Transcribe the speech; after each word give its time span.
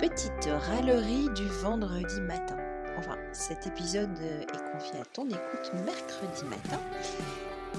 Petite 0.00 0.48
râlerie 0.66 1.28
du 1.36 1.46
vendredi 1.62 2.20
matin. 2.22 2.56
Enfin, 2.98 3.16
cet 3.32 3.68
épisode 3.68 4.18
est 4.20 4.72
confié 4.72 5.00
à 5.00 5.04
ton 5.12 5.28
écoute 5.28 5.70
mercredi 5.84 6.44
matin. 6.46 6.80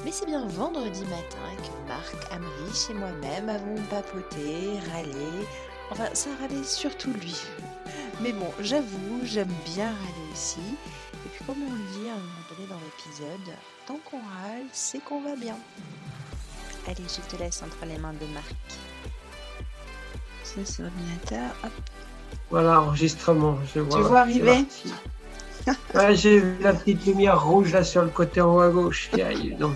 Mais 0.06 0.12
c'est 0.14 0.26
bien 0.26 0.48
vendredi 0.48 1.04
matin 1.04 1.38
que 1.58 1.90
Marc, 1.90 2.16
Amrich 2.32 2.90
et 2.90 2.94
moi-même 2.94 3.50
avons 3.50 3.76
papoté, 3.90 4.80
râlé. 4.94 5.46
Enfin, 5.92 6.08
ça 6.14 6.30
râlait 6.40 6.64
surtout 6.64 7.12
lui. 7.12 7.36
Mais 8.22 8.32
bon, 8.32 8.54
j'avoue, 8.62 9.20
j'aime 9.24 9.54
bien 9.66 9.88
râler 9.88 10.32
aussi. 10.32 10.62
Et 11.26 11.30
puis 11.34 11.44
comme 11.44 11.62
on 11.62 11.74
le 11.74 12.00
dit 12.00 12.10
à 12.10 12.14
un 12.14 12.16
moment 12.16 12.48
donné 12.50 12.70
dans 12.70 12.80
l'épisode, 12.80 13.56
tant 13.86 14.00
qu'on 14.10 14.20
râle, 14.20 14.68
c'est 14.72 15.04
qu'on 15.04 15.22
va 15.22 15.36
bien. 15.36 15.58
Allez, 16.88 17.04
je 17.04 17.22
te 17.30 17.42
laisse 17.42 17.62
entre 17.62 17.86
les 17.86 17.98
mains 17.98 18.14
de 18.14 18.26
Marc. 18.28 18.56
Ça, 20.56 20.84
l'ordinateur. 20.84 21.56
Voilà, 22.50 22.82
enregistrement. 22.82 23.58
Je 23.74 23.80
vois, 23.80 23.98
Tu 24.02 24.04
vois 24.04 24.20
arriver 24.22 24.66
Ouais, 25.94 26.16
j'ai 26.16 26.40
vu 26.40 26.58
la 26.62 26.74
petite 26.74 27.06
lumière 27.06 27.44
rouge 27.46 27.72
là 27.74 27.84
sur 27.84 28.02
le 28.02 28.10
côté 28.10 28.42
en 28.42 28.56
haut 28.56 28.62
à 28.62 28.70
gauche. 28.70 29.10
Donc, 29.60 29.76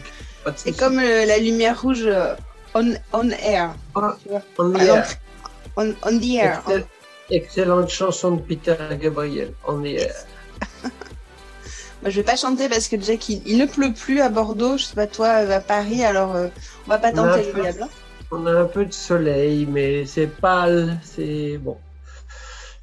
C'est 0.55 0.75
comme 0.77 0.99
euh, 0.99 1.25
la 1.25 1.37
lumière 1.37 1.79
rouge 1.81 2.03
euh, 2.05 2.35
on, 2.73 2.93
on 3.13 3.29
air. 3.29 3.75
Ah, 3.95 4.17
on 4.57 4.73
est. 4.75 4.87
l'entrée. 4.87 5.15
On, 5.77 5.93
on 6.03 6.19
the 6.19 6.35
air. 6.35 6.61
Excell- 6.67 6.85
Excellente 7.29 7.89
chanson 7.89 8.31
de 8.31 8.41
Peter 8.41 8.75
Gabriel. 9.01 9.53
On 9.67 9.83
y 9.83 9.95
est. 9.95 10.11
Moi, 10.83 12.09
je 12.11 12.17
vais 12.17 12.23
pas 12.23 12.35
chanter 12.35 12.67
parce 12.69 12.87
que 12.87 12.95
qu'il 13.15 13.41
il 13.47 13.57
ne 13.57 13.65
pleut 13.65 13.93
plus 13.93 14.21
à 14.21 14.29
Bordeaux. 14.29 14.77
Je 14.77 14.83
sais 14.85 14.95
pas 14.95 15.07
toi, 15.07 15.29
à 15.29 15.59
Paris, 15.59 16.03
alors 16.03 16.35
euh, 16.35 16.47
on 16.85 16.89
va 16.91 16.97
pas 16.99 17.11
tenter 17.11 17.51
le 17.53 17.61
diable. 17.61 17.87
On 18.31 18.45
a 18.45 18.51
un 18.51 18.65
peu 18.65 18.85
de 18.85 18.93
soleil, 18.93 19.65
mais 19.65 20.05
c'est 20.05 20.27
pâle. 20.27 20.97
C'est 21.03 21.57
bon. 21.57 21.77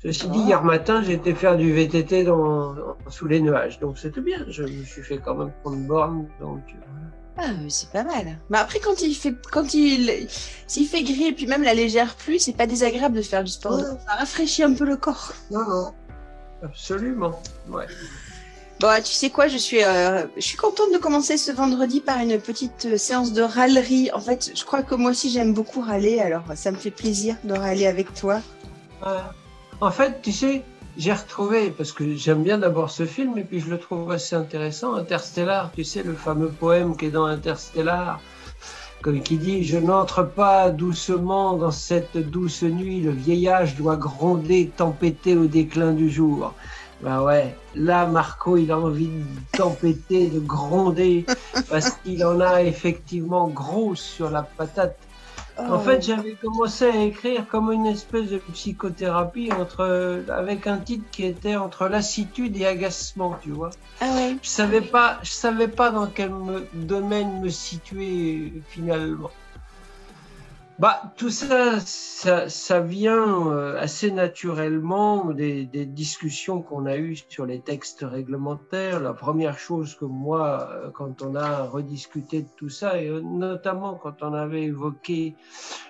Ceci 0.02 0.28
dit, 0.28 0.40
hier 0.40 0.64
matin, 0.64 1.02
été 1.02 1.32
faire 1.34 1.56
du 1.56 1.72
VTT 1.72 2.24
dans, 2.24 2.74
sous 3.08 3.28
les 3.28 3.40
nuages. 3.40 3.78
Donc 3.78 3.98
c'était 3.98 4.20
bien. 4.20 4.44
Je 4.48 4.64
me 4.64 4.84
suis 4.84 5.02
fait 5.02 5.18
quand 5.18 5.34
même 5.34 5.52
prendre 5.62 5.76
borne. 5.86 6.26
Donc, 6.40 6.62
euh, 6.74 7.38
Ah, 7.38 7.50
c'est 7.68 7.90
pas 7.90 8.02
mal. 8.02 8.38
Mais 8.50 8.58
après, 8.58 8.80
quand 8.80 9.00
il 9.00 9.14
fait, 9.14 9.34
quand 9.50 9.74
il, 9.74 10.28
s'il 10.66 10.86
fait 10.88 11.02
gris 11.04 11.28
et 11.28 11.32
puis 11.32 11.46
même 11.46 11.62
la 11.62 11.74
légère 11.74 12.16
pluie, 12.16 12.40
c'est 12.40 12.56
pas 12.56 12.66
désagréable 12.66 13.16
de 13.16 13.22
faire 13.22 13.44
du 13.44 13.52
sport. 13.52 13.76
Ouais. 13.76 13.84
Ça 13.84 14.14
rafraîchit 14.18 14.64
un 14.64 14.74
peu 14.74 14.84
le 14.84 14.96
corps. 14.96 15.32
non, 15.50 15.68
non. 15.68 15.92
Absolument. 16.64 17.40
Ouais. 17.68 17.86
Bon, 18.82 18.88
ah, 18.90 19.00
tu 19.00 19.12
sais 19.12 19.30
quoi, 19.30 19.46
je 19.46 19.58
suis, 19.58 19.84
euh, 19.84 20.26
je 20.34 20.40
suis 20.40 20.56
contente 20.56 20.92
de 20.92 20.98
commencer 20.98 21.36
ce 21.36 21.52
vendredi 21.52 22.00
par 22.00 22.18
une 22.18 22.40
petite 22.40 22.86
euh, 22.86 22.96
séance 22.96 23.32
de 23.32 23.40
râlerie. 23.40 24.10
En 24.12 24.18
fait, 24.18 24.50
je 24.56 24.64
crois 24.64 24.82
que 24.82 24.96
moi 24.96 25.12
aussi 25.12 25.30
j'aime 25.30 25.54
beaucoup 25.54 25.80
râler, 25.80 26.18
alors 26.18 26.42
ça 26.56 26.72
me 26.72 26.76
fait 26.76 26.90
plaisir 26.90 27.36
de 27.44 27.54
râler 27.54 27.86
avec 27.86 28.12
toi. 28.12 28.40
En 29.80 29.90
fait, 29.92 30.20
tu 30.20 30.32
sais, 30.32 30.64
j'ai 30.96 31.12
retrouvé, 31.12 31.70
parce 31.70 31.92
que 31.92 32.16
j'aime 32.16 32.42
bien 32.42 32.58
d'abord 32.58 32.90
ce 32.90 33.06
film, 33.06 33.38
et 33.38 33.44
puis 33.44 33.60
je 33.60 33.70
le 33.70 33.78
trouve 33.78 34.10
assez 34.10 34.34
intéressant, 34.34 34.96
Interstellar, 34.96 35.70
tu 35.72 35.84
sais, 35.84 36.02
le 36.02 36.14
fameux 36.14 36.48
poème 36.50 36.96
qui 36.96 37.06
est 37.06 37.10
dans 37.10 37.26
Interstellar, 37.26 38.20
qui 39.24 39.36
dit, 39.36 39.62
je 39.62 39.78
n'entre 39.78 40.24
pas 40.24 40.70
doucement 40.70 41.56
dans 41.56 41.70
cette 41.70 42.16
douce 42.16 42.64
nuit, 42.64 43.00
le 43.00 43.12
vieillage 43.12 43.76
doit 43.76 43.96
gronder, 43.96 44.72
tempêter 44.76 45.36
au 45.36 45.46
déclin 45.46 45.92
du 45.92 46.10
jour. 46.10 46.52
Ben 47.02 47.20
ouais, 47.22 47.54
là, 47.74 48.06
Marco, 48.06 48.56
il 48.56 48.70
a 48.70 48.78
envie 48.78 49.08
de 49.08 49.56
tempêter, 49.58 50.28
de 50.28 50.38
gronder, 50.38 51.26
parce 51.70 51.90
qu'il 51.90 52.24
en 52.24 52.38
a 52.40 52.62
effectivement 52.62 53.48
gros 53.48 53.94
sur 53.96 54.30
la 54.30 54.42
patate. 54.42 54.96
En 55.58 55.74
Oh. 55.76 55.78
fait, 55.80 56.00
j'avais 56.00 56.32
commencé 56.32 56.86
à 56.86 56.96
écrire 57.04 57.46
comme 57.46 57.70
une 57.72 57.84
espèce 57.86 58.30
de 58.30 58.38
psychothérapie 58.38 59.50
entre, 59.52 60.24
avec 60.30 60.66
un 60.66 60.78
titre 60.78 61.04
qui 61.10 61.26
était 61.26 61.56
entre 61.56 61.88
lassitude 61.88 62.56
et 62.56 62.66
agacement, 62.66 63.36
tu 63.42 63.50
vois. 63.50 63.68
ah 64.00 64.06
ouais. 64.14 64.36
Je 64.42 64.48
savais 64.48 64.80
pas, 64.80 65.18
je 65.22 65.30
savais 65.30 65.68
pas 65.68 65.90
dans 65.90 66.06
quel 66.06 66.30
me- 66.30 66.66
domaine 66.72 67.40
me 67.42 67.50
situer 67.50 68.52
finalement. 68.70 69.30
Bah, 70.78 71.12
tout 71.16 71.30
ça, 71.30 71.78
ça, 71.80 72.48
ça 72.48 72.80
vient 72.80 73.48
euh, 73.48 73.78
assez 73.78 74.10
naturellement 74.10 75.26
des, 75.26 75.66
des 75.66 75.84
discussions 75.84 76.62
qu'on 76.62 76.86
a 76.86 76.96
eues 76.96 77.22
sur 77.28 77.46
les 77.46 77.60
textes 77.60 78.00
réglementaires. 78.02 78.98
La 78.98 79.12
première 79.12 79.58
chose 79.58 79.94
que 79.94 80.06
moi, 80.06 80.68
euh, 80.72 80.90
quand 80.90 81.22
on 81.22 81.36
a 81.36 81.64
rediscuté 81.64 82.42
de 82.42 82.48
tout 82.56 82.70
ça, 82.70 83.00
et 83.00 83.08
euh, 83.08 83.20
notamment 83.20 83.94
quand 83.94 84.22
on 84.22 84.32
avait 84.32 84.62
évoqué 84.62 85.36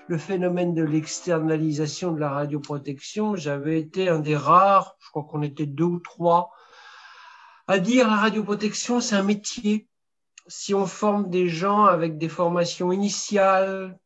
le 0.08 0.18
phénomène 0.18 0.74
de 0.74 0.82
l'externalisation 0.82 2.12
de 2.12 2.20
la 2.20 2.30
radioprotection, 2.30 3.36
j'avais 3.36 3.78
été 3.78 4.08
un 4.08 4.18
des 4.18 4.36
rares, 4.36 4.96
je 4.98 5.10
crois 5.10 5.22
qu'on 5.22 5.42
était 5.42 5.64
deux 5.64 5.84
ou 5.84 6.00
trois, 6.00 6.50
à 7.68 7.78
dire 7.78 8.08
la 8.08 8.16
radioprotection, 8.16 9.00
c'est 9.00 9.16
un 9.16 9.22
métier. 9.22 9.88
Si 10.48 10.74
on 10.74 10.86
forme 10.86 11.30
des 11.30 11.48
gens 11.48 11.84
avec 11.84 12.18
des 12.18 12.28
formations 12.28 12.90
initiales, 12.90 13.96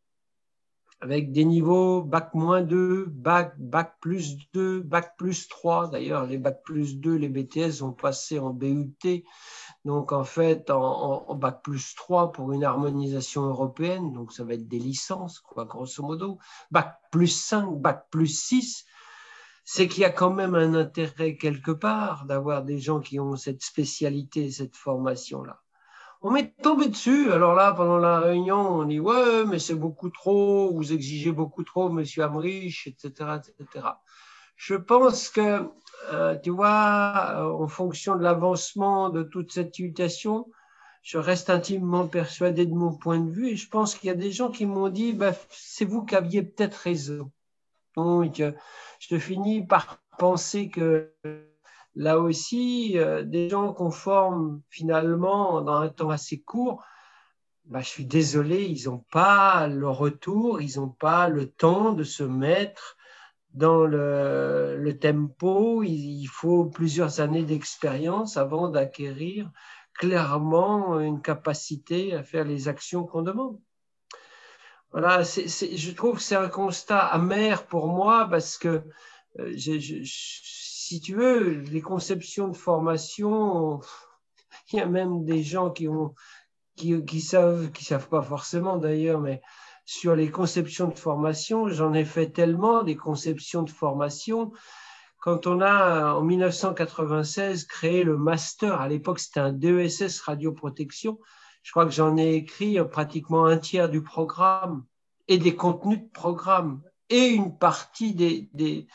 avec 1.01 1.31
des 1.31 1.45
niveaux 1.45 2.03
bac 2.03 2.33
moins 2.35 2.63
2, 2.63 3.07
bac, 3.07 3.55
bac 3.59 3.97
plus 4.01 4.37
2, 4.53 4.81
bac 4.81 5.17
plus 5.19 5.47
3. 5.49 5.89
D'ailleurs, 5.89 6.27
les 6.27 6.39
bac 6.39 6.63
plus 6.65 6.99
2, 6.99 7.17
les 7.17 7.29
BTS 7.29 7.83
ont 7.83 7.93
passé 7.93 8.39
en 8.39 8.51
BUT. 8.51 8.97
Donc, 9.85 10.13
en 10.13 10.25
fait, 10.25 10.71
en, 10.71 11.35
bac 11.35 11.63
plus 11.63 11.95
3 11.95 12.33
pour 12.33 12.53
une 12.53 12.65
harmonisation 12.65 13.43
européenne. 13.43 14.13
Donc, 14.13 14.33
ça 14.33 14.45
va 14.45 14.55
être 14.55 14.69
des 14.69 14.79
licences, 14.79 15.41
quoi, 15.41 15.67
grosso 15.67 16.03
modo. 16.03 16.39
Bac 16.71 16.99
plus 17.13 17.29
5, 17.29 17.79
bac 17.79 18.07
plus 18.11 18.29
6. 18.29 18.87
C'est 19.65 19.89
qu'il 19.89 20.03
y 20.03 20.07
a 20.07 20.11
quand 20.11 20.33
même 20.33 20.55
un 20.55 20.75
intérêt 20.75 21.37
quelque 21.37 21.73
part 21.73 22.25
d'avoir 22.25 22.63
des 22.63 22.79
gens 22.79 23.01
qui 23.01 23.21
ont 23.21 23.37
cette 23.37 23.63
spécialité, 23.63 24.51
cette 24.51 24.77
formation-là. 24.77 25.61
On 26.27 26.33
m'est 26.33 26.57
tombé 26.61 26.89
dessus. 26.89 27.31
Alors 27.31 27.55
là, 27.55 27.73
pendant 27.73 27.99
la 27.99 28.19
réunion, 28.19 28.59
on 28.59 28.85
dit 28.85 28.99
ouais, 28.99 29.45
mais 29.47 29.61
c'est 29.61 29.77
beaucoup 29.77 30.11
trop, 30.11 30.75
vous 30.75 30.93
exigez 30.93 31.31
beaucoup 31.31 31.63
trop, 31.63 31.89
Monsieur 31.89 32.25
Amrich, 32.25 32.89
etc., 32.89 33.39
etc. 33.39 33.87
Je 34.57 34.75
pense 34.75 35.29
que, 35.29 35.71
euh, 36.13 36.37
tu 36.43 36.51
vois, 36.51 37.37
euh, 37.37 37.63
en 37.63 37.69
fonction 37.69 38.17
de 38.17 38.25
l'avancement 38.25 39.09
de 39.09 39.23
toute 39.23 39.53
cette 39.53 39.77
situation, 39.77 40.51
je 41.03 41.19
reste 41.19 41.49
intimement 41.49 42.09
persuadé 42.09 42.67
de 42.67 42.75
mon 42.75 42.93
point 42.93 43.21
de 43.21 43.31
vue 43.31 43.51
et 43.51 43.57
je 43.57 43.69
pense 43.69 43.95
qu'il 43.95 44.09
y 44.09 44.11
a 44.11 44.17
des 44.17 44.33
gens 44.33 44.51
qui 44.51 44.67
m'ont 44.67 44.89
dit, 44.89 45.13
bah, 45.13 45.31
c'est 45.51 45.85
vous 45.85 46.05
qui 46.05 46.17
aviez 46.17 46.43
peut-être 46.43 46.75
raison. 46.75 47.31
Donc, 47.95 48.41
euh, 48.41 48.51
je 48.99 49.17
finis 49.17 49.65
par 49.65 50.01
penser 50.19 50.71
que 50.71 51.13
là 51.97 52.21
aussi, 52.21 52.99
euh, 52.99 53.23
des 53.25 53.49
gens 53.49 53.73
qu'on 53.73 53.91
forme 53.91 54.61
finalement 54.71 55.63
dans 55.63 55.81
un 55.81 55.89
temps 55.89 56.11
assez 56.11 56.41
court, 56.41 56.85
bah, 57.65 57.81
je 57.81 57.89
suis 57.89 58.05
désolé, 58.07 58.65
ils 58.65 58.85
n'ont 58.85 59.05
pas 59.11 59.67
le 59.67 59.89
retour, 59.89 60.61
ils 60.61 60.79
n'ont 60.79 60.91
pas 60.91 61.29
le 61.29 61.51
temps 61.51 61.93
de 61.93 62.05
se 62.05 62.23
mettre 62.23 62.97
dans 63.55 63.85
le, 63.85 64.97
tempo. 65.01 65.83
Il, 65.83 66.27
faut 66.27 66.67
plusieurs 66.67 67.21
années 67.21 67.43
d'expérience 67.45 68.37
avant 68.37 68.69
d'acquérir 68.69 69.51
clairement 69.95 71.01
une 71.01 71.23
capacité 71.23 72.15
à 72.15 72.23
faire 72.23 72.45
les 72.45 72.69
actions 72.69 73.05
qu'on 73.05 73.23
demande. 73.23 73.59
Voilà, 74.93 75.23
je 75.23 75.91
trouve 75.93 76.17
que 76.17 76.23
c'est 76.23 76.37
un 76.37 76.49
constat 76.49 77.01
amer 77.01 77.67
pour 77.67 77.89
moi 77.89 78.29
parce 78.31 78.57
que 78.57 78.83
euh, 79.39 79.53
je, 79.57 79.79
je, 79.79 80.03
si 80.87 81.01
tu 81.01 81.17
veux, 81.17 81.63
les 81.73 81.81
conceptions 81.81 82.47
de 82.47 82.57
formation, 82.57 83.81
il 84.73 84.79
y 84.79 84.81
a 84.81 84.87
même 84.87 85.25
des 85.25 85.43
gens 85.43 85.71
qui 85.71 85.89
ont 85.89 86.15
qui, 86.77 87.21
savent, 87.21 87.73
qui 87.73 87.85
savent 87.85 88.09
pas 88.09 88.23
forcément 88.23 88.77
d'ailleurs, 88.77 89.21
mais 89.21 89.41
sur 89.85 90.15
les 90.15 90.31
conceptions 90.31 90.89
de 90.89 90.99
formation, 90.99 91.69
j'en 91.69 91.93
ai 91.95 92.05
fait 92.05 92.29
tellement 92.29 92.83
des 92.83 92.97
conceptions 92.97 93.63
de 93.63 93.71
formation. 93.71 94.53
Quand 95.19 95.47
on 95.49 95.61
a 95.61 96.13
en 96.15 96.23
1996 96.23 97.65
créé 97.65 98.05
le 98.05 98.17
master, 98.17 98.81
à 98.81 98.89
l'époque 98.89 99.19
c'était 99.19 99.41
un 99.41 99.53
DESS 99.53 100.21
radioprotection, 100.21 101.19
je 101.63 101.71
crois 101.73 101.87
que 101.87 101.93
j'en 101.93 102.17
ai 102.17 102.35
écrit 102.35 102.79
pratiquement 102.89 103.47
un 103.47 103.59
tiers 103.59 103.89
du 103.89 104.03
programme 104.03 104.85
et 105.27 105.39
des 105.39 105.57
contenus 105.57 106.01
de 106.01 106.11
programme 106.13 106.83
et 107.09 107.29
une 107.29 107.59
partie 107.59 108.15
des, 108.15 108.49
des, 108.53 108.87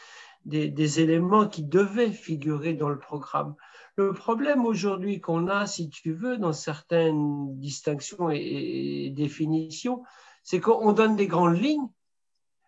des, 0.45 0.99
éléments 0.99 1.47
qui 1.47 1.63
devaient 1.63 2.11
figurer 2.11 2.73
dans 2.73 2.89
le 2.89 2.99
programme. 2.99 3.55
Le 3.95 4.13
problème 4.13 4.65
aujourd'hui 4.65 5.19
qu'on 5.21 5.47
a, 5.47 5.67
si 5.67 5.89
tu 5.89 6.13
veux, 6.13 6.37
dans 6.37 6.53
certaines 6.53 7.59
distinctions 7.59 8.29
et, 8.31 9.05
et 9.05 9.09
définitions, 9.11 10.03
c'est 10.43 10.59
qu'on 10.59 10.93
donne 10.93 11.15
des 11.15 11.27
grandes 11.27 11.59
lignes, 11.59 11.87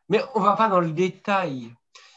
mais 0.10 0.22
on 0.36 0.40
ne 0.40 0.46
va 0.46 0.56
pas 0.56 0.70
dans 0.70 0.82
le 0.82 0.92
détail. 0.92 1.74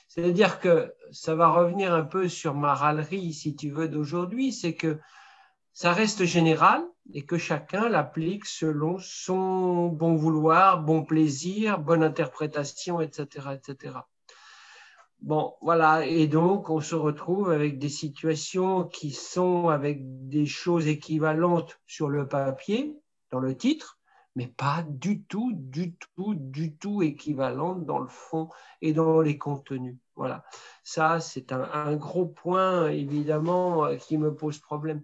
C'est-à-dire 0.09 0.61
que 0.61 0.95
ça 1.13 1.35
va 1.35 1.49
revenir 1.49 1.93
un 1.93 2.05
peu 2.05 2.29
sur 2.29 2.55
ma 2.55 2.75
râlerie, 2.75 3.33
si 3.33 3.55
tu 3.55 3.71
veux, 3.71 3.89
d'aujourd'hui, 3.89 4.53
c'est 4.53 4.75
que 4.75 4.99
ça 5.73 5.93
reste 5.93 6.25
général 6.25 6.83
et 7.13 7.27
que 7.27 7.37
chacun 7.37 7.89
l'applique 7.91 8.47
selon 8.47 8.97
son 8.99 9.89
bon 9.89 10.17
vouloir, 10.17 10.83
bon 10.83 11.05
plaisir, 11.05 11.79
bonne 11.79 12.03
interprétation, 12.03 13.01
etc., 13.01 13.49
etc. 13.55 13.99
Bon, 15.21 15.55
voilà, 15.61 16.07
et 16.07 16.29
donc 16.29 16.69
on 16.71 16.81
se 16.81 16.95
retrouve 16.95 17.51
avec 17.51 17.79
des 17.79 17.89
situations 17.89 18.85
qui 18.85 19.11
sont 19.11 19.69
avec 19.69 20.29
des 20.29 20.47
choses 20.47 20.87
équivalentes 20.87 21.81
sur 21.87 22.09
le 22.09 22.29
papier, 22.29 22.97
dans 23.31 23.41
le 23.41 23.57
titre, 23.57 23.99
mais 24.37 24.47
pas 24.47 24.85
du 24.87 25.23
tout, 25.25 25.51
du 25.55 25.97
tout, 25.97 26.35
du 26.35 26.77
tout 26.77 27.03
équivalentes 27.03 27.87
dans 27.87 27.99
le 27.99 28.09
fond 28.09 28.51
et 28.83 28.93
dans 28.93 29.23
les 29.23 29.39
contenus. 29.39 29.97
Voilà, 30.15 30.45
ça 30.85 31.19
c'est 31.21 31.51
un, 31.53 31.97
gros 31.97 32.27
point 32.27 32.89
évidemment 32.89 33.87
euh, 33.87 33.97
qui 33.97 34.19
me 34.19 34.35
pose 34.35 34.59
problème. 34.59 35.03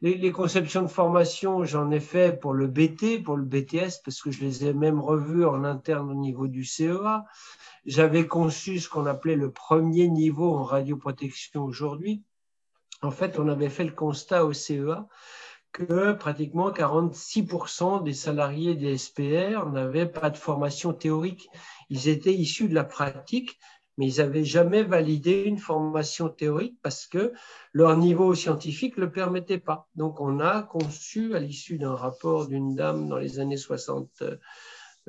Les, 0.00 0.16
les 0.16 0.32
conceptions 0.32 0.82
de 0.82 0.88
formation, 0.88 1.64
j'en 1.64 1.90
ai 1.90 2.00
fait 2.00 2.40
pour 2.40 2.54
le 2.54 2.66
BT, 2.66 3.22
pour 3.22 3.36
le 3.36 3.44
BTS, 3.44 4.00
parce 4.04 4.20
que 4.20 4.30
je 4.30 4.40
les 4.40 4.66
ai 4.66 4.72
même 4.72 5.00
revus 5.00 5.44
en 5.44 5.64
interne 5.64 6.10
au 6.10 6.14
niveau 6.14 6.48
du 6.48 6.64
CEA 6.64 7.24
j'avais 7.84 8.26
conçu 8.26 8.78
ce 8.78 8.88
qu'on 8.88 9.06
appelait 9.06 9.36
le 9.36 9.50
premier 9.50 10.08
niveau 10.08 10.54
en 10.54 10.64
radioprotection 10.64 11.64
aujourd'hui. 11.64 12.22
En 13.02 13.10
fait, 13.10 13.38
on 13.38 13.48
avait 13.48 13.68
fait 13.68 13.84
le 13.84 13.92
constat 13.92 14.44
au 14.44 14.52
CEA 14.52 15.06
que 15.72 16.12
pratiquement 16.12 16.70
46% 16.70 18.04
des 18.04 18.12
salariés 18.12 18.74
des 18.74 18.98
SPR 18.98 19.66
n'avaient 19.72 20.06
pas 20.06 20.30
de 20.30 20.36
formation 20.36 20.92
théorique. 20.92 21.48
Ils 21.88 22.08
étaient 22.08 22.34
issus 22.34 22.68
de 22.68 22.74
la 22.74 22.84
pratique, 22.84 23.58
mais 23.96 24.06
ils 24.06 24.18
n'avaient 24.18 24.44
jamais 24.44 24.82
validé 24.82 25.44
une 25.44 25.58
formation 25.58 26.28
théorique 26.28 26.78
parce 26.82 27.06
que 27.06 27.32
leur 27.72 27.96
niveau 27.96 28.34
scientifique 28.34 28.96
ne 28.98 29.04
le 29.04 29.12
permettait 29.12 29.58
pas. 29.58 29.88
Donc 29.96 30.20
on 30.20 30.40
a 30.40 30.62
conçu, 30.62 31.34
à 31.34 31.40
l'issue 31.40 31.78
d'un 31.78 31.94
rapport 31.94 32.46
d'une 32.46 32.74
dame 32.74 33.08
dans 33.08 33.18
les 33.18 33.40
années 33.40 33.56
60, 33.56 34.22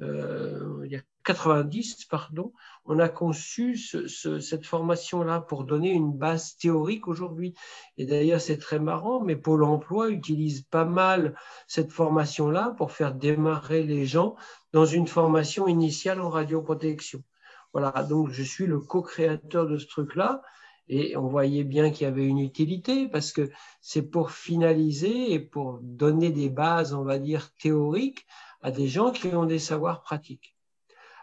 euh, 0.02 0.88
90, 1.24 2.06
pardon, 2.06 2.54
on 2.86 3.00
a 3.00 3.10
conçu 3.10 3.78
cette 3.78 4.66
formation-là 4.66 5.42
pour 5.42 5.64
donner 5.64 5.92
une 5.92 6.12
base 6.12 6.58
théorique 6.58 7.08
aujourd'hui. 7.08 7.54
Et 7.98 8.06
d'ailleurs, 8.06 8.42
c'est 8.42 8.58
très 8.58 8.80
marrant, 8.80 9.22
mais 9.22 9.36
Pôle 9.36 9.64
emploi 9.64 10.10
utilise 10.10 10.64
pas 10.64 10.86
mal 10.86 11.36
cette 11.68 11.92
formation-là 11.92 12.76
pour 12.78 12.92
faire 12.92 13.14
démarrer 13.14 13.84
les 13.84 14.06
gens 14.06 14.36
dans 14.74 14.86
une 14.86 15.08
formation 15.08 15.68
initiale 15.68 16.20
en 16.20 16.30
radioprotection. 16.30 17.24
Voilà, 17.72 18.04
donc 18.04 18.30
je 18.30 18.44
suis 18.44 18.66
le 18.66 18.80
co-créateur 18.80 19.66
de 19.68 19.78
ce 19.78 19.88
truc-là. 19.88 20.42
Et 20.90 21.16
on 21.16 21.28
voyait 21.28 21.64
bien 21.64 21.92
qu'il 21.92 22.04
y 22.04 22.08
avait 22.10 22.28
une 22.28 22.40
utilité 22.40 23.08
parce 23.08 23.32
que 23.32 23.50
c'est 23.80 24.02
pour 24.02 24.32
finaliser 24.32 25.32
et 25.32 25.40
pour 25.40 25.80
donner 25.82 26.30
des 26.30 26.50
bases, 26.50 26.94
on 26.94 27.06
va 27.06 27.20
dire, 27.20 27.54
théoriques 27.56 28.28
à 28.62 28.70
des 28.70 28.90
gens 28.90 29.12
qui 29.12 29.28
ont 29.28 29.46
des 29.46 29.60
savoirs 29.60 30.02
pratiques. 30.02 30.53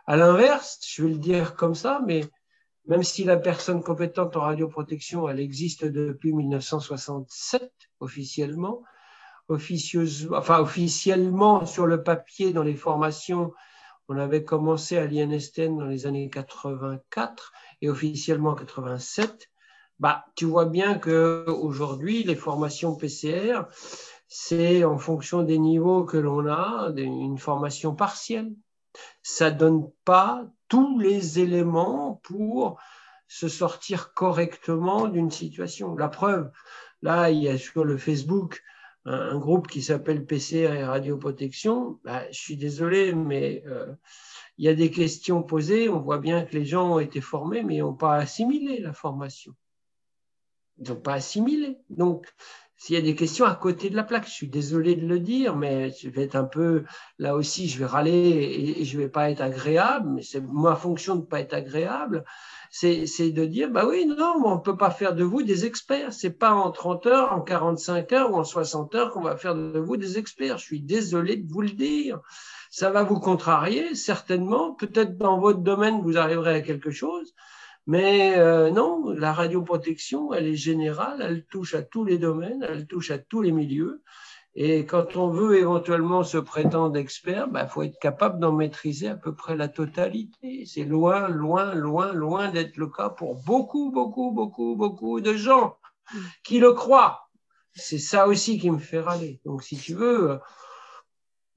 À 0.07 0.17
l'inverse, 0.17 0.79
je 0.87 1.03
vais 1.03 1.11
le 1.11 1.19
dire 1.19 1.55
comme 1.55 1.75
ça, 1.75 2.01
mais 2.07 2.23
même 2.87 3.03
si 3.03 3.25
la 3.25 3.37
personne 3.37 3.83
compétente 3.83 4.37
en 4.37 4.41
radioprotection, 4.41 5.29
elle 5.29 5.41
existe 5.41 5.85
depuis 5.85 6.33
1967 6.33 7.71
officiellement, 8.01 8.83
enfin 9.49 10.61
officiellement 10.61 11.67
sur 11.67 11.87
le 11.87 12.03
papier 12.03 12.53
dans 12.53 12.63
les 12.63 12.77
formations, 12.77 13.53
on 14.09 14.17
avait 14.17 14.43
commencé 14.43 14.97
à 14.97 15.07
l'INSTN 15.07 15.77
dans 15.77 15.87
les 15.87 16.07
années 16.07 16.29
84 16.31 17.53
et 17.81 17.89
officiellement 17.89 18.51
en 18.51 18.55
87. 18.57 19.49
Bah, 20.01 20.25
tu 20.35 20.47
vois 20.47 20.65
bien 20.65 20.99
que 20.99 21.45
aujourd'hui, 21.49 22.25
les 22.25 22.35
formations 22.35 22.97
PCR, 22.97 23.63
c'est 24.27 24.83
en 24.83 24.99
fonction 24.99 25.43
des 25.43 25.59
niveaux 25.59 26.05
que 26.05 26.17
l'on 26.17 26.49
a, 26.49 26.93
une 26.97 27.39
formation 27.39 27.95
partielle 27.95 28.51
ça 29.23 29.51
donne 29.51 29.91
pas 30.05 30.47
tous 30.69 30.99
les 30.99 31.39
éléments 31.41 32.21
pour 32.23 32.81
se 33.29 33.49
sortir 33.49 34.13
correctement 34.13 35.09
d'une 35.09 35.31
situation. 35.31 35.95
La 35.95 36.09
preuve, 36.09 36.51
là, 37.03 37.31
il 37.31 37.43
y 37.43 37.49
a 37.49 37.59
sur 37.59 37.85
le 37.85 37.97
Facebook 37.97 38.63
un, 39.05 39.39
groupe 39.39 39.69
qui 39.69 39.83
s'appelle 39.83 40.27
PCR 40.27 40.75
et 40.75 40.85
radioprotection. 40.85 42.01
Bah, 42.05 42.31
je 42.31 42.39
suis 42.39 42.57
désolé, 42.57 43.15
mais 43.15 43.63
euh, 43.67 43.95
il 44.59 44.65
y 44.65 44.69
a 44.69 44.75
des 44.75 44.91
questions 44.91 45.43
posées. 45.43 45.89
On 45.89 46.01
voit 46.01 46.19
bien 46.19 46.45
que 46.45 46.57
les 46.57 46.65
gens 46.65 46.95
ont 46.95 46.99
été 46.99 47.21
formés, 47.21 47.63
mais 47.63 47.79
n'ont 47.79 47.95
pas 47.95 48.17
assimilé 48.17 48.81
la 48.81 48.93
formation. 48.93 49.55
Ils 50.79 50.89
n'ont 50.89 51.01
pas 51.01 51.15
assimilé. 51.15 51.79
Donc, 51.89 52.27
s'il 52.81 52.95
y 52.95 52.99
a 52.99 53.03
des 53.03 53.15
questions 53.15 53.45
à 53.45 53.55
côté 53.55 53.91
de 53.91 53.97
la 53.97 54.05
plaque. 54.05 54.27
Je 54.27 54.33
suis 54.33 54.49
désolé 54.49 54.97
de 54.97 55.07
le 55.07 55.21
dire, 55.21 55.55
mais 55.55 55.93
je 56.01 56.09
vais 56.09 56.23
être 56.23 56.35
un 56.35 56.45
peu, 56.45 56.85
là 57.19 57.37
aussi, 57.37 57.69
je 57.69 57.79
vais 57.79 57.85
râler 57.85 58.75
et, 58.79 58.85
je 58.87 58.99
vais 58.99 59.11
pas 59.11 59.31
être 59.31 59.43
agréable, 59.43 60.09
mais 60.09 60.23
c'est 60.23 60.41
ma 60.41 60.75
fonction 60.77 61.15
de 61.15 61.21
ne 61.21 61.27
pas 61.27 61.41
être 61.41 61.53
agréable. 61.53 62.25
C'est 62.71 63.33
de 63.33 63.45
dire, 63.45 63.71
bah 63.71 63.85
oui, 63.87 64.07
non, 64.07 64.43
on 64.47 64.59
peut 64.59 64.79
pas 64.79 64.91
faire 64.91 65.15
de 65.15 65.23
vous 65.23 65.43
des 65.43 65.67
experts. 65.67 66.15
C'est 66.15 66.31
pas 66.31 66.53
en 66.55 66.71
30 66.71 67.05
heures, 67.07 67.33
en 67.35 67.43
45 67.43 68.13
heures 68.15 68.33
ou 68.33 68.37
en 68.37 68.45
60 68.45 68.95
heures 68.95 69.11
qu'on 69.11 69.21
va 69.21 69.37
faire 69.37 69.55
de 69.55 69.79
vous 69.79 69.99
des 69.99 70.17
experts. 70.17 70.57
Je 70.57 70.65
suis 70.65 70.81
désolé 70.81 71.37
de 71.37 71.53
vous 71.53 71.61
le 71.61 71.71
dire. 71.71 72.21
Ça 72.71 72.89
va 72.91 73.03
vous 73.03 73.21
contrarier, 73.21 73.95
certainement. 73.95 74.73
Peut-être 74.73 75.19
dans 75.19 75.39
votre 75.39 75.59
domaine, 75.59 76.01
vous 76.01 76.17
arriverez 76.17 76.55
à 76.55 76.61
quelque 76.63 76.91
chose. 76.91 77.35
Mais 77.87 78.39
euh, 78.39 78.71
non, 78.71 79.11
la 79.11 79.33
radioprotection, 79.33 80.33
elle 80.33 80.47
est 80.47 80.57
générale, 80.57 81.23
elle 81.23 81.45
touche 81.47 81.75
à 81.75 81.83
tous 81.83 82.05
les 82.05 82.19
domaines, 82.19 82.65
elle 82.69 82.87
touche 82.87 83.11
à 83.11 83.19
tous 83.19 83.43
les 83.43 83.53
milieux. 83.53 84.03
Et 84.55 84.85
quand 84.85 85.17
on 85.17 85.29
veut 85.29 85.59
éventuellement 85.59 86.25
se 86.25 86.37
prétendre 86.37 86.97
expert, 86.97 87.47
il 87.47 87.53
bah, 87.53 87.67
faut 87.67 87.83
être 87.83 87.99
capable 88.01 88.41
d'en 88.41 88.53
maîtriser 88.53 89.09
à 89.09 89.17
peu 89.17 89.35
près 89.35 89.57
la 89.57 89.69
totalité. 89.69 90.65
C'est 90.67 90.85
loin, 90.85 91.29
loin, 91.29 91.75
loin, 91.75 92.13
loin 92.13 92.51
d'être 92.51 92.77
le 92.77 92.89
cas 92.89 93.11
pour 93.11 93.43
beaucoup, 93.45 93.93
beaucoup, 93.93 94.33
beaucoup, 94.33 94.75
beaucoup 94.77 95.21
de 95.21 95.35
gens 95.35 95.77
qui 96.43 96.59
le 96.59 96.73
croient. 96.73 97.29
C'est 97.73 97.99
ça 97.99 98.27
aussi 98.27 98.59
qui 98.59 98.71
me 98.71 98.79
fait 98.79 99.01
râler. 99.01 99.41
Donc, 99.45 99.63
si 99.63 99.77
tu 99.77 99.95
veux, 99.95 100.41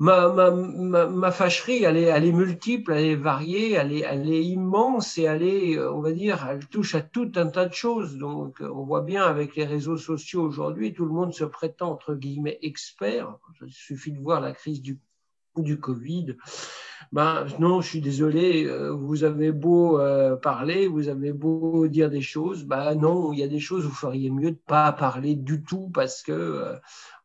ma, 0.04 0.52
ma, 0.52 1.08
ma, 1.08 1.32
fâcherie, 1.32 1.84
elle 1.84 1.96
est, 1.96 2.04
elle 2.04 2.26
est 2.26 2.34
multiple, 2.34 2.92
elle 2.92 3.06
est 3.06 3.16
variée, 3.16 3.72
elle 3.72 3.94
est, 3.94 4.02
elle 4.02 4.30
est 4.30 4.44
immense 4.44 5.18
et 5.18 5.24
elle 5.24 5.44
est, 5.44 5.80
on 5.80 6.02
va 6.02 6.12
dire, 6.12 6.46
elle 6.50 6.68
touche 6.68 6.94
à 6.96 7.02
tout 7.02 7.32
un 7.36 7.48
tas 7.48 7.68
de 7.68 7.74
choses. 7.74 8.18
Donc, 8.18 8.60
on 8.60 8.84
voit 8.84 9.02
bien 9.02 9.24
avec 9.24 9.56
les 9.56 9.64
réseaux 9.64 9.96
sociaux 9.96 10.42
aujourd'hui, 10.42 10.94
tout 10.94 11.06
le 11.06 11.14
monde 11.14 11.34
se 11.34 11.46
prétend, 11.46 11.92
entre 11.92 12.16
guillemets, 12.16 12.60
expert. 12.62 13.38
Il 13.66 13.72
suffit 13.72 14.12
de 14.12 14.20
voir 14.20 14.42
la 14.42 14.52
crise 14.52 14.82
du, 14.82 15.00
du 15.56 15.80
Covid. 15.80 16.36
Ben, 17.14 17.46
non, 17.60 17.80
je 17.82 17.90
suis 17.90 18.02
désolé, 18.02 18.66
euh, 18.66 18.90
vous 18.90 19.24
avez 19.24 19.52
beau 19.52 20.00
euh, 20.00 20.36
parler, 20.36 20.88
vous 20.88 21.10
avez 21.10 21.32
beau 21.32 21.88
dire 21.88 22.10
des 22.10 22.22
choses, 22.22 22.64
ben 22.64 22.96
non, 22.96 23.32
il 23.34 23.38
y 23.38 23.44
a 23.44 23.48
des 23.48 23.60
choses 23.60 23.86
où 23.86 23.90
vous 23.90 23.94
feriez 23.94 24.32
mieux 24.32 24.50
de 24.50 24.60
pas 24.66 24.92
parler 24.92 25.36
du 25.36 25.62
tout 25.62 25.92
parce 25.94 26.24
que 26.24 26.32
euh, 26.32 26.76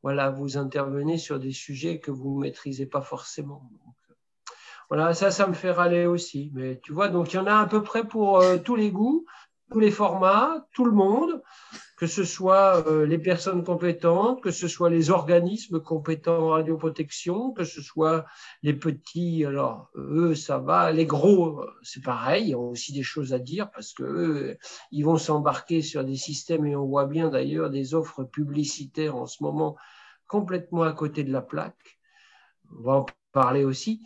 voilà, 0.02 0.28
vous 0.28 0.58
intervenez 0.58 1.16
sur 1.16 1.38
des 1.38 1.52
sujets 1.52 2.00
que 2.00 2.10
vous 2.10 2.34
ne 2.34 2.42
maîtrisez 2.42 2.84
pas 2.84 3.00
forcément. 3.00 3.62
voilà, 4.90 5.14
ça, 5.14 5.30
ça 5.30 5.46
me 5.46 5.54
fait 5.54 5.70
râler 5.70 6.04
aussi. 6.04 6.50
Mais 6.52 6.78
tu 6.82 6.92
vois, 6.92 7.08
donc 7.08 7.32
il 7.32 7.36
y 7.36 7.38
en 7.38 7.46
a 7.46 7.56
à 7.56 7.66
peu 7.66 7.82
près 7.82 8.06
pour 8.06 8.44
tous 8.62 8.76
les 8.76 8.90
goûts, 8.90 9.24
tous 9.70 9.80
les 9.80 9.90
formats, 9.90 10.66
tout 10.72 10.84
le 10.84 10.92
monde, 10.92 11.42
que 11.96 12.06
ce 12.06 12.24
soit 12.24 12.86
euh, 12.86 13.06
les 13.06 13.18
personnes 13.18 13.64
compétentes, 13.64 14.40
que 14.40 14.50
ce 14.50 14.68
soit 14.68 14.88
les 14.88 15.10
organismes 15.10 15.80
compétents 15.80 16.38
en 16.38 16.48
radioprotection, 16.50 17.52
que 17.52 17.64
ce 17.64 17.82
soit 17.82 18.24
les 18.62 18.72
petits, 18.72 19.44
alors 19.44 19.90
eux, 19.96 20.34
ça 20.34 20.58
va, 20.58 20.92
les 20.92 21.06
gros, 21.06 21.64
c'est 21.82 22.02
pareil, 22.02 22.50
ils 22.50 22.56
ont 22.56 22.70
aussi 22.70 22.92
des 22.92 23.02
choses 23.02 23.32
à 23.32 23.38
dire 23.38 23.70
parce 23.70 23.92
que 23.92 24.56
ils 24.92 25.04
vont 25.04 25.18
s'embarquer 25.18 25.82
sur 25.82 26.04
des 26.04 26.16
systèmes 26.16 26.66
et 26.66 26.76
on 26.76 26.86
voit 26.86 27.06
bien 27.06 27.28
d'ailleurs 27.28 27.68
des 27.68 27.94
offres 27.94 28.24
publicitaires 28.24 29.16
en 29.16 29.26
ce 29.26 29.42
moment 29.42 29.76
complètement 30.28 30.82
à 30.82 30.92
côté 30.92 31.24
de 31.24 31.32
la 31.32 31.42
plaque. 31.42 31.97
On 32.76 32.82
va 32.82 32.92
en 32.94 33.06
parler 33.32 33.64
aussi. 33.64 34.02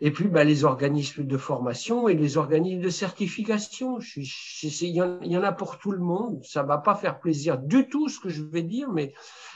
Et 0.00 0.10
puis, 0.10 0.28
bah, 0.28 0.44
les 0.44 0.64
organismes 0.64 1.24
de 1.24 1.36
formation 1.36 2.08
et 2.08 2.14
les 2.14 2.38
organismes 2.38 2.80
de 2.80 2.88
certification. 2.88 3.98
Il 4.16 4.88
y, 4.88 5.36
en 5.36 5.42
a 5.42 5.52
pour 5.52 5.78
tout 5.78 5.92
le 5.92 5.98
monde. 5.98 6.42
Ça 6.44 6.62
va 6.62 6.78
pas 6.78 6.94
faire 6.94 7.20
plaisir 7.20 7.58
du 7.58 7.88
tout 7.88 8.08
ce 8.08 8.18
que 8.18 8.28
je 8.28 8.42
vais 8.42 8.62
dire, 8.62 8.90
mais 8.90 9.12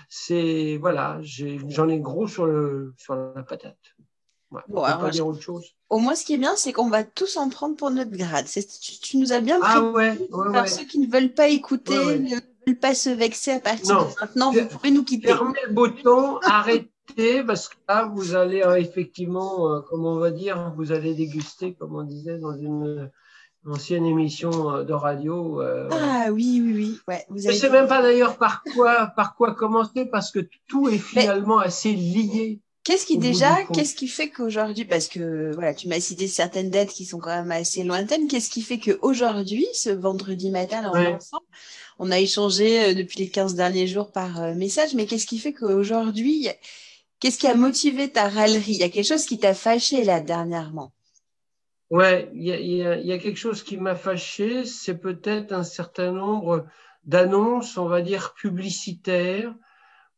c'est 0.08 0.76
voilà, 0.80 1.18
j'en 1.22 1.88
ai, 1.88 1.98
gros 1.98 2.28
sur, 2.28 2.46
le, 2.46 2.94
sur 2.98 3.14
la 3.14 3.42
patate. 3.42 3.78
pas 4.50 5.10
dire 5.10 5.26
autre 5.26 5.40
chose? 5.40 5.74
Au 5.88 5.98
moins, 5.98 6.14
ce 6.14 6.24
qui 6.24 6.34
est 6.34 6.38
bien, 6.38 6.56
c'est 6.56 6.72
qu'on 6.72 6.90
va 6.90 7.04
tous 7.04 7.36
en 7.36 7.48
prendre 7.48 7.76
pour 7.76 7.90
notre 7.90 8.10
grade. 8.10 8.46
Tu, 9.02 9.16
nous 9.16 9.32
as 9.32 9.40
bien 9.40 9.60
pris. 9.60 9.70
Ah 9.72 9.82
ouais, 9.82 10.18
ouais, 10.30 10.66
ceux 10.66 10.84
qui 10.84 10.98
ne 10.98 11.10
veulent 11.10 11.32
pas 11.32 11.48
écouter, 11.48 11.96
pas 12.80 12.94
se 12.94 13.10
vexer 13.10 13.52
à 13.52 13.60
partir 13.60 13.96
de 13.96 14.20
maintenant. 14.20 14.52
Vous 14.52 14.66
pouvez 14.66 14.90
nous 14.90 15.04
quitter. 15.04 15.28
Fermez 15.28 15.58
le 15.66 15.72
bouton, 15.72 16.38
arrêtez, 16.42 16.90
parce 17.46 17.68
que 17.68 17.76
là, 17.88 18.10
vous 18.12 18.34
allez 18.34 18.62
euh, 18.62 18.76
effectivement, 18.76 19.72
euh, 19.72 19.80
comment 19.88 20.12
on 20.12 20.18
va 20.18 20.30
dire, 20.30 20.72
vous 20.76 20.92
allez 20.92 21.14
déguster, 21.14 21.74
comme 21.74 21.94
on 21.96 22.02
disait, 22.02 22.38
dans 22.38 22.56
une, 22.56 23.10
ancienne 23.66 24.04
émission 24.04 24.84
de 24.84 24.92
radio. 24.92 25.62
ah 25.90 26.26
oui, 26.30 26.60
oui, 26.62 26.72
oui. 26.74 26.98
Ouais, 27.08 27.24
vous 27.30 27.38
Je 27.38 27.48
ne 27.48 27.52
sais 27.52 27.70
même 27.70 27.88
pas 27.88 28.02
d'ailleurs 28.02 28.36
par 28.36 28.62
quoi, 28.74 29.06
par 29.16 29.34
quoi 29.36 29.54
commencer 29.54 30.04
parce 30.04 30.30
que 30.30 30.40
tout 30.68 30.90
est 30.90 30.98
finalement 30.98 31.58
assez 31.58 31.92
lié. 31.94 32.60
Qu'est-ce 32.84 33.06
qui 33.06 33.16
déjà, 33.16 33.64
qu'est-ce 33.72 33.94
qui 33.94 34.08
fait 34.08 34.28
qu'aujourd'hui, 34.28 34.84
parce 34.84 35.08
que 35.08 35.52
voilà, 35.54 35.72
tu 35.72 35.88
m'as 35.88 36.00
cité 36.00 36.28
certaines 36.28 36.68
dates 36.68 36.90
qui 36.90 37.06
sont 37.06 37.18
quand 37.18 37.30
même 37.30 37.50
assez 37.50 37.82
lointaines, 37.82 38.28
qu'est-ce 38.28 38.50
qui 38.50 38.60
fait 38.60 38.78
qu'aujourd'hui, 38.78 39.66
ce 39.72 39.88
vendredi 39.88 40.50
matin, 40.50 40.82
là, 40.82 40.90
on 40.92 41.00
est 41.00 41.14
ensemble, 41.14 41.46
on 41.98 42.10
a 42.10 42.18
échangé 42.18 42.84
euh, 42.84 42.94
depuis 42.94 43.20
les 43.20 43.30
15 43.30 43.54
derniers 43.54 43.86
jours 43.86 44.12
par 44.12 44.42
euh, 44.42 44.54
message, 44.54 44.92
mais 44.92 45.06
qu'est-ce 45.06 45.24
qui 45.26 45.38
fait 45.38 45.54
qu'aujourd'hui, 45.54 46.48
qu'est-ce 47.20 47.38
qui 47.38 47.46
a 47.46 47.54
motivé 47.54 48.10
ta 48.10 48.28
râlerie? 48.28 48.72
Il 48.72 48.80
y 48.80 48.84
a 48.84 48.88
quelque 48.88 49.06
chose 49.06 49.26
qui 49.26 49.38
t'a 49.38 49.54
fâché 49.54 50.04
là 50.04 50.20
dernièrement 50.20 50.92
Ouais, 51.90 52.30
il 52.34 52.42
y 52.42 53.12
a, 53.12 53.18
quelque 53.18 53.36
chose 53.38 53.62
qui 53.62 53.76
m'a 53.76 53.94
fâché, 53.94 54.64
c'est 54.64 54.98
peut-être 54.98 55.52
un 55.52 55.62
certain 55.62 56.10
nombre 56.10 56.66
d'annonces, 57.04 57.76
on 57.76 57.86
va 57.86 58.00
dire 58.00 58.34
publicitaires, 58.34 59.54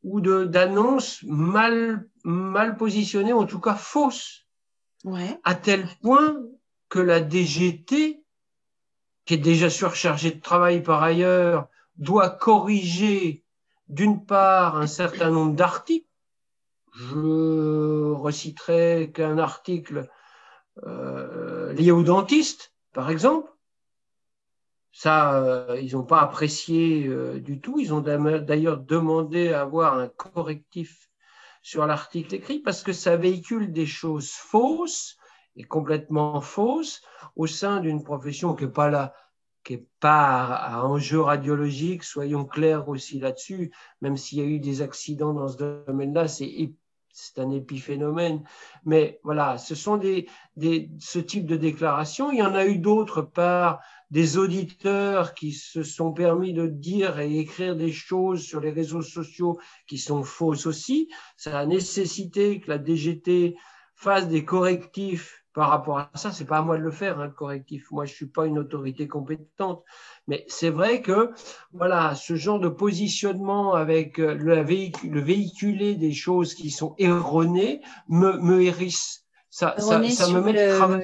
ou 0.02 0.20
d'annonces 0.20 1.22
mal, 1.24 2.08
mal 2.24 2.76
positionnées, 2.76 3.32
en 3.32 3.44
tout 3.44 3.60
cas 3.60 3.74
fausses, 3.74 4.46
ouais. 5.04 5.38
à 5.42 5.54
tel 5.54 5.86
point 6.00 6.36
que 6.88 7.00
la 7.00 7.20
DGT, 7.20 8.22
qui 9.24 9.34
est 9.34 9.36
déjà 9.36 9.68
surchargée 9.68 10.30
de 10.30 10.40
travail 10.40 10.82
par 10.82 11.02
ailleurs, 11.02 11.68
doit 11.96 12.30
corriger 12.30 13.44
d'une 13.88 14.24
part 14.24 14.76
un 14.76 14.86
certain 14.86 15.30
nombre 15.30 15.54
d'articles. 15.54 16.05
Je 16.98 18.12
reciterai 18.12 19.12
qu'un 19.12 19.38
article 19.38 20.08
euh, 20.84 21.72
lié 21.74 21.90
aux 21.90 22.02
dentistes, 22.02 22.74
par 22.92 23.10
exemple, 23.10 23.50
ça, 24.92 25.42
euh, 25.42 25.78
ils 25.82 25.92
n'ont 25.92 26.04
pas 26.04 26.22
apprécié 26.22 27.06
euh, 27.06 27.38
du 27.38 27.60
tout. 27.60 27.78
Ils 27.78 27.92
ont 27.92 28.00
d'ailleurs 28.00 28.78
demandé 28.78 29.52
à 29.52 29.60
avoir 29.60 29.98
un 29.98 30.08
correctif 30.08 31.10
sur 31.60 31.86
l'article 31.86 32.34
écrit 32.34 32.60
parce 32.60 32.82
que 32.82 32.94
ça 32.94 33.16
véhicule 33.18 33.72
des 33.72 33.84
choses 33.84 34.30
fausses 34.30 35.18
et 35.54 35.64
complètement 35.64 36.40
fausses 36.40 37.02
au 37.34 37.46
sein 37.46 37.80
d'une 37.80 38.04
profession 38.04 38.54
qui 38.54 38.64
n'est 38.64 38.70
pas 38.70 38.88
là, 38.88 39.12
qui 39.64 39.74
n'est 39.74 39.86
pas 40.00 40.44
à 40.44 40.84
enjeu 40.84 41.20
radiologique. 41.20 42.02
Soyons 42.02 42.46
clairs 42.46 42.88
aussi 42.88 43.20
là-dessus. 43.20 43.74
Même 44.00 44.16
s'il 44.16 44.38
y 44.38 44.42
a 44.42 44.46
eu 44.46 44.60
des 44.60 44.80
accidents 44.80 45.34
dans 45.34 45.48
ce 45.48 45.58
domaine-là, 45.58 46.26
c'est 46.26 46.46
c'est 47.16 47.40
un 47.40 47.50
épiphénomène. 47.50 48.44
Mais 48.84 49.20
voilà, 49.24 49.56
ce 49.56 49.74
sont 49.74 49.96
des, 49.96 50.28
ce 50.98 51.18
type 51.18 51.46
de 51.46 51.56
déclarations. 51.56 52.30
Il 52.30 52.38
y 52.38 52.42
en 52.42 52.54
a 52.54 52.66
eu 52.66 52.76
d'autres 52.76 53.22
par 53.22 53.80
des 54.10 54.36
auditeurs 54.36 55.34
qui 55.34 55.52
se 55.52 55.82
sont 55.82 56.12
permis 56.12 56.52
de 56.52 56.66
dire 56.66 57.18
et 57.18 57.38
écrire 57.38 57.74
des 57.74 57.90
choses 57.90 58.42
sur 58.44 58.60
les 58.60 58.70
réseaux 58.70 59.02
sociaux 59.02 59.58
qui 59.86 59.96
sont 59.96 60.24
fausses 60.24 60.66
aussi. 60.66 61.08
Ça 61.38 61.58
a 61.58 61.64
nécessité 61.64 62.60
que 62.60 62.70
la 62.70 62.78
DGT 62.78 63.56
fasse 63.94 64.28
des 64.28 64.44
correctifs 64.44 65.45
par 65.56 65.70
rapport 65.70 65.98
à 65.98 66.10
ça. 66.14 66.32
C'est 66.32 66.44
pas 66.44 66.58
à 66.58 66.62
moi 66.62 66.76
de 66.76 66.82
le 66.82 66.90
faire, 66.90 67.18
hein, 67.18 67.24
le 67.24 67.32
correctif. 67.32 67.90
Moi, 67.90 68.04
je 68.04 68.12
suis 68.12 68.26
pas 68.26 68.46
une 68.46 68.58
autorité 68.58 69.08
compétente. 69.08 69.82
Mais 70.28 70.44
c'est 70.48 70.68
vrai 70.68 71.00
que, 71.00 71.30
voilà, 71.72 72.14
ce 72.14 72.36
genre 72.36 72.60
de 72.60 72.68
positionnement 72.68 73.72
avec 73.72 74.20
euh, 74.20 74.34
le, 74.34 74.60
véhicule, 74.60 75.10
le 75.10 75.20
véhiculer 75.22 75.94
des 75.94 76.12
choses 76.12 76.54
qui 76.54 76.70
sont 76.70 76.94
erronées 76.98 77.80
me, 78.10 78.38
me 78.38 78.62
hérisse. 78.62 79.24
Ça, 79.48 79.74
ça, 79.78 80.06
ça 80.10 80.28
me 80.28 80.42
met 80.42 80.52
de 80.52 80.76
travers 80.76 81.00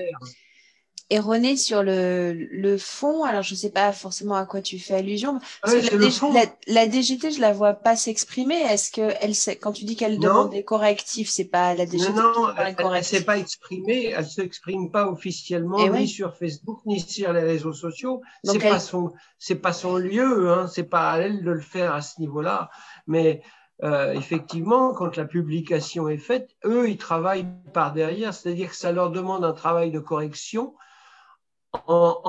erroné 1.13 1.57
sur 1.57 1.83
le, 1.83 2.33
le 2.33 2.79
fond. 2.79 3.25
Alors, 3.25 3.43
je 3.43 3.55
ne 3.55 3.59
sais 3.59 3.71
pas 3.71 3.93
forcément 3.93 4.35
à 4.35 4.47
quoi 4.47 4.63
tu 4.63 4.79
fais 4.79 4.95
allusion. 4.95 5.39
Parce 5.63 5.75
que 5.75 6.73
la, 6.73 6.89
DGT, 6.89 7.33
je 7.33 7.41
la 7.41 7.53
vois 7.53 7.75
pas 7.75 7.97
s'exprimer. 7.97 8.57
Est-ce 8.57 8.91
que 8.91 9.13
elle 9.21 9.33
quand 9.61 9.73
tu 9.73 9.85
dis 9.85 9.97
qu'elle 9.97 10.19
demande 10.19 10.51
des 10.51 10.65
correctifs, 10.65 11.29
c'est 11.29 11.45
pas 11.45 11.75
la 11.75 11.87
DGT 11.87 12.13
Non, 12.13 12.33
non, 12.33 12.55
elle 12.57 12.77
ne 12.99 13.03
s'est 13.03 13.25
pas 13.25 13.39
exprimée. 13.39 14.15
Elle 14.17 14.27
s'exprime 14.27 14.91
pas 14.91 15.09
officiellement 15.09 15.79
eh 15.79 15.91
ni 15.91 16.09
sur 16.09 16.35
Facebook 16.35 16.81
ni 16.87 17.01
sur 17.01 17.33
les 17.33 17.43
réseaux 17.43 17.75
sociaux. 17.75 18.23
C'est 18.45 18.59
pas 18.59 18.81
son, 18.81 19.13
c'est 19.39 19.57
pas 19.57 19.73
son 19.73 19.97
lieu. 19.97 20.51
Hein. 20.51 20.67
C'est 20.67 20.85
pas 20.85 21.13
à 21.13 21.19
elle 21.19 21.45
de 21.45 21.51
le 21.51 21.61
faire 21.61 21.95
à 21.95 22.01
ce 22.01 22.21
niveau-là. 22.21 22.71
Mais 23.07 23.43
euh, 23.83 24.13
effectivement, 24.13 24.95
quand 24.95 25.17
la 25.17 25.25
publication 25.25 26.09
est 26.09 26.17
faite, 26.17 26.51
eux, 26.65 26.89
ils 26.89 26.99
travaillent 26.99 27.49
par 27.75 27.93
derrière, 27.93 28.33
c'est-à-dire 28.33 28.71
que 28.71 28.77
ça 28.77 28.93
leur 28.93 29.11
demande 29.11 29.45
un 29.45 29.53
travail 29.53 29.91
de 29.91 29.99
correction 29.99 30.75
en, 31.87 32.21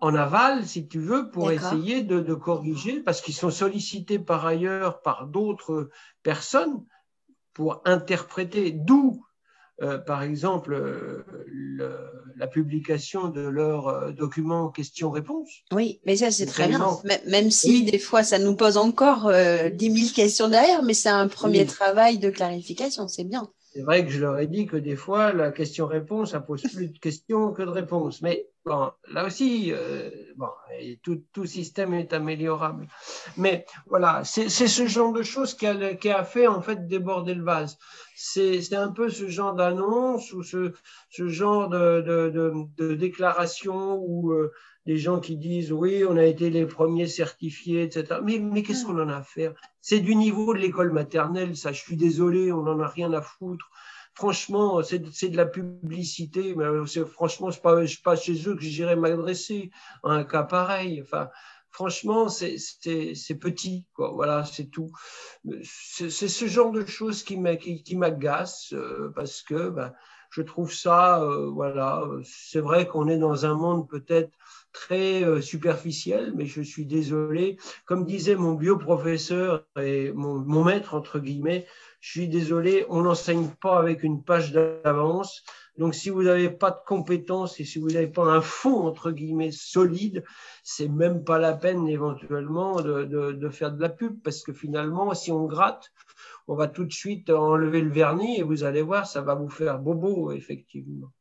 en, 0.00 0.14
aval, 0.14 0.66
si 0.66 0.88
tu 0.88 0.98
veux, 0.98 1.30
pour 1.30 1.50
essayer 1.50 2.02
de, 2.02 2.20
de, 2.20 2.34
corriger, 2.34 3.00
parce 3.00 3.20
qu'ils 3.20 3.34
sont 3.34 3.50
sollicités 3.50 4.18
par 4.18 4.44
ailleurs 4.44 5.02
par 5.02 5.26
d'autres 5.26 5.90
personnes 6.22 6.84
pour 7.54 7.80
interpréter, 7.84 8.70
d'où, 8.72 9.24
euh, 9.82 9.98
par 9.98 10.22
exemple, 10.22 10.74
euh, 10.74 11.24
le, 11.46 11.96
la 12.36 12.48
publication 12.48 13.28
de 13.28 13.40
leur 13.40 13.88
euh, 13.88 14.10
document 14.10 14.68
questions-réponses. 14.70 15.62
Oui, 15.72 16.00
mais 16.04 16.16
ça, 16.16 16.30
c'est 16.32 16.46
très 16.46 16.68
bien. 16.68 16.84
Même 17.26 17.50
si 17.50 17.84
des 17.84 17.98
fois, 17.98 18.24
ça 18.24 18.38
nous 18.38 18.56
pose 18.56 18.76
encore 18.76 19.28
euh, 19.28 19.70
10 19.70 19.92
000 19.92 20.14
questions 20.14 20.48
derrière, 20.48 20.82
mais 20.82 20.94
c'est 20.94 21.08
un 21.08 21.28
premier 21.28 21.66
travail 21.66 22.18
de 22.18 22.30
clarification, 22.30 23.06
c'est 23.06 23.24
bien. 23.24 23.48
C'est 23.72 23.82
vrai 23.82 24.04
que 24.04 24.10
je 24.10 24.20
leur 24.20 24.38
ai 24.38 24.46
dit 24.46 24.66
que 24.66 24.76
des 24.76 24.96
fois, 24.96 25.32
la 25.32 25.52
question-réponse, 25.52 26.32
ça 26.32 26.40
pose 26.40 26.62
plus 26.62 26.88
de 26.88 26.98
questions 26.98 27.52
que 27.52 27.62
de 27.62 27.68
réponses. 27.68 28.22
Mais 28.22 28.48
bon, 28.68 28.92
là 29.10 29.24
aussi, 29.24 29.72
euh, 29.72 30.10
bon, 30.36 30.48
tout, 31.02 31.24
tout, 31.32 31.46
système 31.46 31.94
est 31.94 32.12
améliorable. 32.12 32.86
Mais 33.36 33.64
voilà, 33.86 34.22
c'est 34.24 34.48
ce 34.48 34.86
genre 34.86 35.12
de 35.12 35.22
choses 35.22 35.54
qui 35.54 35.66
a, 35.66 35.94
qui 35.94 36.10
a, 36.10 36.24
fait 36.24 36.46
en 36.46 36.62
fait 36.62 36.86
déborder 36.86 37.34
le 37.34 37.44
vase. 37.44 37.78
C'est 38.14 38.74
un 38.74 38.92
peu 38.92 39.08
ce 39.08 39.28
genre 39.28 39.54
d'annonce 39.54 40.32
ou 40.32 40.42
ce, 40.42 40.72
ce 41.10 41.28
genre 41.28 41.68
de, 41.68 42.02
de, 42.02 42.30
de, 42.30 42.52
de 42.76 42.94
déclaration 42.94 43.96
où 43.96 44.32
euh, 44.32 44.52
des 44.86 44.96
gens 44.96 45.20
qui 45.20 45.36
disent 45.36 45.72
oui, 45.72 46.04
on 46.08 46.16
a 46.16 46.24
été 46.24 46.50
les 46.50 46.66
premiers 46.66 47.08
certifiés, 47.08 47.82
etc. 47.82 48.20
Mais, 48.24 48.38
mais 48.38 48.62
qu'est-ce 48.62 48.86
qu'on 48.86 49.00
en 49.00 49.08
a 49.08 49.16
à 49.16 49.22
faire? 49.22 49.54
C'est 49.80 50.00
du 50.00 50.14
niveau 50.14 50.54
de 50.54 50.58
l'école 50.58 50.92
maternelle, 50.92 51.56
ça. 51.56 51.72
Je 51.72 51.80
suis 51.80 51.96
désolé, 51.96 52.52
on 52.52 52.62
n'en 52.62 52.80
a 52.80 52.86
rien 52.88 53.12
à 53.12 53.20
foutre. 53.22 53.70
Franchement, 54.18 54.82
c'est 54.82 55.28
de 55.28 55.36
la 55.36 55.46
publicité, 55.46 56.56
mais 56.56 56.64
franchement, 57.06 57.52
ce 57.52 57.58
n'est 57.58 57.86
pas, 58.02 58.16
chez 58.16 58.48
eux 58.48 58.56
que 58.56 58.62
j'irais 58.62 58.96
m'adresser 58.96 59.70
à 60.02 60.10
un 60.10 60.24
cas 60.24 60.42
pareil. 60.42 61.00
Enfin, 61.00 61.28
franchement, 61.70 62.28
c'est 62.28 62.58
petit. 63.40 63.86
Voilà, 63.96 64.44
c'est 64.44 64.70
tout. 64.72 64.90
C'est 65.62 66.10
ce 66.10 66.46
genre 66.48 66.72
de 66.72 66.84
choses 66.84 67.22
qui 67.22 67.36
m'agace 67.36 68.72
euh, 68.72 69.12
parce 69.14 69.40
que 69.42 69.68
ben, 69.68 69.92
je 70.30 70.42
trouve 70.42 70.72
ça, 70.72 71.22
euh, 71.22 71.48
voilà, 71.50 72.02
c'est 72.24 72.60
vrai 72.60 72.88
qu'on 72.88 73.06
est 73.06 73.18
dans 73.18 73.46
un 73.46 73.54
monde 73.54 73.88
peut-être 73.88 74.32
très 74.72 75.24
euh, 75.24 75.40
superficiel, 75.40 76.32
mais 76.36 76.46
je 76.46 76.60
suis 76.60 76.86
désolé. 76.86 77.56
Comme 77.86 78.04
disait 78.04 78.36
mon 78.36 78.54
bioprofesseur 78.54 79.64
et 79.80 80.12
mon, 80.12 80.64
maître, 80.64 80.94
entre 80.94 81.18
guillemets, 81.18 81.66
je 82.00 82.10
suis 82.10 82.28
désolé, 82.28 82.86
on 82.88 83.02
n'enseigne 83.02 83.48
pas 83.60 83.78
avec 83.78 84.02
une 84.02 84.22
page 84.22 84.52
d'avance. 84.52 85.42
Donc, 85.78 85.94
si 85.94 86.10
vous 86.10 86.22
n'avez 86.22 86.50
pas 86.50 86.70
de 86.70 86.80
compétences 86.86 87.60
et 87.60 87.64
si 87.64 87.78
vous 87.78 87.88
n'avez 87.88 88.08
pas 88.08 88.24
un 88.24 88.40
fond, 88.40 88.86
entre 88.86 89.10
guillemets, 89.10 89.52
solide, 89.52 90.24
c'est 90.62 90.88
même 90.88 91.24
pas 91.24 91.38
la 91.38 91.52
peine 91.52 91.88
éventuellement 91.88 92.80
de, 92.80 93.04
de, 93.04 93.48
faire 93.48 93.72
de 93.72 93.80
la 93.80 93.88
pub 93.88 94.20
parce 94.22 94.42
que 94.42 94.52
finalement, 94.52 95.14
si 95.14 95.32
on 95.32 95.46
gratte, 95.46 95.92
on 96.46 96.54
va 96.54 96.66
tout 96.66 96.84
de 96.84 96.92
suite 96.92 97.30
enlever 97.30 97.80
le 97.80 97.90
vernis 97.90 98.38
et 98.38 98.42
vous 98.42 98.64
allez 98.64 98.82
voir, 98.82 99.06
ça 99.06 99.20
va 99.20 99.34
vous 99.34 99.50
faire 99.50 99.78
bobo, 99.78 100.32
effectivement. 100.32 101.12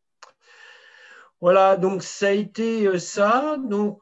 Voilà, 1.40 1.78
donc 1.78 2.02
ça 2.02 2.28
a 2.28 2.32
été 2.32 2.88
euh, 2.88 2.98
ça. 2.98 3.58
Donc, 3.58 4.00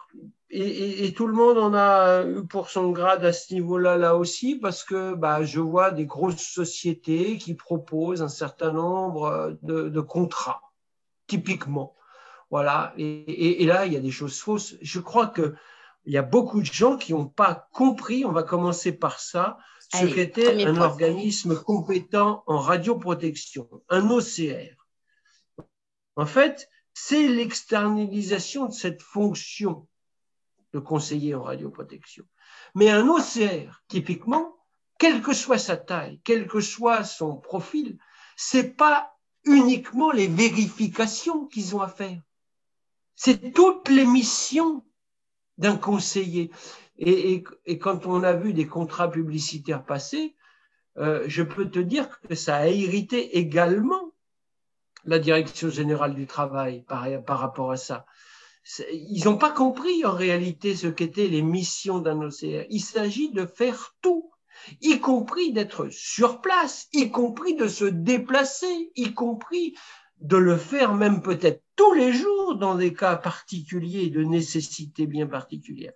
et, 0.57 1.13
tout 1.13 1.27
le 1.27 1.33
monde 1.33 1.57
en 1.57 1.73
a 1.73 2.23
eu 2.23 2.45
pour 2.45 2.69
son 2.69 2.91
grade 2.91 3.25
à 3.25 3.33
ce 3.33 3.53
niveau-là, 3.53 3.97
là 3.97 4.15
aussi, 4.15 4.55
parce 4.55 4.83
que 4.83 5.13
bah, 5.13 5.43
je 5.43 5.59
vois 5.59 5.91
des 5.91 6.05
grosses 6.05 6.41
sociétés 6.41 7.37
qui 7.37 7.55
proposent 7.55 8.21
un 8.21 8.29
certain 8.29 8.71
nombre 8.71 9.25
euh, 9.25 9.89
de, 9.89 10.01
contrats, 10.01 10.61
typiquement. 11.27 11.95
Voilà, 12.51 12.93
et, 12.97 13.65
là, 13.65 13.85
il 13.85 13.93
y 13.93 13.97
a 13.97 13.99
des 13.99 14.11
choses 14.11 14.39
fausses. 14.39 14.75
Je 14.81 14.99
crois 14.99 15.27
qu'il 15.27 15.55
y 16.05 16.17
a 16.17 16.21
beaucoup 16.21 16.61
de 16.61 16.65
gens 16.65 16.95
qui 16.95 17.13
n'ont 17.13 17.27
pas 17.27 17.67
compris, 17.73 18.23
on 18.23 18.31
va 18.31 18.43
commencer 18.43 18.93
par 18.93 19.19
ça, 19.19 19.57
ce 19.93 20.05
qu'était 20.05 20.65
un 20.65 20.79
organisme 20.79 21.55
compétent 21.55 22.43
en 22.47 22.59
radioprotection, 22.59 23.69
un 23.89 24.09
OCR. 24.09 24.87
En 26.15 26.25
fait, 26.25 26.69
c'est 26.93 27.27
l'externalisation 27.27 28.67
de 28.67 28.73
cette 28.73 29.01
fonction 29.01 29.87
de 30.75 30.79
conseiller 30.79 31.33
en 31.35 31.43
radioprotection. 31.43 32.25
Mais 32.75 32.89
un 32.89 33.07
OCR, 33.07 33.81
typiquement, 33.87 34.57
quelle 34.97 35.21
que 35.21 35.33
soit 35.33 35.57
sa 35.57 35.77
taille, 35.77 36.19
quel 36.25 36.47
que 36.47 36.59
soit 36.59 37.05
son 37.05 37.37
profil, 37.37 37.97
c'est 38.35 38.75
pas 38.75 39.15
uniquement 39.45 40.11
les 40.11 40.27
vérifications 40.27 41.45
qu'ils 41.45 41.77
ont 41.77 41.81
à 41.81 41.87
faire. 41.87 42.21
C'est 43.15 43.53
toutes 43.53 43.87
les 43.87 44.05
missions 44.05 44.83
d'un 45.57 45.77
conseiller. 45.77 46.51
Et, 46.97 47.45
quand 47.79 48.05
on 48.05 48.23
a 48.23 48.33
vu 48.33 48.53
des 48.53 48.67
contrats 48.67 49.09
publicitaires 49.09 49.85
passer, 49.85 50.35
euh, 50.97 51.23
je 51.27 51.43
peux 51.43 51.69
te 51.69 51.79
dire 51.79 52.19
que 52.21 52.35
ça 52.35 52.57
a 52.57 52.67
irrité 52.67 53.37
également 53.37 54.13
la 55.05 55.19
direction 55.19 55.69
générale 55.69 56.15
du 56.15 56.27
travail 56.27 56.83
par 56.83 57.39
rapport 57.39 57.71
à 57.71 57.77
ça. 57.77 58.05
Ils 58.91 59.23
n'ont 59.25 59.37
pas 59.37 59.51
compris 59.51 60.05
en 60.05 60.13
réalité 60.13 60.75
ce 60.75 60.87
qu'étaient 60.87 61.27
les 61.27 61.41
missions 61.43 61.99
d'un 61.99 62.19
OCR. 62.21 62.65
Il 62.69 62.81
s'agit 62.81 63.31
de 63.31 63.45
faire 63.45 63.95
tout, 64.01 64.31
y 64.81 64.99
compris 64.99 65.53
d'être 65.53 65.89
sur 65.89 66.41
place, 66.41 66.87
y 66.93 67.11
compris 67.11 67.55
de 67.55 67.67
se 67.67 67.85
déplacer, 67.85 68.91
y 68.95 69.13
compris 69.13 69.75
de 70.21 70.37
le 70.37 70.57
faire 70.57 70.95
même 70.95 71.21
peut-être 71.21 71.61
tous 71.75 71.93
les 71.93 72.13
jours 72.13 72.55
dans 72.55 72.75
des 72.75 72.93
cas 72.93 73.17
particuliers 73.17 74.09
de 74.09 74.23
nécessité 74.23 75.05
bien 75.05 75.27
particulière. 75.27 75.93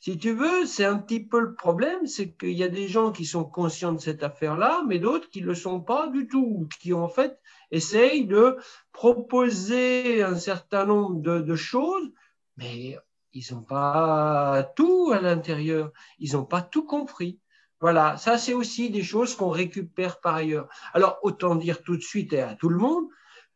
Si 0.00 0.16
tu 0.16 0.32
veux, 0.32 0.64
c'est 0.64 0.84
un 0.84 0.96
petit 0.98 1.18
peu 1.18 1.40
le 1.40 1.54
problème, 1.54 2.06
c'est 2.06 2.32
qu'il 2.32 2.52
y 2.52 2.62
a 2.62 2.68
des 2.68 2.86
gens 2.86 3.10
qui 3.10 3.24
sont 3.24 3.44
conscients 3.44 3.92
de 3.92 4.00
cette 4.00 4.22
affaire-là, 4.22 4.84
mais 4.86 5.00
d'autres 5.00 5.28
qui 5.28 5.40
ne 5.42 5.46
le 5.46 5.56
sont 5.56 5.80
pas 5.80 6.06
du 6.06 6.28
tout, 6.28 6.68
qui 6.80 6.92
en 6.92 7.08
fait 7.08 7.40
essayent 7.72 8.26
de 8.26 8.58
proposer 8.92 10.22
un 10.22 10.36
certain 10.36 10.84
nombre 10.86 11.20
de, 11.20 11.56
choses, 11.56 12.12
mais 12.56 12.96
ils 13.32 13.44
n'ont 13.52 13.62
pas 13.62 14.72
tout 14.76 15.10
à 15.12 15.20
l'intérieur, 15.20 15.90
ils 16.20 16.34
n'ont 16.34 16.44
pas 16.44 16.62
tout 16.62 16.84
compris. 16.84 17.40
Voilà, 17.80 18.16
ça 18.16 18.38
c'est 18.38 18.54
aussi 18.54 18.90
des 18.90 19.02
choses 19.02 19.34
qu'on 19.34 19.50
récupère 19.50 20.20
par 20.20 20.36
ailleurs. 20.36 20.68
Alors 20.94 21.18
autant 21.22 21.56
dire 21.56 21.82
tout 21.82 21.96
de 21.96 22.02
suite 22.02 22.32
et 22.32 22.40
à 22.40 22.54
tout 22.54 22.68
le 22.68 22.78
monde 22.78 23.08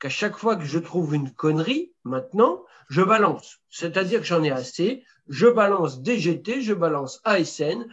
qu'à 0.02 0.08
chaque 0.08 0.36
fois 0.36 0.56
que 0.56 0.64
je 0.64 0.80
trouve 0.80 1.14
une 1.14 1.32
connerie, 1.32 1.92
maintenant, 2.02 2.64
je 2.88 3.02
balance. 3.02 3.60
C'est-à-dire 3.70 4.18
que 4.18 4.26
j'en 4.26 4.42
ai 4.42 4.50
assez, 4.50 5.04
je 5.28 5.46
balance 5.46 6.02
DGT, 6.02 6.60
je 6.60 6.74
balance 6.74 7.20
ASN, 7.22 7.86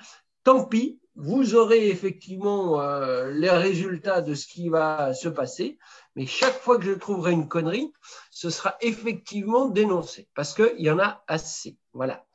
tant 0.44 0.66
pis, 0.66 1.00
vous 1.14 1.54
aurez 1.54 1.88
effectivement 1.88 2.82
euh, 2.82 3.30
les 3.30 3.52
résultats 3.52 4.22
de 4.22 4.34
ce 4.34 4.48
qui 4.48 4.70
va 4.70 5.14
se 5.14 5.30
passer, 5.30 5.78
mais 6.16 6.26
chaque 6.26 6.60
fois 6.60 6.80
que 6.80 6.86
je 6.86 6.94
trouverai 6.94 7.34
une 7.34 7.48
connerie, 7.48 7.94
ce 8.32 8.50
sera 8.50 8.76
effectivement 8.82 9.68
dénoncé, 9.68 10.28
parce 10.34 10.56
qu'il 10.56 10.80
y 10.80 10.90
en 10.90 10.98
a 10.98 11.24
assez. 11.28 11.78
Voilà. 11.94 12.26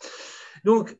Donc, 0.62 0.96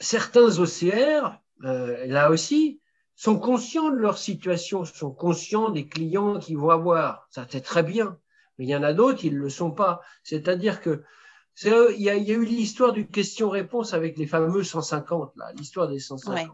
certains 0.00 0.58
OCR, 0.58 1.40
euh, 1.64 2.04
là 2.04 2.28
aussi, 2.28 2.78
sont 3.16 3.38
conscients 3.38 3.90
de 3.90 3.96
leur 3.96 4.18
situation, 4.18 4.84
sont 4.84 5.10
conscients 5.10 5.70
des 5.70 5.88
clients 5.88 6.38
qu'ils 6.38 6.58
vont 6.58 6.70
avoir. 6.70 7.26
Ça, 7.30 7.46
c'est 7.50 7.62
très 7.62 7.82
bien. 7.82 8.18
Mais 8.58 8.66
il 8.66 8.68
y 8.68 8.76
en 8.76 8.82
a 8.82 8.92
d'autres, 8.92 9.24
ils 9.24 9.34
ne 9.34 9.40
le 9.40 9.48
sont 9.50 9.70
pas. 9.70 10.00
C'est-à-dire 10.22 10.80
que 10.80 11.02
il 11.64 12.02
y, 12.02 12.10
a, 12.10 12.16
eu 12.16 12.44
l'histoire 12.44 12.92
du 12.92 13.08
question-réponse 13.08 13.94
avec 13.94 14.18
les 14.18 14.26
fameux 14.26 14.62
150, 14.62 15.32
là, 15.36 15.52
l'histoire 15.56 15.88
des 15.88 15.98
150. 15.98 16.50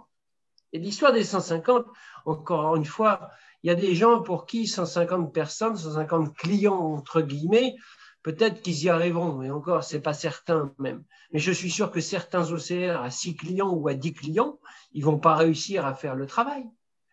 Et 0.72 0.78
l'histoire 0.78 1.12
des 1.12 1.24
150, 1.24 1.86
encore 2.24 2.76
une 2.76 2.84
fois, 2.84 3.30
il 3.62 3.66
y 3.66 3.70
a 3.70 3.74
des 3.74 3.96
gens 3.96 4.22
pour 4.22 4.46
qui 4.46 4.68
150 4.68 5.34
personnes, 5.34 5.76
150 5.76 6.36
clients, 6.36 6.78
entre 6.78 7.20
guillemets, 7.20 7.74
peut-être 8.22 8.62
qu'ils 8.62 8.84
y 8.84 8.88
arriveront, 8.88 9.42
et 9.42 9.50
encore, 9.50 9.84
c'est 9.84 10.00
pas 10.00 10.14
certain 10.14 10.74
même. 10.78 11.04
Mais 11.32 11.38
je 11.38 11.52
suis 11.52 11.70
sûr 11.70 11.90
que 11.90 12.00
certains 12.00 12.50
OCR 12.50 13.00
à 13.02 13.10
6 13.10 13.36
clients 13.36 13.70
ou 13.70 13.88
à 13.88 13.94
10 13.94 14.12
clients, 14.12 14.58
ils 14.92 15.04
vont 15.04 15.18
pas 15.18 15.34
réussir 15.34 15.86
à 15.86 15.94
faire 15.94 16.14
le 16.14 16.26
travail. 16.26 16.64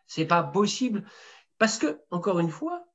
C'est 0.07 0.25
pas 0.25 0.43
possible. 0.43 1.03
Parce 1.57 1.77
que, 1.77 1.99
encore 2.11 2.39
une 2.39 2.49
fois, 2.49 2.85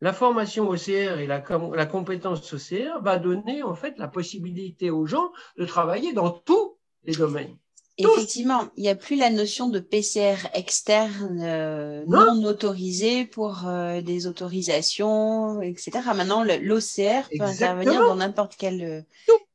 la 0.00 0.12
formation 0.12 0.68
OCR 0.68 1.18
et 1.18 1.26
la, 1.26 1.42
la, 1.74 1.86
compétence 1.86 2.52
OCR 2.52 3.00
va 3.00 3.18
donner 3.18 3.62
en 3.62 3.74
fait 3.74 3.98
la 3.98 4.08
possibilité 4.08 4.90
aux 4.90 5.06
gens 5.06 5.32
de 5.56 5.64
travailler 5.64 6.12
dans 6.12 6.30
tous 6.30 6.78
les 7.04 7.14
domaines. 7.14 7.56
Effectivement, 7.98 8.64
il 8.76 8.82
n'y 8.82 8.88
a 8.88 8.94
plus 8.94 9.16
la 9.16 9.30
notion 9.30 9.68
de 9.68 9.80
PCR 9.80 10.36
externe 10.52 11.40
euh, 11.42 12.04
non, 12.06 12.44
autorisé 12.44 13.24
pour 13.24 13.66
euh, 13.66 14.02
des 14.02 14.26
autorisations, 14.26 15.62
etc. 15.62 15.92
Maintenant, 16.14 16.44
l'OCR 16.44 17.28
peut 17.38 17.44
intervenir 17.44 18.00
dans 18.00 18.16
n'importe 18.16 18.56
quel 18.58 18.82
euh, 18.82 19.00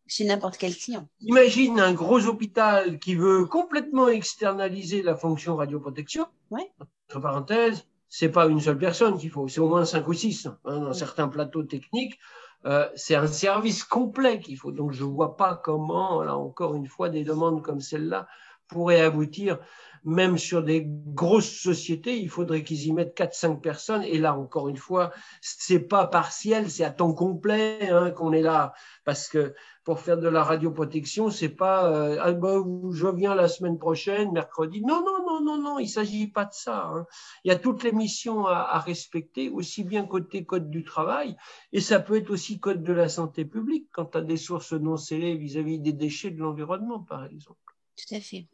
chez 0.07 0.25
n'importe 0.25 0.57
quel 0.57 0.75
client. 0.75 1.07
Imagine 1.21 1.79
un 1.79 1.93
gros 1.93 2.25
hôpital 2.25 2.99
qui 2.99 3.15
veut 3.15 3.45
complètement 3.45 4.07
externaliser 4.07 5.03
la 5.03 5.15
fonction 5.15 5.55
radioprotection. 5.55 6.25
Ouais. 6.49 6.69
Entre 7.09 7.21
parenthèses, 7.21 7.85
c'est 8.09 8.29
pas 8.29 8.47
une 8.47 8.59
seule 8.59 8.77
personne 8.77 9.17
qu'il 9.17 9.29
faut, 9.29 9.47
c'est 9.47 9.61
au 9.61 9.69
moins 9.69 9.85
cinq 9.85 10.07
ou 10.07 10.13
six 10.13 10.47
hein, 10.47 10.57
dans 10.65 10.93
certains 10.93 11.29
plateaux 11.29 11.63
techniques. 11.63 12.19
Euh, 12.65 12.87
c'est 12.95 13.15
un 13.15 13.27
service 13.27 13.83
complet 13.83 14.39
qu'il 14.39 14.57
faut. 14.57 14.71
Donc 14.71 14.91
je 14.91 15.03
vois 15.03 15.35
pas 15.35 15.55
comment, 15.55 16.21
là 16.23 16.35
encore 16.37 16.75
une 16.75 16.87
fois, 16.87 17.09
des 17.09 17.23
demandes 17.23 17.61
comme 17.63 17.79
celle-là 17.79 18.27
pourraient 18.67 19.01
aboutir. 19.01 19.59
Même 20.03 20.37
sur 20.37 20.63
des 20.63 20.83
grosses 20.87 21.51
sociétés, 21.51 22.19
il 22.19 22.29
faudrait 22.29 22.63
qu'ils 22.63 22.87
y 22.87 22.93
mettent 22.93 23.15
4-5 23.15 23.61
personnes. 23.61 24.03
Et 24.03 24.17
là, 24.17 24.35
encore 24.35 24.67
une 24.67 24.77
fois, 24.77 25.11
c'est 25.41 25.79
pas 25.79 26.07
partiel, 26.07 26.69
c'est 26.71 26.83
à 26.83 26.91
temps 26.91 27.13
complet 27.13 27.89
hein, 27.89 28.11
qu'on 28.11 28.33
est 28.33 28.41
là. 28.41 28.73
Parce 29.05 29.27
que 29.27 29.53
pour 29.83 29.99
faire 29.99 30.17
de 30.17 30.27
la 30.27 30.43
radioprotection, 30.43 31.29
c'est 31.29 31.49
pas 31.49 31.91
euh, 31.91 32.17
ah 32.21 32.31
ben, 32.33 32.63
je 32.91 33.07
viens 33.07 33.33
la 33.33 33.47
semaine 33.47 33.79
prochaine, 33.79 34.31
mercredi. 34.31 34.81
Non, 34.81 35.03
non, 35.03 35.25
non, 35.25 35.41
non, 35.41 35.57
non, 35.57 35.79
il 35.79 35.87
s'agit 35.87 36.27
pas 36.27 36.45
de 36.45 36.53
ça. 36.53 36.87
Hein. 36.87 37.05
Il 37.43 37.49
y 37.49 37.51
a 37.51 37.57
toutes 37.57 37.83
les 37.83 37.91
missions 37.91 38.45
à, 38.45 38.79
respecter, 38.79 39.49
aussi 39.49 39.83
bien 39.83 40.05
côté 40.05 40.45
code 40.45 40.69
du 40.69 40.83
travail, 40.83 41.35
et 41.73 41.81
ça 41.81 41.99
peut 41.99 42.15
être 42.15 42.29
aussi 42.29 42.59
code 42.59 42.83
de 42.83 42.93
la 42.93 43.09
santé 43.09 43.45
publique 43.45 43.87
quand 43.91 44.05
tu 44.05 44.21
des 44.21 44.37
sources 44.37 44.73
non 44.73 44.97
scellées 44.97 45.35
vis-à-vis 45.35 45.79
des 45.79 45.93
déchets 45.93 46.31
de 46.31 46.39
l'environnement, 46.39 46.99
par 46.99 47.25
exemple. 47.25 47.59
Tout 47.97 48.15
à 48.15 48.19
fait. 48.19 48.47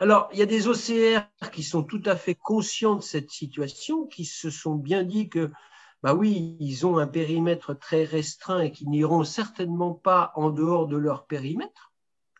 Alors, 0.00 0.28
il 0.32 0.38
y 0.38 0.42
a 0.42 0.46
des 0.46 0.68
OCR 0.68 1.50
qui 1.52 1.62
sont 1.62 1.82
tout 1.82 2.02
à 2.04 2.16
fait 2.16 2.34
conscients 2.34 2.96
de 2.96 3.02
cette 3.02 3.30
situation, 3.30 4.06
qui 4.06 4.24
se 4.24 4.50
sont 4.50 4.74
bien 4.74 5.04
dit 5.04 5.28
que 5.28 5.50
bah 6.02 6.14
oui, 6.14 6.56
ils 6.60 6.86
ont 6.86 6.98
un 6.98 7.06
périmètre 7.06 7.74
très 7.74 8.04
restreint 8.04 8.60
et 8.60 8.70
qui 8.70 8.86
n'iront 8.86 9.24
certainement 9.24 9.94
pas 9.94 10.32
en 10.36 10.50
dehors 10.50 10.86
de 10.86 10.96
leur 10.96 11.26
périmètre. 11.26 11.92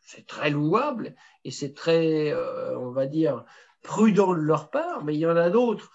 C'est 0.03 0.27
très 0.27 0.51
louable 0.51 1.17
et 1.45 1.51
c'est 1.51 1.75
très, 1.75 2.31
euh, 2.33 2.79
on 2.79 2.91
va 2.91 3.07
dire, 3.07 3.45
prudent 3.83 4.35
de 4.35 4.41
leur 4.41 4.71
part, 4.71 5.05
mais 5.05 5.15
il 5.15 5.21
y 5.21 5.27
en 5.27 5.37
a 5.37 5.51
d'autres, 5.51 5.91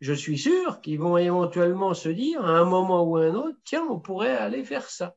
je 0.00 0.12
suis 0.12 0.38
sûr, 0.38 0.80
qui 0.80 0.96
vont 0.96 1.16
éventuellement 1.16 1.94
se 1.94 2.08
dire 2.08 2.44
à 2.44 2.50
un 2.50 2.64
moment 2.64 3.02
ou 3.02 3.16
à 3.16 3.24
un 3.24 3.34
autre, 3.34 3.58
tiens, 3.64 3.86
on 3.88 3.98
pourrait 3.98 4.36
aller 4.36 4.62
faire 4.62 4.88
ça. 4.88 5.16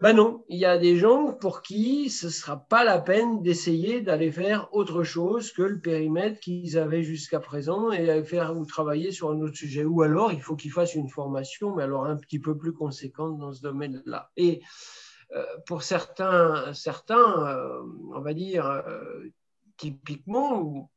Ben 0.00 0.12
non, 0.12 0.44
il 0.48 0.58
y 0.58 0.64
a 0.64 0.76
des 0.76 0.96
gens 0.96 1.32
pour 1.32 1.62
qui 1.62 2.10
ce 2.10 2.26
ne 2.26 2.30
sera 2.30 2.56
pas 2.56 2.84
la 2.84 3.00
peine 3.00 3.42
d'essayer 3.42 4.00
d'aller 4.00 4.32
faire 4.32 4.68
autre 4.72 5.04
chose 5.04 5.52
que 5.52 5.62
le 5.62 5.80
périmètre 5.80 6.40
qu'ils 6.40 6.76
avaient 6.76 7.04
jusqu'à 7.04 7.38
présent 7.38 7.92
et 7.92 8.22
faire 8.24 8.56
ou 8.56 8.66
travailler 8.66 9.12
sur 9.12 9.30
un 9.30 9.40
autre 9.40 9.56
sujet. 9.56 9.84
Ou 9.84 10.02
alors, 10.02 10.32
il 10.32 10.42
faut 10.42 10.56
qu'ils 10.56 10.72
fassent 10.72 10.96
une 10.96 11.08
formation, 11.08 11.76
mais 11.76 11.84
alors 11.84 12.06
un 12.06 12.16
petit 12.16 12.40
peu 12.40 12.58
plus 12.58 12.72
conséquente 12.72 13.38
dans 13.38 13.52
ce 13.52 13.62
domaine-là. 13.62 14.30
Et 14.36 14.62
euh, 15.34 15.44
pour 15.66 15.82
certains, 15.82 16.74
certains 16.74 17.46
euh, 17.46 17.82
on 18.14 18.20
va 18.20 18.34
dire, 18.34 18.66
euh, 18.66 19.30
typiquement, 19.76 20.90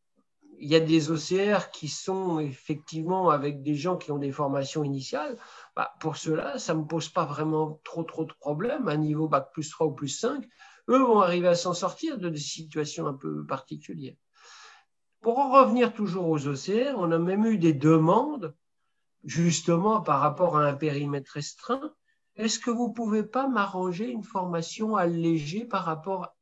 il 0.59 0.69
y 0.69 0.75
a 0.75 0.79
des 0.79 1.11
OCR 1.11 1.69
qui 1.71 1.87
sont 1.87 2.39
effectivement 2.39 3.29
avec 3.29 3.61
des 3.61 3.75
gens 3.75 3.97
qui 3.97 4.11
ont 4.11 4.17
des 4.17 4.31
formations 4.31 4.83
initiales. 4.83 5.37
Bah, 5.75 5.93
pour 5.99 6.17
cela, 6.17 6.57
ça 6.57 6.73
ne 6.73 6.81
me 6.81 6.85
pose 6.85 7.09
pas 7.09 7.25
vraiment 7.25 7.79
trop, 7.83 8.03
trop 8.03 8.25
de 8.25 8.33
problèmes. 8.33 8.87
À 8.87 8.97
niveau 8.97 9.27
bac 9.27 9.51
plus 9.53 9.69
3 9.69 9.87
ou 9.87 9.91
plus 9.91 10.07
5, 10.07 10.43
eux 10.89 10.99
vont 10.99 11.19
arriver 11.19 11.47
à 11.47 11.55
s'en 11.55 11.73
sortir 11.73 12.17
de 12.17 12.29
des 12.29 12.39
situations 12.39 13.07
un 13.07 13.13
peu 13.13 13.45
particulières. 13.45 14.15
Pour 15.21 15.39
en 15.39 15.51
revenir 15.51 15.93
toujours 15.93 16.27
aux 16.27 16.47
OCR, 16.47 16.95
on 16.97 17.11
a 17.11 17.19
même 17.19 17.45
eu 17.45 17.57
des 17.57 17.73
demandes, 17.73 18.55
justement 19.23 20.01
par 20.01 20.21
rapport 20.21 20.57
à 20.57 20.65
un 20.65 20.73
périmètre 20.73 21.31
restreint. 21.33 21.93
Est-ce 22.35 22.59
que 22.59 22.69
vous 22.69 22.89
ne 22.89 22.93
pouvez 22.93 23.23
pas 23.23 23.47
m'arranger 23.47 24.09
une 24.09 24.23
formation 24.23 24.95
allégée 24.95 25.65
par 25.65 25.85
rapport. 25.85 26.35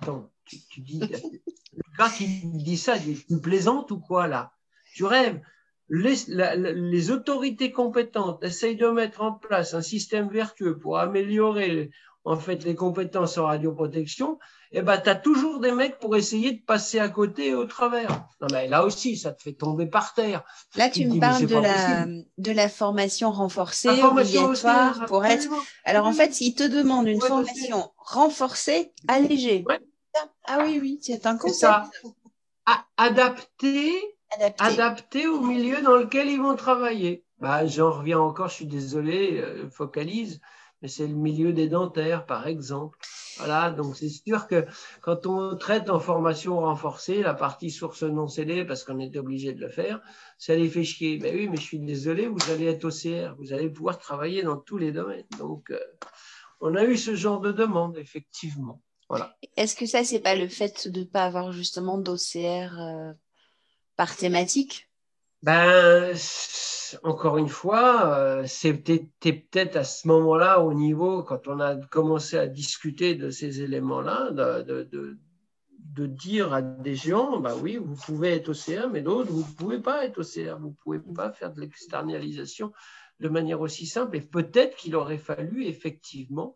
Attends, 0.00 0.30
tu, 0.44 0.80
dis... 0.80 1.00
Gars 1.98 2.10
qui 2.10 2.42
dit 2.44 2.76
ça, 2.76 2.94
tu 2.98 3.40
plaisantes 3.40 3.90
ou 3.90 3.98
quoi 3.98 4.26
là? 4.26 4.52
Tu 4.94 5.04
rêves? 5.04 5.40
Les, 5.88 7.10
autorités 7.10 7.70
compétentes 7.70 8.42
essayent 8.42 8.76
de 8.76 8.88
mettre 8.88 9.22
en 9.22 9.32
place 9.32 9.72
un 9.74 9.82
système 9.82 10.28
vertueux 10.28 10.78
pour 10.78 10.98
améliorer 10.98 11.90
en 12.24 12.36
fait 12.36 12.64
les 12.64 12.74
compétences 12.74 13.38
en 13.38 13.46
radioprotection, 13.46 14.38
et 14.72 14.78
eh 14.78 14.82
ben 14.82 14.98
tu 14.98 15.08
as 15.08 15.14
toujours 15.14 15.60
des 15.60 15.70
mecs 15.70 16.00
pour 16.00 16.16
essayer 16.16 16.52
de 16.52 16.60
passer 16.60 16.98
à 16.98 17.08
côté 17.08 17.50
et 17.50 17.54
au 17.54 17.66
travers. 17.66 18.26
Non 18.40 18.48
mais 18.50 18.66
là 18.66 18.84
aussi 18.84 19.16
ça 19.16 19.30
te 19.32 19.40
fait 19.40 19.52
tomber 19.52 19.86
par 19.86 20.12
terre. 20.12 20.42
Là 20.74 20.90
tu, 20.90 21.06
me 21.06 21.20
parles 21.20 21.46
de 21.46 21.54
la 21.54 22.06
de 22.06 22.50
la 22.50 22.68
formation 22.68 23.30
renforcée 23.30 24.02
obligatoire 24.02 25.06
pour 25.06 25.24
être 25.24 25.48
Alors 25.84 26.06
en 26.06 26.12
fait, 26.12 26.40
ils 26.40 26.54
te 26.54 26.64
demandent 26.64 27.06
une 27.06 27.20
formation 27.20 27.92
renforcée 27.96 28.92
allégée. 29.06 29.64
Ah 30.44 30.60
oui 30.64 30.78
oui, 30.80 30.98
c'est 31.02 31.26
un 31.26 31.36
concept. 31.36 31.60
Ça. 31.60 31.90
Adapté 32.96 33.92
adapté. 34.58 35.26
au 35.26 35.40
milieu 35.40 35.82
dans 35.82 35.96
lequel 35.96 36.28
ils 36.28 36.40
vont 36.40 36.56
travailler. 36.56 37.24
Bah, 37.38 37.66
J'en 37.66 37.90
reviens 37.90 38.18
encore, 38.18 38.48
je 38.48 38.54
suis 38.54 38.66
désolé, 38.66 39.40
euh, 39.40 39.68
focalise, 39.70 40.40
mais 40.82 40.88
c'est 40.88 41.06
le 41.06 41.14
milieu 41.14 41.52
des 41.52 41.68
dentaires, 41.68 42.26
par 42.26 42.46
exemple. 42.46 42.98
Voilà, 43.38 43.70
donc 43.70 43.96
c'est 43.96 44.08
sûr 44.08 44.46
que 44.46 44.64
quand 45.02 45.26
on 45.26 45.56
traite 45.56 45.90
en 45.90 46.00
formation 46.00 46.60
renforcée 46.60 47.22
la 47.22 47.34
partie 47.34 47.70
source 47.70 48.02
non 48.02 48.28
scellée, 48.28 48.64
parce 48.64 48.84
qu'on 48.84 48.98
est 48.98 49.16
obligé 49.16 49.52
de 49.52 49.60
le 49.60 49.68
faire, 49.68 50.00
ça 50.38 50.54
les 50.54 50.68
fait 50.68 50.84
chier. 50.84 51.18
Ben 51.18 51.34
oui, 51.34 51.48
mais 51.48 51.56
je 51.56 51.62
suis 51.62 51.78
désolé, 51.78 52.26
vous 52.28 52.50
allez 52.50 52.66
être 52.66 52.84
OCR, 52.84 53.34
vous 53.38 53.52
allez 53.52 53.68
pouvoir 53.68 53.98
travailler 53.98 54.42
dans 54.42 54.56
tous 54.56 54.78
les 54.78 54.92
domaines. 54.92 55.26
Donc, 55.38 55.70
euh, 55.70 55.78
on 56.60 56.74
a 56.74 56.84
eu 56.84 56.96
ce 56.96 57.14
genre 57.14 57.40
de 57.40 57.52
demande, 57.52 57.98
effectivement. 57.98 58.80
Voilà. 59.08 59.36
Est-ce 59.56 59.76
que 59.76 59.86
ça, 59.86 60.04
c'est 60.04 60.20
pas 60.20 60.34
le 60.34 60.48
fait 60.48 60.88
de 60.88 61.00
ne 61.00 61.04
pas 61.04 61.24
avoir 61.24 61.52
justement 61.52 61.98
d'OCR 61.98 62.80
euh, 62.80 63.12
par 63.96 64.16
thématique? 64.16 64.90
Ben, 65.42 66.14
encore 67.02 67.38
une 67.38 67.48
fois, 67.48 68.16
euh, 68.16 68.44
c'était 68.46 69.08
peut-être 69.20 69.76
à 69.76 69.84
ce 69.84 70.08
moment-là, 70.08 70.60
au 70.60 70.74
niveau, 70.74 71.22
quand 71.22 71.46
on 71.46 71.60
a 71.60 71.76
commencé 71.76 72.36
à 72.36 72.46
discuter 72.46 73.14
de 73.14 73.30
ces 73.30 73.62
éléments-là, 73.62 74.30
de, 74.30 74.82
de, 74.82 75.18
de, 75.78 76.06
dire 76.06 76.52
à 76.52 76.62
des 76.62 76.94
gens, 76.96 77.38
bah 77.38 77.54
oui, 77.62 77.76
vous 77.76 77.94
pouvez 77.94 78.30
être 78.30 78.50
OCR, 78.50 78.88
mais 78.90 79.02
d'autres, 79.02 79.30
vous 79.30 79.40
ne 79.40 79.54
pouvez 79.54 79.78
pas 79.78 80.04
être 80.04 80.18
OCR, 80.18 80.58
vous 80.58 80.70
ne 80.70 80.74
pouvez 80.74 80.98
pas 80.98 81.30
faire 81.32 81.52
de 81.52 81.60
l'externalisation 81.60 82.72
de 83.20 83.28
manière 83.28 83.60
aussi 83.60 83.86
simple. 83.86 84.16
Et 84.16 84.20
peut-être 84.20 84.76
qu'il 84.76 84.96
aurait 84.96 85.18
fallu 85.18 85.64
effectivement 85.64 86.54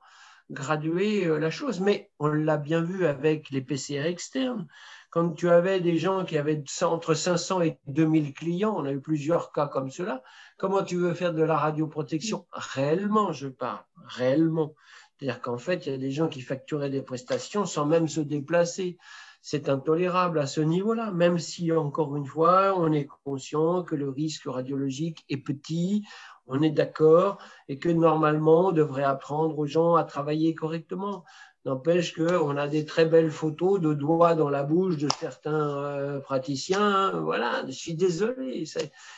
graduer 0.50 1.26
euh, 1.26 1.38
la 1.38 1.50
chose. 1.50 1.80
Mais 1.80 2.10
on 2.18 2.28
l'a 2.28 2.56
bien 2.56 2.82
vu 2.82 3.06
avec 3.06 3.50
les 3.50 3.62
PCR 3.62 4.06
externes. 4.06 4.66
Quand 5.10 5.30
tu 5.30 5.48
avais 5.48 5.80
des 5.80 5.98
gens 5.98 6.24
qui 6.24 6.38
avaient 6.38 6.62
entre 6.82 7.14
500 7.14 7.62
et 7.62 7.78
2000 7.88 8.32
clients, 8.32 8.74
on 8.76 8.84
a 8.84 8.92
eu 8.92 9.00
plusieurs 9.00 9.50
cas 9.50 9.66
comme 9.66 9.90
cela, 9.90 10.22
comment 10.56 10.84
tu 10.84 10.96
veux 10.96 11.14
faire 11.14 11.34
de 11.34 11.42
la 11.42 11.56
radioprotection? 11.56 12.46
Réellement, 12.52 13.32
je 13.32 13.48
parle, 13.48 13.82
réellement. 14.06 14.74
C'est-à-dire 15.18 15.42
qu'en 15.42 15.58
fait, 15.58 15.86
il 15.86 15.92
y 15.92 15.94
a 15.94 15.98
des 15.98 16.12
gens 16.12 16.28
qui 16.28 16.40
facturaient 16.40 16.90
des 16.90 17.02
prestations 17.02 17.66
sans 17.66 17.86
même 17.86 18.08
se 18.08 18.20
déplacer. 18.20 18.98
C'est 19.42 19.68
intolérable 19.68 20.38
à 20.38 20.46
ce 20.46 20.60
niveau-là, 20.60 21.10
même 21.10 21.38
si, 21.38 21.72
encore 21.72 22.14
une 22.16 22.26
fois, 22.26 22.78
on 22.78 22.92
est 22.92 23.08
conscient 23.24 23.82
que 23.82 23.96
le 23.96 24.10
risque 24.10 24.44
radiologique 24.46 25.24
est 25.28 25.38
petit, 25.38 26.04
on 26.50 26.62
est 26.62 26.70
d'accord, 26.70 27.38
et 27.68 27.78
que 27.78 27.88
normalement, 27.88 28.68
on 28.68 28.72
devrait 28.72 29.04
apprendre 29.04 29.58
aux 29.58 29.66
gens 29.66 29.94
à 29.94 30.04
travailler 30.04 30.54
correctement. 30.54 31.24
N'empêche 31.66 32.14
qu'on 32.14 32.56
a 32.56 32.68
des 32.68 32.86
très 32.86 33.04
belles 33.04 33.30
photos 33.30 33.80
de 33.80 33.92
doigts 33.92 34.34
dans 34.34 34.48
la 34.48 34.62
bouche 34.62 34.96
de 34.96 35.08
certains 35.18 35.76
euh, 35.84 36.18
praticiens. 36.18 37.10
Voilà, 37.20 37.64
je 37.66 37.72
suis 37.72 37.94
désolé. 37.94 38.64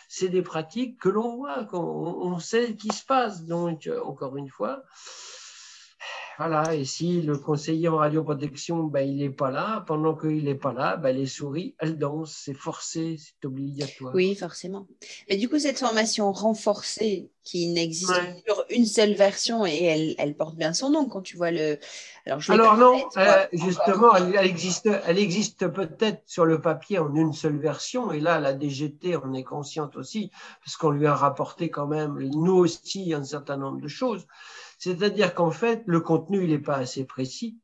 C'est 0.09 0.29
des 0.29 0.43
pratiques 0.43 0.99
que 0.99 1.09
l'on 1.09 1.37
voit, 1.37 1.65
qu'on 1.65 1.79
on 1.79 2.39
sait 2.39 2.67
ce 2.67 2.73
qui 2.73 2.89
se 2.89 3.05
passe. 3.05 3.45
Donc, 3.45 3.89
encore 4.05 4.37
une 4.37 4.49
fois, 4.49 4.83
voilà, 6.39 6.75
et 6.75 6.85
si 6.85 7.23
le 7.23 7.37
conseiller 7.39 7.89
en 7.89 7.97
radioprotection, 7.97 8.85
ben, 8.85 9.09
il 9.09 9.17
n'est 9.17 9.31
pas 9.31 9.51
là, 9.51 9.85
pendant 9.87 10.15
qu'il 10.15 10.45
n'est 10.45 10.55
pas 10.55 10.73
là, 10.73 10.97
ben, 10.97 11.15
les 11.15 11.27
souris, 11.27 11.75
elles 11.79 11.99
dansent, 11.99 12.37
c'est 12.45 12.55
forcé, 12.55 13.17
c'est 13.19 13.47
obligatoire. 13.47 14.15
Oui, 14.15 14.35
forcément. 14.35 14.87
Mais 15.29 15.37
du 15.37 15.49
coup, 15.49 15.59
cette 15.59 15.79
formation 15.79 16.33
renforcée 16.33 17.31
qui 17.45 17.69
n'existe 17.69 18.13
sur 18.47 18.65
une 18.71 18.87
seule 18.87 19.15
version 19.15 19.67
et 19.67 19.83
elle, 19.83 20.15
elle, 20.19 20.37
porte 20.37 20.57
bien 20.57 20.73
son 20.73 20.91
nom 20.91 21.07
quand 21.09 21.23
tu 21.23 21.37
vois 21.37 21.51
le. 21.51 21.79
Alors, 22.27 22.77
non, 22.77 23.05
euh, 23.17 23.47
justement, 23.53 24.15
elle, 24.15 24.47
existe, 24.47 24.89
elle 25.07 25.19
existe 25.19 25.67
peut-être 25.69 26.23
sur 26.27 26.45
le 26.45 26.61
papier 26.61 26.99
en 26.99 27.13
une 27.15 27.33
seule 27.33 27.59
version 27.59 28.13
et 28.13 28.21
là, 28.21 28.39
la 28.39 28.57
DGT 28.57 29.17
en 29.17 29.33
est 29.35 29.43
consciente 29.43 29.97
aussi 29.97 30.31
parce 30.65 30.77
qu'on 30.77 30.91
lui 30.91 31.07
a 31.07 31.15
rapporté 31.15 31.69
quand 31.69 31.89
même, 31.89 32.17
nous 32.19 32.57
aussi, 32.57 33.13
un 33.13 33.25
certain 33.25 33.57
nombre 33.57 33.81
de 33.81 33.89
choses. 33.89 34.27
C'est-à-dire 34.83 35.33
qu'en 35.33 35.53
fait, 35.53 35.85
le 35.87 36.01
contenu, 36.01 36.43
il 36.43 36.51
n'est 36.51 36.59
pas 36.59 36.75
assez 36.75 37.05
précis. 37.05 37.57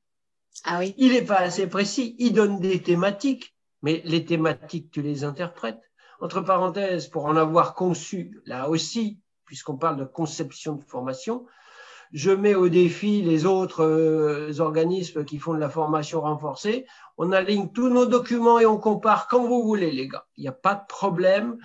Ah 0.63 0.79
oui. 0.79 0.95
Il 0.99 1.11
n'est 1.11 1.25
pas 1.25 1.41
assez 1.41 1.67
précis. 1.67 2.15
Il 2.21 2.33
donne 2.33 2.61
des 2.61 2.81
thématiques, 2.81 3.57
mais 3.83 4.03
les 4.05 4.25
thématiques, 4.25 4.93
tu 4.93 5.03
les 5.03 5.25
interprètes. 5.25 5.83
Entre 6.21 6.41
parenthèses, 6.43 7.09
pour 7.09 7.25
en 7.25 7.35
avoir 7.35 7.75
conçu, 7.75 8.41
là 8.47 8.69
aussi, 8.69 9.19
puisqu'on 9.47 9.77
parle 9.77 9.97
de 9.97 10.05
conception 10.05 10.77
de 10.77 10.85
formation, 10.85 11.45
je 12.13 12.31
mets 12.31 12.55
au 12.55 12.69
défi 12.69 13.21
les 13.23 13.47
autres 13.47 13.83
euh, 13.83 14.61
organismes 14.61 15.25
qui 15.25 15.41
font 15.41 15.55
de 15.55 15.59
la 15.59 15.71
formation 15.71 16.21
renforcée. 16.21 16.87
On 17.17 17.33
aligne 17.33 17.73
tous 17.73 17.89
nos 17.89 18.07
documents 18.07 18.61
et 18.61 18.67
on 18.67 18.79
compare 18.79 19.27
quand 19.27 19.45
vous 19.45 19.65
voulez, 19.65 19.91
les 19.91 20.07
gars. 20.07 20.25
Il 20.37 20.43
n'y 20.43 20.49
a 20.49 20.53
pas 20.53 20.77
de 20.77 20.87
problème. 20.87 21.59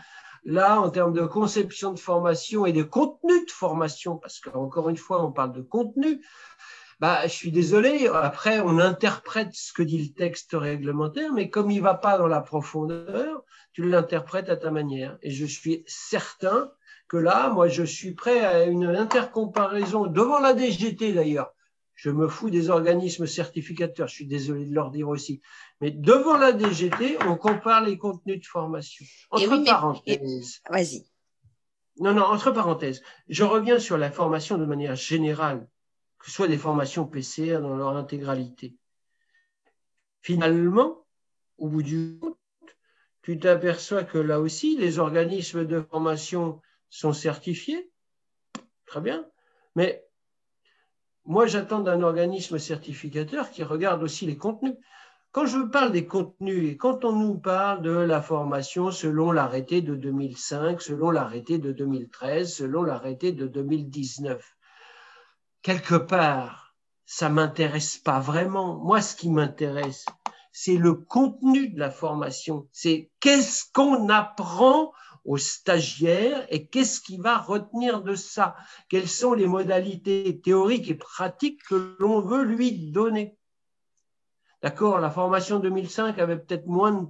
Là, 0.46 0.82
en 0.82 0.90
termes 0.90 1.14
de 1.14 1.26
conception 1.26 1.94
de 1.94 2.00
formation 2.00 2.66
et 2.66 2.74
de 2.74 2.84
contenu 2.84 3.46
de 3.46 3.52
formation, 3.52 4.18
parce 4.18 4.40
qu'encore 4.40 4.90
une 4.90 4.98
fois, 4.98 5.24
on 5.24 5.32
parle 5.32 5.54
de 5.54 5.62
contenu, 5.62 6.22
bah, 7.00 7.22
je 7.24 7.34
suis 7.34 7.52
désolé, 7.52 8.08
après, 8.08 8.60
on 8.62 8.78
interprète 8.78 9.54
ce 9.54 9.74
que 9.74 9.84
dit 9.84 10.04
le 10.10 10.14
texte 10.14 10.52
réglementaire, 10.54 11.32
mais 11.34 11.50
comme 11.50 11.72
il 11.72 11.78
ne 11.78 11.84
va 11.84 11.94
pas 11.96 12.18
dans 12.18 12.28
la 12.28 12.42
profondeur, 12.42 13.44
tu 13.74 13.84
l'interprètes 13.90 14.50
à 14.50 14.58
ta 14.58 14.72
manière. 14.72 15.18
Et 15.22 15.32
je 15.32 15.46
suis 15.46 15.84
certain 15.88 16.72
que 17.08 17.18
là, 17.18 17.50
moi, 17.50 17.68
je 17.68 17.84
suis 17.84 18.14
prêt 18.14 18.42
à 18.46 18.66
une 18.66 18.86
intercomparaison 18.86 20.08
devant 20.08 20.40
la 20.40 20.54
DGT 20.54 21.14
d'ailleurs 21.14 21.54
je 22.04 22.10
me 22.10 22.28
fous 22.28 22.50
des 22.50 22.70
organismes 22.70 23.28
certificateurs, 23.28 24.10
je 24.10 24.16
suis 24.16 24.26
désolé 24.26 24.66
de 24.66 24.74
leur 24.74 24.92
dire 24.92 25.08
aussi. 25.08 25.42
Mais 25.80 25.90
devant 25.90 26.38
la 26.38 26.52
DGT, 26.52 27.18
on 27.26 27.38
compare 27.38 27.82
les 27.82 27.98
contenus 27.98 28.42
de 28.42 28.46
formation. 28.46 29.06
Entre 29.32 29.64
parenthèses. 29.64 30.60
Vas-y. 30.70 31.06
Non, 32.00 32.14
non, 32.14 32.24
entre 32.24 32.52
parenthèses. 32.52 33.02
Je 33.30 33.46
reviens 33.46 33.80
sur 33.80 33.98
la 33.98 34.12
formation 34.12 34.58
de 34.58 34.66
manière 34.66 34.98
générale, 34.98 35.66
que 36.20 36.26
ce 36.26 36.32
soit 36.34 36.50
des 36.50 36.58
formations 36.58 37.08
PCR 37.08 37.60
dans 37.62 37.78
leur 37.78 37.96
intégralité. 37.96 38.76
Finalement, 40.20 41.06
au 41.58 41.70
bout 41.70 41.84
du 41.84 42.18
compte, 42.20 42.38
tu 43.22 43.40
t'aperçois 43.40 44.04
que 44.04 44.18
là 44.18 44.42
aussi, 44.42 44.76
les 44.76 45.00
organismes 45.00 45.66
de 45.66 45.80
formation 45.80 46.62
sont 46.90 47.14
certifiés. 47.14 47.90
Très 48.88 49.00
bien. 49.00 49.26
Mais 49.78 50.06
moi, 51.26 51.46
j'attends 51.46 51.80
d'un 51.80 52.02
organisme 52.02 52.60
certificateur 52.60 53.50
qui 53.50 53.64
regarde 53.64 54.04
aussi 54.04 54.26
les 54.26 54.38
contenus. 54.38 54.76
Quand 55.32 55.46
je 55.46 55.60
parle 55.60 55.92
des 55.92 56.06
contenus 56.06 56.70
et 56.70 56.78
quand 56.78 57.06
on 57.06 57.14
nous 57.14 57.40
parle 57.40 57.82
de 57.82 57.92
la 57.92 58.22
formation 58.22 58.92
selon 58.92 59.32
l'arrêté 59.32 59.82
de 59.82 59.96
2005, 59.96 60.82
selon 60.82 61.12
l'arrêté 61.12 61.58
de 61.58 61.72
2013, 61.72 62.54
selon 62.54 62.84
l'arrêté 62.84 63.32
de 63.32 63.48
2019, 63.48 64.56
quelque 65.62 65.96
part, 65.96 66.76
ça 67.06 67.30
m'intéresse 67.30 67.98
pas 67.98 68.20
vraiment. 68.20 68.76
Moi, 68.76 69.02
ce 69.02 69.16
qui 69.16 69.30
m'intéresse, 69.30 70.06
c'est 70.52 70.78
le 70.78 70.94
contenu 70.94 71.70
de 71.70 71.80
la 71.80 71.90
formation. 71.90 72.68
C'est 72.72 73.10
qu'est-ce 73.20 73.64
qu'on 73.74 74.10
apprend 74.10 74.94
aux 75.26 75.38
stagiaires 75.38 76.46
et 76.50 76.68
qu'est-ce 76.68 77.02
qu'il 77.02 77.22
va 77.22 77.38
retenir 77.38 78.02
de 78.02 78.16
ça? 78.16 78.56
Quelles 78.90 79.08
sont 79.08 79.34
les 79.34 79.48
modalités 79.48 80.40
théoriques 80.42 80.90
et 80.90 80.96
pratiques 80.96 81.64
que 81.64 81.96
l'on 82.00 82.22
veut 82.22 82.44
lui 82.44 82.92
donner? 82.92 83.38
D'accord, 84.62 85.00
la 85.00 85.10
formation 85.10 85.60
2005 85.60 86.20
avait 86.20 86.38
peut-être 86.38 86.68
moins 86.68 86.92
de 86.92 87.08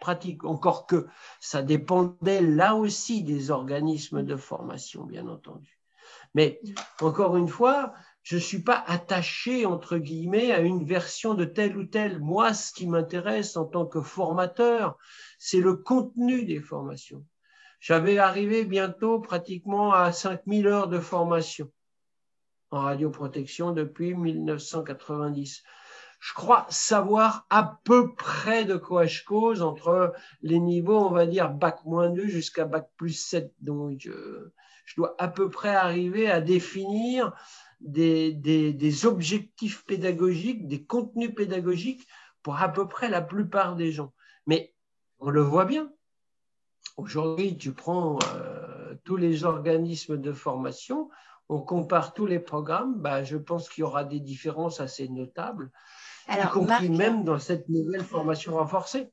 pratiques, 0.00 0.44
encore 0.44 0.86
que 0.86 1.06
ça 1.40 1.62
dépendait 1.62 2.42
là 2.42 2.74
aussi 2.74 3.22
des 3.22 3.50
organismes 3.50 4.22
de 4.22 4.36
formation, 4.36 5.04
bien 5.04 5.26
entendu. 5.28 5.78
Mais 6.34 6.60
encore 7.00 7.36
une 7.36 7.48
fois, 7.48 7.92
je 8.22 8.36
ne 8.36 8.40
suis 8.40 8.62
pas 8.62 8.82
attaché, 8.86 9.66
entre 9.66 9.98
guillemets, 9.98 10.52
à 10.52 10.60
une 10.60 10.84
version 10.84 11.34
de 11.34 11.44
telle 11.44 11.76
ou 11.78 11.84
telle. 11.84 12.18
Moi, 12.18 12.52
ce 12.54 12.72
qui 12.72 12.86
m'intéresse 12.86 13.56
en 13.56 13.64
tant 13.64 13.86
que 13.86 14.00
formateur, 14.00 14.98
c'est 15.38 15.60
le 15.60 15.76
contenu 15.76 16.44
des 16.44 16.60
formations. 16.60 17.24
J'avais 17.80 18.18
arrivé 18.18 18.64
bientôt 18.64 19.20
pratiquement 19.20 19.92
à 19.92 20.12
5000 20.12 20.66
heures 20.66 20.88
de 20.88 20.98
formation 20.98 21.70
en 22.70 22.80
radioprotection 22.80 23.72
depuis 23.72 24.14
1990. 24.14 25.62
Je 26.18 26.34
crois 26.34 26.66
savoir 26.70 27.46
à 27.50 27.78
peu 27.84 28.14
près 28.14 28.64
de 28.64 28.76
quoi 28.76 29.06
je 29.06 29.22
cause 29.24 29.62
entre 29.62 30.14
les 30.42 30.58
niveaux, 30.58 30.98
on 30.98 31.10
va 31.10 31.26
dire, 31.26 31.50
bac 31.50 31.84
moins 31.84 32.10
2 32.10 32.26
jusqu'à 32.26 32.64
bac 32.64 32.88
plus 32.96 33.12
7. 33.12 33.52
Donc, 33.60 34.00
je, 34.00 34.50
dois 34.96 35.14
à 35.18 35.28
peu 35.28 35.50
près 35.50 35.74
arriver 35.74 36.30
à 36.30 36.40
définir 36.40 37.32
des, 37.80 38.32
des 38.32 39.06
objectifs 39.06 39.84
pédagogiques, 39.84 40.66
des 40.66 40.84
contenus 40.84 41.34
pédagogiques 41.34 42.06
pour 42.42 42.56
à 42.56 42.72
peu 42.72 42.88
près 42.88 43.08
la 43.08 43.20
plupart 43.20 43.76
des 43.76 43.92
gens. 43.92 44.12
Mais 44.46 44.74
on 45.18 45.30
le 45.30 45.42
voit 45.42 45.66
bien, 45.66 45.92
Aujourd'hui, 46.96 47.56
tu 47.56 47.72
prends 47.72 48.18
euh, 48.34 48.94
tous 49.04 49.16
les 49.16 49.44
organismes 49.44 50.16
de 50.16 50.32
formation, 50.32 51.10
on 51.48 51.60
compare 51.60 52.14
tous 52.14 52.26
les 52.26 52.38
programmes, 52.38 52.94
bah, 52.96 53.22
je 53.22 53.36
pense 53.36 53.68
qu'il 53.68 53.82
y 53.82 53.84
aura 53.84 54.04
des 54.04 54.20
différences 54.20 54.80
assez 54.80 55.08
notables, 55.08 55.70
y 56.28 56.46
compris 56.48 56.88
même 56.88 57.22
dans 57.24 57.38
cette 57.38 57.68
nouvelle 57.68 58.02
formation 58.02 58.54
renforcée. 58.54 59.08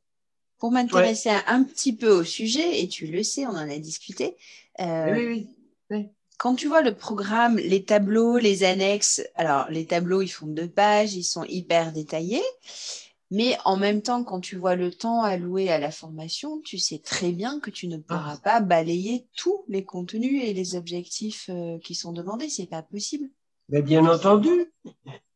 Pour 0.57 0.71
m'intéresser 0.71 1.29
un 1.47 1.63
petit 1.63 1.95
peu 1.95 2.09
au 2.09 2.23
sujet, 2.23 2.81
et 2.81 2.87
tu 2.87 3.07
le 3.07 3.21
sais, 3.21 3.45
on 3.45 3.51
en 3.51 3.69
a 3.69 3.77
discuté. 3.77 4.37
Euh, 4.79 5.13
oui, 5.13 5.47
oui, 5.89 6.09
quand 6.43 6.55
tu 6.55 6.67
vois 6.67 6.81
le 6.81 6.93
programme, 6.93 7.57
les 7.57 7.85
tableaux, 7.85 8.37
les 8.37 8.63
annexes, 8.63 9.21
alors 9.35 9.69
les 9.69 9.85
tableaux, 9.85 10.21
ils 10.21 10.27
font 10.27 10.47
deux 10.47 10.67
pages, 10.67 11.13
ils 11.13 11.23
sont 11.23 11.45
hyper 11.45 11.93
détaillés. 11.93 12.43
Mais 13.33 13.57
en 13.65 13.77
même 13.77 14.03
temps, 14.03 14.23
quand 14.23 14.41
tu 14.41 14.57
vois 14.57 14.75
le 14.75 14.91
temps 14.91 15.23
alloué 15.23 15.71
à 15.71 15.79
la 15.79 15.89
formation, 15.89 16.61
tu 16.61 16.77
sais 16.77 16.99
très 16.99 17.31
bien 17.31 17.59
que 17.59 17.71
tu 17.71 17.87
ne 17.87 17.97
pourras 17.97 18.37
pas 18.37 18.61
balayer 18.61 19.25
tous 19.35 19.65
les 19.67 19.83
contenus 19.83 20.43
et 20.43 20.53
les 20.53 20.75
objectifs 20.75 21.49
euh, 21.49 21.79
qui 21.79 21.95
sont 21.95 22.13
demandés. 22.13 22.47
C'est 22.47 22.69
pas 22.69 22.83
possible. 22.83 23.27
Mais 23.69 23.81
bien 23.81 24.05
entendu. 24.05 24.71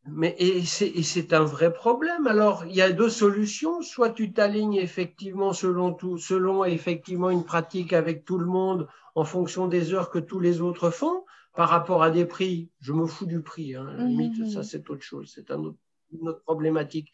Mais 0.06 0.36
et 0.38 0.64
c'est 0.64 1.34
un 1.34 1.44
vrai 1.44 1.74
problème. 1.74 2.28
Alors, 2.28 2.66
il 2.68 2.76
y 2.76 2.84
a 2.84 2.92
deux 2.92 3.10
solutions. 3.10 3.82
Soit 3.82 4.12
tu 4.12 4.32
t'alignes 4.32 4.76
effectivement 4.76 5.52
selon 5.52 5.92
tout, 5.92 6.20
selon 6.20 6.66
effectivement 6.66 7.32
une 7.32 7.46
pratique 7.46 7.94
avec 7.94 8.26
tout 8.26 8.38
le 8.38 8.46
monde 8.46 8.88
en 9.16 9.26
fonction 9.26 9.68
des 9.68 9.96
heures 9.96 10.12
que 10.12 10.20
tous 10.20 10.40
les 10.40 10.62
autres 10.62 10.92
font 10.92 11.26
par 11.56 11.70
rapport 11.70 12.04
à 12.04 12.12
des 12.12 12.26
prix. 12.26 12.70
Je 12.80 12.94
me 12.94 13.08
fous 13.08 13.26
du 13.26 13.42
prix. 13.42 13.74
Hein. 13.74 13.92
Mmh, 13.98 14.06
limite, 14.06 14.40
mmh, 14.40 14.50
ça 14.52 14.60
mmh. 14.60 14.64
c'est 14.64 14.90
autre 14.92 15.02
chose. 15.02 15.32
C'est 15.34 15.50
un 15.50 15.58
autre, 15.62 15.80
une 16.12 16.30
autre 16.30 16.44
problématique. 16.44 17.12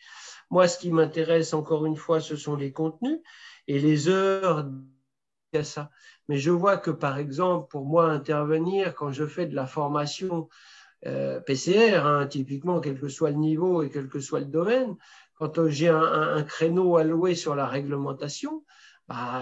Moi, 0.53 0.67
ce 0.67 0.77
qui 0.77 0.91
m'intéresse 0.91 1.55
encore 1.55 1.87
une 1.87 1.95
fois, 1.95 2.21
ce 2.21 2.35
sont 2.35 2.55
les 2.55 2.71
contenus 2.71 3.19
et 3.67 3.79
les 3.79 4.07
heures 4.07 4.69
à 5.55 5.63
ça. 5.63 5.89
Mais 6.27 6.37
je 6.37 6.51
vois 6.51 6.77
que 6.77 6.91
par 6.91 7.17
exemple, 7.17 7.69
pour 7.71 7.85
moi 7.85 8.05
intervenir 8.11 8.93
quand 8.93 9.11
je 9.11 9.25
fais 9.25 9.47
de 9.47 9.55
la 9.55 9.65
formation 9.65 10.49
euh, 11.07 11.39
PCR, 11.39 12.05
hein, 12.05 12.27
typiquement, 12.27 12.81
quel 12.81 12.99
que 12.99 13.07
soit 13.07 13.31
le 13.31 13.37
niveau 13.37 13.81
et 13.81 13.89
quel 13.89 14.07
que 14.07 14.19
soit 14.19 14.41
le 14.41 14.45
domaine, 14.45 14.95
quand 15.39 15.67
j'ai 15.69 15.89
un, 15.89 16.43
créneau 16.43 16.97
alloué 16.97 17.33
sur 17.33 17.55
la 17.55 17.65
réglementation, 17.65 18.63
bah, 19.07 19.41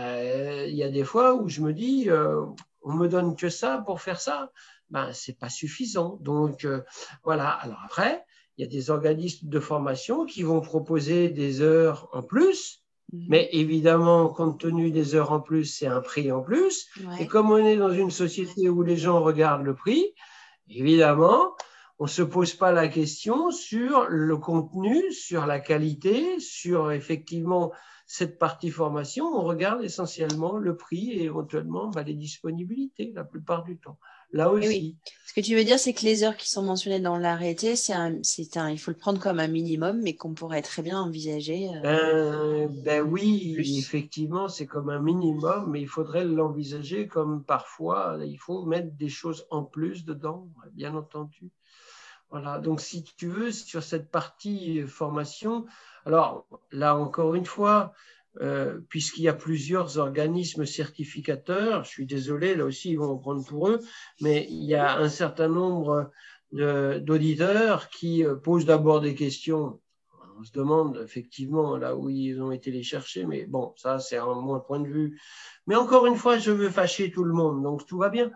il 0.66 0.74
y 0.74 0.84
a 0.84 0.90
des 0.90 1.04
fois 1.04 1.36
où 1.36 1.50
je 1.50 1.60
me 1.60 1.74
dis, 1.74 2.10
euh, 2.10 2.46
on 2.84 2.94
me 2.94 3.10
donne 3.10 3.36
que 3.36 3.50
ça 3.50 3.84
pour 3.86 4.00
faire 4.00 4.22
ça, 4.22 4.50
ben 4.90 5.12
c'est 5.12 5.38
pas 5.38 5.50
suffisant. 5.50 6.20
Donc 6.22 6.64
euh, 6.64 6.84
voilà. 7.26 7.50
Alors 7.50 7.82
après, 7.84 8.24
il 8.62 8.66
y 8.66 8.68
a 8.68 8.70
des 8.70 8.92
organismes 8.92 9.50
de 9.50 9.60
formation 9.60 10.26
qui 10.26 10.44
vont 10.44 10.62
proposer 10.62 11.30
des 11.30 11.62
heures 11.62 12.08
en 12.14 12.22
plus. 12.22 12.84
Mhm. 13.12 13.26
Mais 13.28 13.50
évidemment, 13.54 14.30
compte 14.30 14.60
tenu 14.60 14.92
des 14.92 15.16
heures 15.16 15.32
en 15.32 15.40
plus, 15.42 15.66
c'est 15.66 15.88
un 15.88 16.02
prix 16.02 16.32
en 16.32 16.42
plus. 16.42 16.88
Et 17.20 17.26
comme 17.26 17.50
on 17.50 17.58
est 17.58 17.76
dans 17.76 17.92
une 17.92 18.12
société 18.12 18.70
où 18.70 18.84
les 18.84 18.98
gens 18.98 19.22
regardent 19.22 19.66
le 19.66 19.74
prix, 19.74 20.14
Évidemment, 20.74 21.56
on 22.00 22.06
ne 22.06 22.10
se 22.10 22.22
pose 22.22 22.54
pas 22.54 22.72
la 22.72 22.88
question 22.88 23.52
sur 23.52 24.08
le 24.08 24.38
contenu, 24.38 25.12
sur 25.12 25.46
la 25.46 25.60
qualité, 25.60 26.40
sur 26.40 26.92
effectivement 26.92 27.72
cette 28.12 28.38
partie 28.38 28.72
formation. 28.72 29.26
On 29.26 29.44
regarde 29.44 29.86
essentiellement 29.86 30.58
le 30.58 30.76
prix 30.76 31.12
et 31.12 31.24
éventuellement 31.24 31.88
bah, 31.88 32.04
les 32.04 32.14
disponibilités 32.14 33.14
la 33.16 33.24
plupart 33.24 33.64
du 33.64 33.78
temps. 33.78 33.98
Là 34.34 34.52
aussi. 34.52 34.68
Oui. 34.68 34.98
Ce 35.26 35.34
que 35.34 35.40
tu 35.40 35.56
veux 35.56 35.64
dire, 35.64 35.80
c'est 35.80 35.94
que 35.94 36.04
les 36.04 36.26
heures 36.26 36.36
qui 36.36 36.50
sont 36.50 36.62
mentionnées 36.62 37.00
dans 37.00 37.18
l'arrêté, 37.18 37.78
c'est 37.78 37.94
il 37.94 38.78
faut 38.78 38.92
le 38.92 38.98
prendre 38.98 39.20
comme 39.22 39.40
un 39.40 39.48
minimum, 39.48 40.02
mais 40.02 40.16
qu'on 40.16 40.34
pourrait 40.34 40.62
très 40.62 40.82
bien 40.82 41.00
envisager. 41.00 41.70
Euh, 41.86 42.68
ben, 42.68 42.84
ben, 42.84 43.02
oui, 43.02 43.56
effectivement, 43.78 44.50
c'est 44.50 44.68
comme 44.68 44.90
un 44.90 45.02
minimum, 45.02 45.70
mais 45.72 45.80
il 45.80 45.88
faudrait 45.88 46.26
l'envisager 46.26 47.08
comme 47.08 47.46
parfois, 47.46 48.20
il 48.26 48.38
faut 48.38 48.66
mettre 48.66 48.94
des 48.98 49.10
choses 49.10 49.48
en 49.52 49.64
plus 49.64 50.04
dedans, 50.04 50.50
bien 50.74 50.96
entendu. 50.96 51.50
Voilà. 52.32 52.60
Donc, 52.60 52.82
si 52.82 53.04
tu 53.04 53.28
veux, 53.28 53.52
sur 53.52 53.84
cette 53.84 54.10
partie 54.10 54.82
formation, 54.84 55.66
alors 56.06 56.48
là 56.72 56.96
encore 56.96 57.36
une 57.36 57.46
fois, 57.46 57.94
euh, 58.40 58.80
puisqu'il 58.88 59.24
y 59.24 59.28
a 59.28 59.34
plusieurs 59.34 59.98
organismes 59.98 60.66
certificateurs. 60.66 61.84
Je 61.84 61.90
suis 61.90 62.06
désolé, 62.06 62.56
là 62.56 62.64
aussi, 62.64 62.92
ils 62.92 62.96
vont 62.98 63.12
en 63.12 63.18
prendre 63.18 63.46
pour 63.46 63.68
eux, 63.68 63.80
mais 64.22 64.48
il 64.50 64.64
y 64.64 64.76
a 64.76 64.98
un 64.98 65.10
certain 65.10 65.50
nombre 65.50 66.12
d'auditeurs 66.54 67.90
qui 67.90 68.26
euh, 68.26 68.36
posent 68.36 68.66
d'abord 68.66 69.02
des 69.02 69.16
questions. 69.16 69.82
On 70.40 70.44
se 70.44 70.54
demande 70.54 71.02
effectivement 71.04 71.78
là 71.78 71.96
où 71.96 72.10
ils 72.10 72.42
ont 72.42 72.52
été 72.52 72.72
les 72.72 72.84
chercher, 72.84 73.26
mais 73.26 73.46
bon, 73.46 73.74
ça 73.76 74.00
c'est 74.00 74.18
un 74.18 74.34
mon 74.34 74.60
point 74.60 74.80
de 74.80 74.88
vue. 74.88 75.20
Mais 75.68 75.76
encore 75.76 76.06
une 76.08 76.16
fois, 76.16 76.38
je 76.38 76.52
veux 76.52 76.70
fâcher 76.70 77.12
tout 77.12 77.26
le 77.26 77.34
monde, 77.34 77.62
donc 77.62 77.86
tout 77.86 77.98
va 77.98 78.10
bien. 78.10 78.32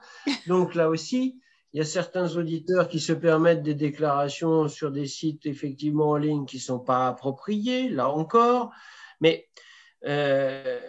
Donc 0.47 0.75
là 0.75 0.89
aussi, 0.89 1.39
il 1.75 1.79
y 1.79 1.81
a 1.81 1.83
certains 1.83 2.37
auditeurs 2.37 2.87
qui 2.87 3.01
se 3.01 3.11
permettent 3.11 3.61
des 3.61 3.73
déclarations 3.73 4.69
sur 4.69 4.91
des 4.91 5.07
sites 5.07 5.45
effectivement 5.45 6.11
en 6.11 6.15
ligne 6.15 6.45
qui 6.45 6.55
ne 6.55 6.61
sont 6.61 6.79
pas 6.79 7.05
appropriés, 7.05 7.89
là 7.89 8.09
encore. 8.09 8.71
Mais 9.19 9.49
euh, 10.05 10.79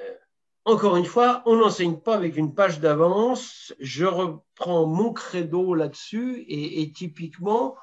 encore 0.64 0.96
une 0.96 1.04
fois, 1.04 1.42
on 1.44 1.56
n'enseigne 1.56 1.96
pas 1.96 2.14
avec 2.14 2.36
une 2.36 2.54
page 2.54 2.78
d'avance. 2.78 3.74
Je 3.80 4.04
reprends 4.04 4.86
mon 4.86 5.12
credo 5.12 5.74
là-dessus 5.74 6.44
et, 6.46 6.92
typiquement, 6.92 7.74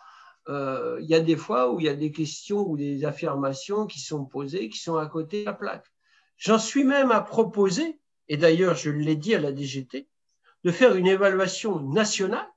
euh, 0.48 0.98
il 1.02 1.10
y 1.10 1.16
a 1.16 1.20
des 1.20 1.36
fois 1.36 1.74
où 1.74 1.82
il 1.82 1.88
y 1.88 1.90
a 1.90 1.96
des 1.96 2.14
questions 2.14 2.66
ou 2.66 2.78
des 2.78 3.04
affirmations 3.04 3.86
qui 3.86 4.00
sont 4.00 4.24
posées 4.24 4.70
qui 4.70 4.80
sont 4.80 4.96
à 4.96 5.08
côté 5.08 5.42
de 5.42 5.48
la 5.48 5.54
plaque. 5.54 5.92
J'en 6.38 6.58
suis 6.58 6.86
même 6.86 7.12
à 7.12 7.20
proposer, 7.20 8.00
et 8.30 8.38
d'ailleurs 8.38 8.76
je 8.76 8.92
l'ai 8.92 9.18
dit 9.18 9.36
à 9.36 9.42
la 9.42 9.52
DGT, 9.52 10.08
de 10.64 10.72
faire 10.72 10.96
une 10.96 11.08
évaluation 11.08 11.82
nationale 11.82 12.48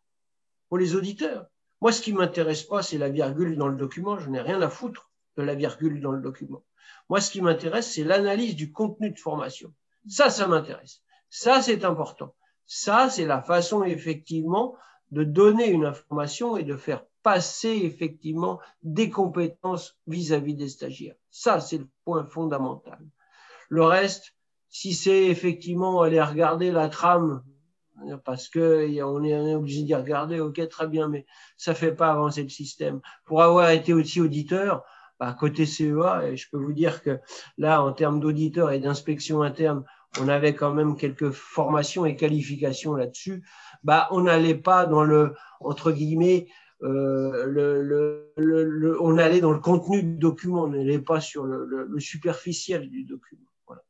pour 0.69 0.79
les 0.79 0.95
auditeurs. 0.95 1.47
Moi, 1.81 1.93
ce 1.93 2.01
qui 2.01 2.13
m'intéresse 2.13 2.63
pas, 2.63 2.83
c'est 2.83 2.99
la 2.99 3.09
virgule 3.09 3.57
dans 3.57 3.69
le 3.69 3.77
document. 3.77 4.19
Je 4.19 4.31
n'ai 4.31 4.41
rien 4.41 4.61
à 4.63 4.69
foutre 4.69 5.11
de 5.37 5.43
la 5.43 5.55
virgule 5.55 6.01
dans 6.01 6.13
le 6.13 6.23
document. 6.23 6.65
Moi, 7.09 7.21
ce 7.21 7.31
qui 7.31 7.41
m'intéresse, 7.41 7.93
c'est 7.93 8.05
l'analyse 8.05 8.57
du 8.57 8.73
contenu 8.73 9.11
de 9.11 9.19
formation. 9.19 9.73
Ça, 10.09 10.31
ça 10.31 10.47
m'intéresse. 10.47 11.03
Ça, 11.29 11.61
c'est 11.63 11.85
important. 11.85 12.35
Ça, 12.67 13.11
c'est 13.11 13.27
la 13.27 13.43
façon, 13.43 13.85
effectivement, 13.85 14.77
de 15.11 15.23
donner 15.23 15.69
une 15.69 15.85
information 15.85 16.57
et 16.57 16.65
de 16.65 16.77
faire 16.77 17.05
passer, 17.23 17.81
effectivement, 17.85 18.61
des 18.83 19.11
compétences 19.11 19.99
vis-à-vis 20.07 20.55
des 20.55 20.69
stagiaires. 20.69 21.17
Ça, 21.31 21.61
c'est 21.61 21.79
le 21.79 21.89
point 22.05 22.25
fondamental. 22.25 22.99
Le 23.69 23.85
reste, 23.85 24.35
si 24.69 24.95
c'est 24.95 25.27
effectivement 25.27 26.03
aller 26.03 26.23
regarder 26.23 26.71
la 26.71 26.89
trame, 26.89 27.43
parce 28.25 28.49
que 28.49 29.03
on 29.03 29.25
est 29.25 29.55
obligé 29.55 29.83
d'y 29.83 29.95
regarder, 29.95 30.41
ok, 30.41 30.69
très 30.69 30.87
bien, 30.87 31.09
mais 31.09 31.27
ça 31.57 31.75
fait 31.75 31.95
pas 31.95 32.11
avancer 32.11 32.43
le 32.43 32.49
système. 32.49 33.01
Pour 33.25 33.43
avoir 33.43 33.71
été 33.71 33.93
aussi 33.93 34.21
auditeur, 34.21 34.85
bah, 35.19 35.35
côté 35.39 35.65
CEA, 35.65 36.29
et 36.29 36.37
je 36.37 36.49
peux 36.51 36.59
vous 36.59 36.75
dire 36.75 37.03
que 37.03 37.19
là, 37.57 37.83
en 37.83 37.93
termes 37.93 38.21
d'auditeurs 38.21 38.71
et 38.73 38.79
d'inspection 38.79 39.43
interne, 39.43 39.85
on 40.21 40.29
avait 40.29 40.55
quand 40.55 40.73
même 40.73 40.97
quelques 40.97 41.31
formations 41.31 42.07
et 42.07 42.17
qualifications 42.17 42.95
là-dessus. 42.95 43.43
Bah, 43.83 44.09
on 44.11 44.23
n'allait 44.23 44.55
pas 44.55 44.87
dans 44.87 45.05
le, 45.05 45.35
entre 45.61 45.93
guillemets, 45.93 46.49
euh, 46.83 47.47
le, 47.47 47.83
le, 47.83 48.33
le, 48.37 49.03
on 49.03 49.17
allait 49.17 49.41
dans 49.41 49.53
le 49.53 49.61
contenu 49.61 50.03
du 50.03 50.17
document, 50.19 50.65
on 50.65 50.69
n'allait 50.69 50.99
pas 50.99 51.21
sur 51.21 51.45
le, 51.45 51.89
superficiel 51.99 52.91
du 52.91 53.05
document. 53.05 53.49
Voilà. 53.67 53.83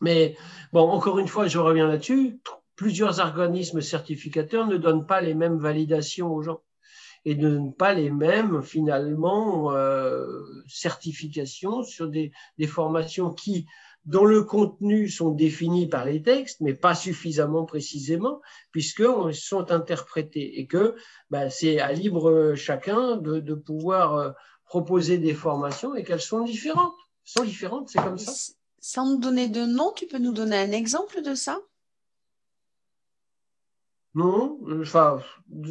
Mais 0.00 0.36
bon, 0.72 0.88
encore 0.88 1.18
une 1.18 1.28
fois, 1.28 1.46
je 1.46 1.58
reviens 1.58 1.86
là-dessus. 1.86 2.40
Plusieurs 2.80 3.20
organismes 3.20 3.82
certificateurs 3.82 4.66
ne 4.66 4.78
donnent 4.78 5.04
pas 5.04 5.20
les 5.20 5.34
mêmes 5.34 5.58
validations 5.58 6.32
aux 6.32 6.40
gens 6.40 6.62
et 7.26 7.34
ne 7.34 7.70
pas 7.72 7.92
les 7.92 8.08
mêmes 8.08 8.62
finalement 8.62 9.70
euh, 9.72 10.24
certifications 10.66 11.82
sur 11.82 12.08
des, 12.08 12.32
des, 12.56 12.66
formations 12.66 13.34
qui, 13.34 13.66
dont 14.06 14.24
le 14.24 14.44
contenu 14.44 15.10
sont 15.10 15.30
définis 15.30 15.88
par 15.88 16.06
les 16.06 16.22
textes, 16.22 16.62
mais 16.62 16.72
pas 16.72 16.94
suffisamment 16.94 17.66
précisément, 17.66 18.40
puisqu'ils 18.72 19.34
sont 19.34 19.70
interprétés 19.72 20.58
et 20.58 20.66
que 20.66 20.96
bah, 21.28 21.50
c'est 21.50 21.80
à 21.80 21.92
libre 21.92 22.54
chacun 22.54 23.18
de, 23.18 23.40
de 23.40 23.54
pouvoir 23.54 24.14
euh, 24.14 24.30
proposer 24.64 25.18
des 25.18 25.34
formations 25.34 25.94
et 25.94 26.02
qu'elles 26.02 26.22
sont 26.22 26.44
différentes. 26.44 26.96
sont 27.24 27.44
différentes, 27.44 27.90
c'est 27.90 28.02
comme 28.02 28.16
ça. 28.16 28.32
Sans 28.80 29.04
nous 29.04 29.18
donner 29.18 29.48
de 29.48 29.66
nom, 29.66 29.92
tu 29.94 30.06
peux 30.06 30.16
nous 30.16 30.32
donner 30.32 30.56
un 30.56 30.72
exemple 30.72 31.20
de 31.20 31.34
ça? 31.34 31.58
Non, 34.14 34.58
enfin, 34.80 35.20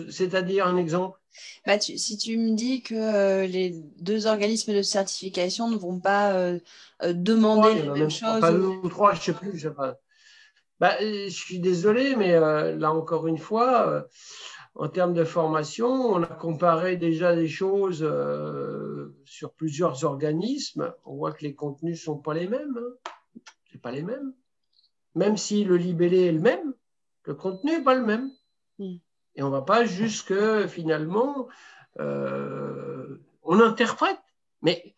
c'est-à-dire 0.09 0.65
un 0.65 0.77
exemple. 0.77 1.19
Bah, 1.65 1.79
si 1.79 2.17
tu 2.17 2.37
me 2.37 2.55
dis 2.55 2.81
que 2.81 2.95
euh, 2.95 3.45
les 3.45 3.71
deux 3.99 4.27
organismes 4.27 4.73
de 4.73 4.81
certification 4.81 5.69
ne 5.69 5.77
vont 5.77 5.99
pas 5.99 6.33
euh, 6.33 6.59
euh, 7.03 7.13
demander 7.13 7.81
les 7.81 7.89
mêmes 7.89 8.09
choses. 8.09 8.39
Pas 8.39 8.51
deux 8.51 8.65
ou 8.65 8.89
trois, 8.89 9.13
je 9.13 9.19
ne 9.19 9.23
sais 9.23 9.33
plus. 9.33 9.57
Je, 9.57 9.67
sais 9.67 9.73
pas. 9.73 9.97
Bah, 10.79 10.95
je 11.01 11.27
suis 11.29 11.59
désolé, 11.59 12.15
mais 12.15 12.39
là 12.39 12.93
encore 12.93 13.27
une 13.27 13.37
fois, 13.37 14.07
en 14.75 14.87
termes 14.87 15.13
de 15.13 15.25
formation, 15.25 15.89
on 15.89 16.23
a 16.23 16.27
comparé 16.27 16.95
déjà 16.95 17.35
des 17.35 17.49
choses 17.49 18.09
sur 19.25 19.51
plusieurs 19.51 20.05
organismes. 20.05 20.93
On 21.03 21.17
voit 21.17 21.33
que 21.33 21.43
les 21.43 21.53
contenus 21.53 21.99
ne 21.99 22.03
sont 22.03 22.17
pas 22.17 22.33
les 22.33 22.47
mêmes. 22.47 22.77
Hein. 22.77 23.11
C'est 23.71 23.81
pas 23.81 23.91
les 23.91 24.03
mêmes. 24.03 24.33
Même 25.15 25.35
si 25.35 25.65
le 25.65 25.75
libellé 25.75 26.27
est 26.27 26.31
le 26.31 26.39
même, 26.39 26.73
le 27.23 27.35
contenu 27.35 27.71
n'est 27.71 27.83
pas 27.83 27.95
le 27.95 28.05
même. 28.05 28.31
Mm. 28.79 28.95
Et 29.35 29.43
on 29.43 29.47
ne 29.47 29.51
va 29.51 29.61
pas 29.61 29.85
jusque 29.85 30.33
finalement, 30.67 31.47
euh, 31.99 33.21
on 33.43 33.59
interprète. 33.59 34.19
Mais 34.61 34.93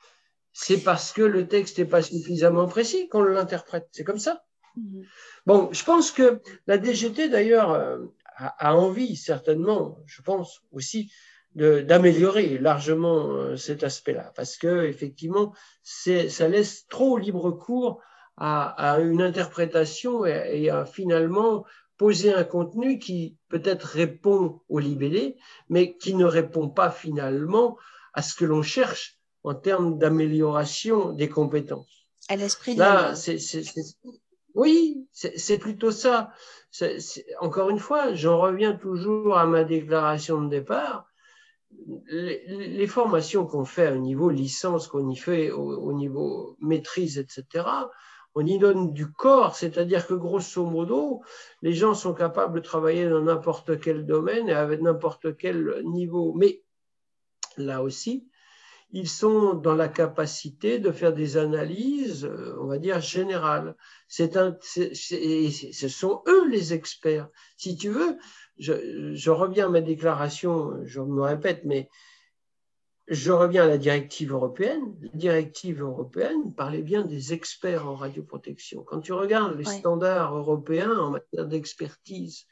c'est 0.54 0.84
parce 0.84 1.14
que 1.14 1.22
le 1.22 1.48
texte 1.48 1.80
n'est 1.80 1.86
pas 1.86 2.02
suffisamment 2.02 2.68
précis 2.68 3.08
qu'on 3.10 3.24
l'interprète. 3.24 3.88
C'est 3.92 4.04
comme 4.04 4.20
ça. 4.20 4.44
Mm-hmm. 4.78 5.06
Bon, 5.46 5.70
je 5.72 5.84
pense 5.84 6.12
que 6.12 6.42
la 6.68 6.78
DGT, 6.78 7.30
d'ailleurs, 7.30 7.72
euh, 7.72 8.00
a, 8.36 8.76
envie, 8.76 9.16
certainement, 9.16 10.00
je 10.06 10.22
pense 10.22 10.62
aussi, 10.72 11.12
d'améliorer 11.54 12.58
largement 12.58 13.30
euh, 13.32 13.58
cet 13.58 13.84
aspect-là, 13.84 14.32
parce 14.36 14.56
que 14.56 14.86
effectivement, 14.86 15.54
ça 15.84 16.48
laisse 16.48 16.88
trop 16.88 17.18
libre 17.18 17.52
cours 17.52 18.02
à, 18.38 19.00
une 19.02 19.22
interprétation 19.22 20.26
et, 20.26 20.70
à 20.70 20.86
finalement 20.86 21.66
poser 22.02 22.34
un 22.34 22.44
contenu 22.44 22.98
qui 22.98 23.38
peut-être 23.48 23.84
répond 23.84 24.60
au 24.70 24.80
libellé, 24.80 25.38
mais 25.70 25.98
qui 25.98 26.16
ne 26.16 26.26
répond 26.26 26.68
pas 26.68 26.90
finalement 26.90 27.78
à 28.16 28.24
ce 28.24 28.34
que 28.34 28.44
l'on 28.44 28.64
cherche 28.64 29.20
en 29.44 29.54
termes 29.54 30.00
d'amélioration 30.00 31.12
des 31.12 31.30
compétences. 31.30 32.08
À 32.28 32.38
l'esprit 32.38 32.74
Là, 32.74 33.14
c'est, 33.14 33.38
oui, 34.56 35.08
c'est 35.12 35.60
plutôt 35.60 35.92
ça. 35.92 36.32
encore 37.40 37.70
une 37.70 37.78
fois, 37.78 38.16
j'en 38.16 38.40
reviens 38.40 38.74
toujours 38.74 39.38
à 39.38 39.46
ma 39.46 39.64
déclaration 39.64 40.42
de 40.42 40.50
départ. 40.50 41.06
Les, 42.08 42.88
formations 42.88 43.46
qu'on 43.46 43.64
fait 43.64 43.92
au 43.92 44.00
niveau 44.00 44.32
licence, 44.32 44.88
qu'on 44.88 45.08
y 45.08 45.16
fait 45.16 45.52
au, 45.52 45.94
niveau 45.94 46.58
maîtrise, 46.62 47.20
etc., 47.20 47.64
on 48.36 48.46
y 48.46 48.58
donne 48.58 48.94
du 48.94 49.12
corps, 49.12 49.56
c'est-à-dire 49.56 50.08
que 50.08 50.14
grosso 50.14 50.66
modo, 50.66 51.22
les 51.62 51.74
gens 51.74 51.94
sont 51.94 52.14
capables 52.14 52.56
de 52.56 52.60
travailler 52.60 53.10
dans 53.10 53.22
n'importe 53.22 53.80
quel 53.80 54.06
domaine 54.06 54.50
et 54.50 54.54
avec 54.54 54.82
n'importe 54.82 55.38
quel 55.38 55.84
niveau. 55.84 56.34
Mais 56.34 56.64
là 57.58 57.84
aussi, 57.84 58.28
ils 58.94 59.08
sont 59.08 59.54
dans 59.54 59.76
la 59.76 59.88
capacité 59.88 60.80
de 60.80 60.92
faire 60.92 61.14
des 61.14 61.38
analyses, 61.38 62.26
euh, 62.26 62.58
on 62.60 62.68
va 62.68 62.78
dire, 62.78 63.00
générales. 63.00 63.76
C'est 64.08 64.36
un, 64.36 64.58
ce 64.62 65.88
sont 65.88 66.22
eux 66.28 66.48
les 66.50 66.74
experts. 66.74 67.30
Si 67.58 67.78
tu 67.78 67.90
veux, 67.90 68.18
je, 68.58 69.14
je, 69.14 69.32
reviens 69.32 69.68
à 69.68 69.70
ma 69.70 69.82
déclaration, 69.82 70.74
je 70.86 71.00
me 71.00 71.22
répète, 71.22 71.62
mais 71.64 71.90
je 73.08 73.32
reviens 73.32 73.64
à 73.64 73.68
la 73.68 73.78
directive 73.78 74.32
européenne. 74.32 74.96
La 75.02 75.10
directive 75.14 75.82
européenne 75.82 76.54
parlait 76.54 76.82
bien 76.82 77.04
des 77.04 77.34
experts 77.34 77.88
en 77.88 77.96
radioprotection. 77.96 78.84
Quand 78.84 79.02
tu 79.02 79.14
regardes 79.14 79.58
les 79.58 79.66
standards 79.66 80.36
européens 80.36 80.98
en 80.98 81.12
matière 81.12 81.46
d'expertise, 81.46 82.46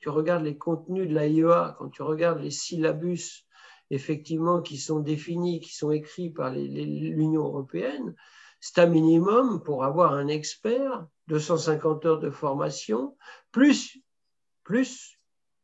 tu 0.00 0.08
regardes 0.08 0.44
les 0.44 0.56
contenus 0.56 1.08
de 1.08 1.14
l'AIEA, 1.14 1.76
quand 1.78 1.88
tu 1.90 2.02
regardes 2.02 2.40
les 2.40 2.50
syllabus 2.50 3.46
effectivement 3.90 4.62
qui 4.62 4.78
sont 4.78 5.00
définis, 5.00 5.60
qui 5.60 5.74
sont 5.74 5.90
écrits 5.90 6.30
par 6.30 6.50
l'Union 6.50 7.44
européenne, 7.44 8.14
c'est 8.60 8.80
un 8.80 8.86
minimum 8.86 9.62
pour 9.62 9.84
avoir 9.84 10.14
un 10.14 10.28
expert, 10.28 11.06
250 11.28 12.06
heures 12.06 12.18
de 12.18 12.30
formation, 12.30 13.16
plus, 13.52 13.98
plus 14.64 15.18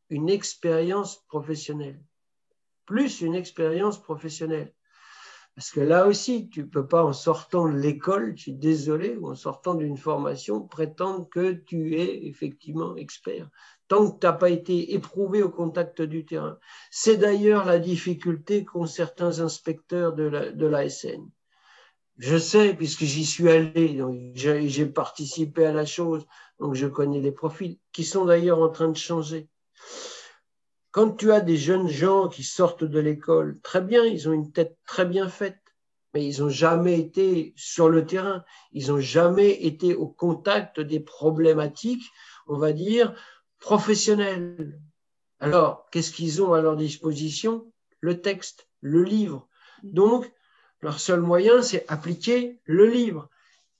une 0.09 0.29
expérience 0.29 1.23
professionnelle. 1.27 2.01
Plus 2.85 3.21
une 3.21 3.35
expérience 3.35 4.01
professionnelle. 4.01 4.73
Parce 5.55 5.69
que 5.69 5.81
là 5.81 6.07
aussi, 6.07 6.49
tu 6.49 6.61
ne 6.61 6.67
peux 6.67 6.87
pas, 6.87 7.03
en 7.03 7.13
sortant 7.13 7.69
de 7.69 7.77
l'école, 7.77 8.33
je 8.35 8.41
suis 8.41 8.53
désolé, 8.53 9.15
ou 9.15 9.29
en 9.29 9.35
sortant 9.35 9.75
d'une 9.75 9.97
formation, 9.97 10.61
prétendre 10.61 11.29
que 11.29 11.51
tu 11.51 11.95
es 11.95 12.25
effectivement 12.25 12.95
expert 12.95 13.49
tant 13.87 14.09
que 14.09 14.19
tu 14.19 14.25
n'as 14.25 14.33
pas 14.33 14.49
été 14.49 14.93
éprouvé 14.93 15.43
au 15.43 15.49
contact 15.49 16.01
du 16.01 16.25
terrain. 16.25 16.57
C'est 16.89 17.17
d'ailleurs 17.17 17.65
la 17.65 17.79
difficulté 17.79 18.65
qu'ont 18.65 18.85
certains 18.85 19.39
inspecteurs 19.39 20.13
de 20.13 20.65
l'ASN. 20.65 21.29
je 22.17 22.37
sais, 22.37 22.73
puisque 22.73 23.03
j'y 23.03 23.25
suis 23.25 23.49
allé, 23.49 23.99
j'ai 24.33 24.85
participé 24.85 25.65
à 25.65 25.73
la 25.73 25.85
chose, 25.85 26.25
donc 26.59 26.73
je 26.75 26.87
connais 26.87 27.21
les 27.21 27.31
profils, 27.31 27.77
qui 27.91 28.03
sont 28.03 28.25
d'ailleurs 28.25 28.59
en 28.59 28.69
train 28.69 28.89
de 28.89 28.97
changer. 28.97 29.47
Quand 30.93 31.09
tu 31.17 31.31
as 31.31 31.41
des 31.41 31.57
jeunes 31.57 31.87
gens 31.87 32.27
qui 32.27 32.43
sortent 32.43 32.83
de 32.83 32.99
l'école, 32.99 33.59
très 33.61 33.81
bien, 33.81 34.05
ils 34.05 34.29
ont 34.29 34.31
une 34.31 34.51
tête 34.51 34.77
très 34.85 35.05
bien 35.05 35.27
faite, 35.27 35.57
mais 36.13 36.23
ils 36.23 36.39
n'ont 36.39 36.49
jamais 36.49 36.99
été 36.99 37.51
sur 37.57 37.89
le 37.89 38.05
terrain, 38.05 38.45
ils 38.73 38.89
n'ont 38.89 38.99
jamais 38.99 39.65
été 39.65 39.95
au 39.95 40.05
contact 40.05 40.79
des 40.79 40.99
problématiques, 40.99 42.03
on 42.45 42.59
va 42.59 42.73
dire, 42.73 43.15
professionnels. 43.57 44.79
Alors, 45.39 45.89
qu'est-ce 45.89 46.11
qu'ils 46.11 46.43
ont 46.43 46.53
à 46.53 46.61
leur 46.61 46.75
disposition? 46.75 47.73
Le 47.99 48.21
texte, 48.21 48.69
le 48.81 49.01
livre. 49.01 49.47
Donc, 49.81 50.31
leur 50.81 50.99
seul 50.99 51.21
moyen, 51.21 51.63
c'est 51.63 51.85
appliquer 51.87 52.61
le 52.65 52.85
livre. 52.85 53.29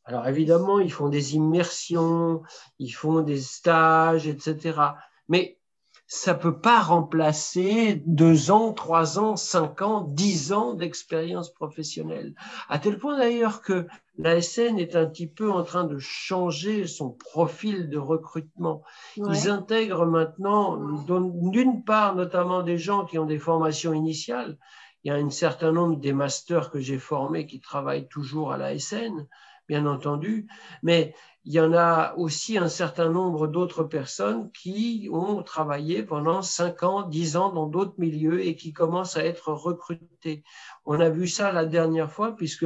Alors, 0.03 0.27
évidemment, 0.27 0.79
ils 0.79 0.91
font 0.91 1.09
des 1.09 1.35
immersions, 1.35 2.41
ils 2.79 2.89
font 2.89 3.21
des 3.21 3.39
stages, 3.39 4.25
etc. 4.25 4.79
Mais 5.27 5.59
ça 6.05 6.35
peut 6.35 6.59
pas 6.59 6.81
remplacer 6.81 8.03
deux 8.05 8.51
ans, 8.51 8.73
trois 8.73 9.19
ans, 9.19 9.35
cinq 9.35 9.81
ans, 9.81 10.01
dix 10.01 10.51
ans 10.51 10.73
d'expérience 10.73 11.51
professionnelle. 11.51 12.35
À 12.69 12.77
tel 12.77 12.97
point 12.97 13.17
d'ailleurs 13.17 13.61
que 13.61 13.87
la 14.17 14.41
SN 14.41 14.77
est 14.77 14.95
un 14.95 15.07
petit 15.07 15.27
peu 15.27 15.51
en 15.51 15.63
train 15.63 15.85
de 15.85 15.97
changer 15.97 16.85
son 16.85 17.09
profil 17.11 17.89
de 17.89 17.97
recrutement. 17.97 18.83
Ils 19.17 19.49
intègrent 19.49 20.05
maintenant, 20.05 20.77
d'une 20.77 21.83
part, 21.83 22.15
notamment 22.15 22.61
des 22.61 22.77
gens 22.77 23.05
qui 23.05 23.17
ont 23.17 23.25
des 23.25 23.39
formations 23.39 23.93
initiales. 23.93 24.57
Il 25.03 25.09
y 25.09 25.11
a 25.11 25.15
un 25.15 25.29
certain 25.31 25.71
nombre 25.71 25.99
des 25.99 26.13
masters 26.13 26.69
que 26.69 26.79
j'ai 26.79 26.99
formés 26.99 27.45
qui 27.45 27.59
travaillent 27.59 28.07
toujours 28.07 28.53
à 28.53 28.57
la 28.57 28.77
SN, 28.77 29.27
bien 29.67 29.85
entendu, 29.85 30.47
mais 30.81 31.13
il 31.45 31.53
y 31.53 31.59
en 31.59 31.73
a 31.73 32.13
aussi 32.15 32.57
un 32.57 32.69
certain 32.69 33.09
nombre 33.09 33.47
d'autres 33.47 33.83
personnes 33.83 34.49
qui 34.51 35.09
ont 35.11 35.43
travaillé 35.43 36.03
pendant 36.03 36.41
5 36.41 36.83
ans, 36.83 37.01
10 37.03 37.35
ans 37.35 37.51
dans 37.51 37.67
d'autres 37.67 37.95
milieux 37.97 38.45
et 38.45 38.55
qui 38.55 38.71
commencent 38.71 39.17
à 39.17 39.25
être 39.25 39.51
recrutées. 39.51 40.43
On 40.85 40.99
a 40.99 41.09
vu 41.09 41.27
ça 41.27 41.51
la 41.51 41.65
dernière 41.65 42.11
fois 42.11 42.35
puisque 42.35 42.65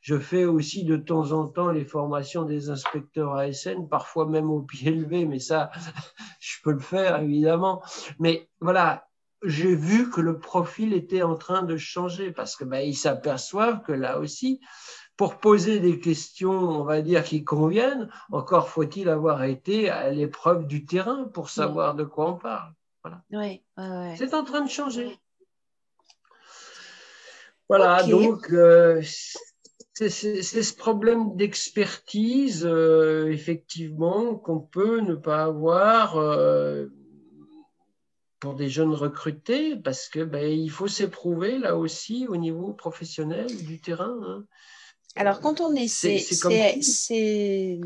je 0.00 0.18
fais 0.18 0.44
aussi 0.44 0.84
de 0.84 0.96
temps 0.96 1.32
en 1.32 1.48
temps 1.48 1.70
les 1.70 1.84
formations 1.84 2.44
des 2.44 2.70
inspecteurs 2.70 3.34
ASN, 3.34 3.88
parfois 3.88 4.26
même 4.26 4.50
au 4.50 4.62
pied 4.62 4.90
levé, 4.90 5.24
mais 5.24 5.40
ça, 5.40 5.70
je 6.40 6.56
peux 6.62 6.72
le 6.72 6.80
faire 6.80 7.20
évidemment. 7.20 7.82
Mais 8.18 8.48
voilà, 8.60 9.08
j'ai 9.42 9.74
vu 9.74 10.10
que 10.10 10.20
le 10.20 10.38
profil 10.38 10.92
était 10.92 11.22
en 11.22 11.36
train 11.36 11.62
de 11.62 11.76
changer 11.76 12.32
parce 12.32 12.56
que 12.56 12.64
ben, 12.64 12.80
ils 12.80 12.96
s'aperçoivent 12.96 13.82
que 13.82 13.92
là 13.92 14.18
aussi, 14.18 14.60
pour 15.16 15.38
poser 15.38 15.80
des 15.80 15.98
questions, 15.98 16.52
on 16.52 16.84
va 16.84 17.00
dire, 17.00 17.24
qui 17.24 17.42
conviennent, 17.44 18.10
encore 18.30 18.68
faut-il 18.68 19.08
avoir 19.08 19.44
été 19.44 19.88
à 19.88 20.10
l'épreuve 20.10 20.66
du 20.66 20.84
terrain 20.84 21.24
pour 21.24 21.48
savoir 21.48 21.94
de 21.94 22.04
quoi 22.04 22.30
on 22.32 22.36
parle. 22.36 22.72
Voilà. 23.02 23.22
C'est 24.16 24.34
en 24.34 24.44
train 24.44 24.62
de 24.62 24.70
changer. 24.70 25.18
Voilà, 27.68 28.04
donc 28.04 28.52
euh, 28.52 29.02
c'est 29.94 30.10
ce 30.10 30.76
problème 30.76 31.36
d'expertise, 31.36 32.64
euh, 32.64 33.28
effectivement, 33.32 34.36
qu'on 34.36 34.60
peut 34.60 35.00
ne 35.00 35.14
pas 35.14 35.44
avoir 35.44 36.16
euh, 36.16 36.86
pour 38.38 38.54
des 38.54 38.68
jeunes 38.68 38.94
recrutés, 38.94 39.74
parce 39.74 40.08
que 40.08 40.22
ben, 40.22 40.46
il 40.48 40.70
faut 40.70 40.86
s'éprouver 40.86 41.58
là 41.58 41.76
aussi 41.76 42.26
au 42.28 42.36
niveau 42.36 42.72
professionnel 42.72 43.46
du 43.64 43.80
terrain. 43.80 44.16
Hein. 44.22 44.44
Alors, 45.16 45.40
quand 45.40 45.60
on 45.60 45.74
est. 45.74 45.88
C'est 45.88 46.18
C'est. 46.18 47.80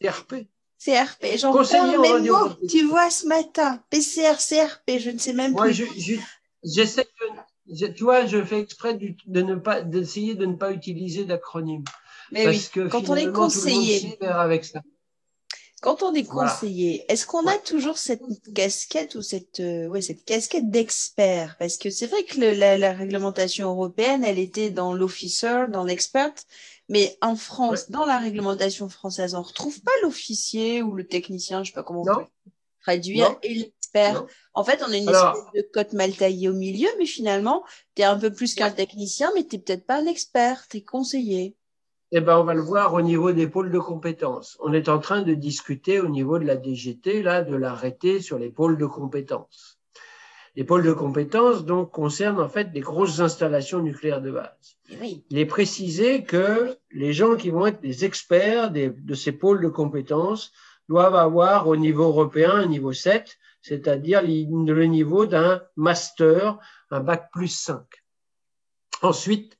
CRP. 0.00 0.46
CRP, 0.78 1.26
j'en 1.38 1.52
parle 1.52 2.00
même 2.00 2.26
mots, 2.26 2.50
tu 2.68 2.86
vois, 2.86 3.10
ce 3.10 3.26
matin. 3.26 3.82
PCR, 3.90 4.36
CRP, 4.36 5.00
je 5.00 5.10
ne 5.10 5.18
sais 5.18 5.32
même 5.32 5.50
Moi, 5.52 5.66
plus. 5.66 6.20
J'essaie 6.62 7.08
je, 7.70 7.86
tu 7.86 8.04
vois, 8.04 8.26
je 8.26 8.42
fais 8.44 8.60
exprès 8.60 8.94
de 8.94 9.42
ne 9.42 9.54
pas, 9.56 9.82
d'essayer 9.82 10.34
de 10.34 10.46
ne 10.46 10.54
pas 10.54 10.72
utiliser 10.72 11.24
d'acronyme. 11.24 11.84
Mais 12.32 12.44
parce 12.44 12.56
oui, 12.56 12.70
que 12.72 12.88
quand 12.88 13.08
on 13.08 13.16
est 13.16 13.32
conseiller. 13.32 14.16
avec 14.22 14.64
ça. 14.64 14.80
Quand 15.80 16.02
on 16.02 16.12
est 16.12 16.24
conseiller, 16.24 17.04
est-ce 17.08 17.24
qu'on 17.24 17.46
a 17.46 17.56
toujours 17.56 17.98
cette 17.98 18.22
casquette 18.52 19.14
ou 19.14 19.22
cette, 19.22 19.60
euh, 19.60 19.86
ouais, 19.86 20.02
cette 20.02 20.24
casquette 20.24 20.70
d'expert? 20.70 21.56
Parce 21.58 21.76
que 21.76 21.88
c'est 21.88 22.06
vrai 22.06 22.24
que 22.24 22.40
la, 22.40 22.92
réglementation 22.92 23.70
européenne, 23.70 24.24
elle 24.24 24.40
était 24.40 24.70
dans 24.70 24.92
l'officer, 24.92 25.66
dans 25.68 25.84
l'expert, 25.84 26.32
mais 26.88 27.16
en 27.20 27.36
France, 27.36 27.90
dans 27.90 28.06
la 28.06 28.18
réglementation 28.18 28.88
française, 28.88 29.36
on 29.36 29.42
retrouve 29.42 29.80
pas 29.82 29.92
l'officier 30.02 30.82
ou 30.82 30.94
le 30.94 31.06
technicien, 31.06 31.62
je 31.62 31.70
sais 31.70 31.74
pas 31.74 31.84
comment 31.84 32.02
on 32.02 32.16
peut 32.16 32.26
traduire, 32.82 33.38
et 33.44 33.54
l'expert. 33.54 34.26
En 34.54 34.64
fait, 34.64 34.82
on 34.82 34.92
a 34.92 34.96
une 34.96 35.08
espèce 35.08 35.44
de 35.54 35.68
cote 35.72 35.92
mal 35.92 36.12
taillée 36.12 36.48
au 36.48 36.54
milieu, 36.54 36.88
mais 36.98 37.06
finalement, 37.06 37.62
tu 37.94 38.02
es 38.02 38.04
un 38.04 38.18
peu 38.18 38.32
plus 38.32 38.54
qu'un 38.54 38.72
technicien, 38.72 39.30
mais 39.36 39.46
tu 39.46 39.56
n'es 39.56 39.62
peut-être 39.62 39.86
pas 39.86 40.00
un 40.00 40.06
expert, 40.06 40.66
tu 40.68 40.78
es 40.78 40.82
conseiller. 40.82 41.56
Eh 42.10 42.20
ben, 42.20 42.38
on 42.38 42.44
va 42.44 42.54
le 42.54 42.62
voir 42.62 42.94
au 42.94 43.02
niveau 43.02 43.32
des 43.32 43.46
pôles 43.46 43.70
de 43.70 43.78
compétences. 43.78 44.56
On 44.60 44.72
est 44.72 44.88
en 44.88 44.98
train 44.98 45.20
de 45.20 45.34
discuter 45.34 46.00
au 46.00 46.08
niveau 46.08 46.38
de 46.38 46.46
la 46.46 46.56
DGT, 46.56 47.22
là, 47.22 47.42
de 47.42 47.54
l'arrêter 47.54 48.20
sur 48.20 48.38
les 48.38 48.48
pôles 48.48 48.78
de 48.78 48.86
compétences. 48.86 49.78
Les 50.56 50.64
pôles 50.64 50.84
de 50.84 50.92
compétences, 50.92 51.66
donc, 51.66 51.90
concernent 51.92 52.40
en 52.40 52.48
fait 52.48 52.72
des 52.72 52.80
grosses 52.80 53.20
installations 53.20 53.80
nucléaires 53.80 54.22
de 54.22 54.30
base. 54.30 54.78
Eh 54.90 55.22
Il 55.28 55.38
est 55.38 55.46
précisé 55.46 56.24
que 56.24 56.78
les 56.90 57.12
gens 57.12 57.36
qui 57.36 57.50
vont 57.50 57.66
être 57.66 57.82
des 57.82 58.06
experts 58.06 58.70
de 58.70 59.14
ces 59.14 59.32
pôles 59.32 59.60
de 59.60 59.68
compétences 59.68 60.50
doivent 60.88 61.14
avoir 61.14 61.68
au 61.68 61.76
niveau 61.76 62.04
européen 62.04 62.52
un 62.52 62.66
niveau 62.66 62.94
7, 62.94 63.36
c'est-à-dire 63.60 64.22
le 64.22 64.84
niveau 64.84 65.26
d'un 65.26 65.60
master, 65.76 66.58
un 66.90 67.00
bac 67.00 67.28
plus 67.32 67.48
5. 67.48 67.82
Ensuite, 69.02 69.57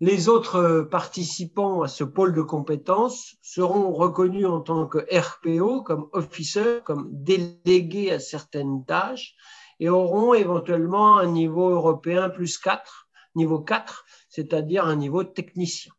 les 0.00 0.28
autres 0.28 0.86
participants 0.90 1.82
à 1.82 1.88
ce 1.88 2.04
pôle 2.04 2.32
de 2.32 2.42
compétences 2.42 3.34
seront 3.42 3.92
reconnus 3.92 4.46
en 4.46 4.60
tant 4.60 4.86
que 4.86 4.98
RPO, 4.98 5.82
comme 5.82 6.08
officer, 6.12 6.80
comme 6.84 7.08
délégués 7.10 8.12
à 8.12 8.20
certaines 8.20 8.84
tâches, 8.84 9.34
et 9.80 9.88
auront 9.88 10.34
éventuellement 10.34 11.18
un 11.18 11.26
niveau 11.26 11.70
européen 11.70 12.30
plus 12.30 12.58
4, 12.58 13.08
niveau 13.34 13.58
4, 13.60 14.04
c'est-à-dire 14.28 14.84
un 14.84 14.96
niveau 14.96 15.24
technicien. 15.24 15.92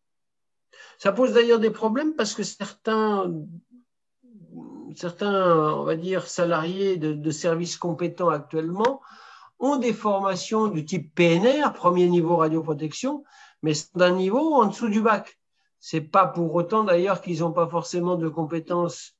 Ça 0.98 1.12
pose 1.12 1.34
d'ailleurs 1.34 1.60
des 1.60 1.70
problèmes 1.70 2.16
parce 2.16 2.34
que 2.34 2.44
certains, 2.44 3.32
certains 4.96 5.74
on 5.76 5.84
va 5.84 5.96
dire, 5.96 6.28
salariés 6.28 6.98
de, 6.98 7.14
de 7.14 7.32
services 7.32 7.78
compétents 7.78 8.30
actuellement 8.30 9.02
ont 9.60 9.76
des 9.76 9.94
formations 9.94 10.68
du 10.68 10.86
type 10.86 11.14
PNR, 11.16 11.74
premier 11.74 12.08
niveau 12.08 12.38
radioprotection, 12.38 13.24
mais 13.62 13.74
d'un 13.96 14.12
niveau 14.12 14.56
en 14.56 14.68
dessous 14.68 14.90
du 14.90 15.02
bac. 15.02 15.40
C'est 15.80 16.02
pas 16.02 16.28
pour 16.28 16.54
autant 16.56 16.84
d'ailleurs 16.84 17.22
qu'ils 17.22 17.40
n'ont 17.40 17.54
pas 17.54 17.68
forcément 17.68 18.16
de 18.16 18.28
compétences 18.28 19.16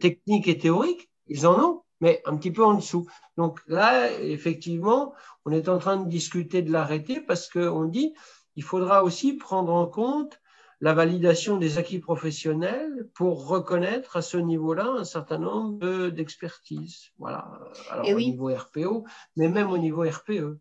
techniques 0.00 0.48
et 0.48 0.58
théoriques. 0.58 1.10
Ils 1.26 1.46
en 1.46 1.58
ont, 1.58 1.82
mais 2.00 2.22
un 2.26 2.36
petit 2.36 2.52
peu 2.52 2.64
en 2.64 2.74
dessous. 2.74 3.06
Donc 3.36 3.60
là, 3.66 4.10
effectivement, 4.20 5.14
on 5.44 5.52
est 5.52 5.68
en 5.68 5.78
train 5.78 5.96
de 5.96 6.08
discuter 6.08 6.62
de 6.62 6.70
l'arrêté 6.70 7.20
parce 7.20 7.48
qu'on 7.48 7.84
dit 7.84 8.14
il 8.56 8.62
faudra 8.62 9.02
aussi 9.02 9.32
prendre 9.34 9.72
en 9.72 9.86
compte 9.86 10.40
la 10.80 10.92
validation 10.92 11.56
des 11.56 11.78
acquis 11.78 11.98
professionnels 11.98 13.08
pour 13.14 13.48
reconnaître 13.48 14.16
à 14.16 14.22
ce 14.22 14.36
niveau-là 14.36 14.86
un 14.86 15.04
certain 15.04 15.38
nombre 15.38 16.08
d'expertises. 16.08 17.10
voilà. 17.18 17.50
Alors 17.90 18.06
au 18.08 18.18
niveau 18.18 18.54
RPO, 18.54 19.04
mais 19.36 19.48
même 19.48 19.70
au 19.70 19.78
niveau 19.78 20.02
RPE. 20.02 20.58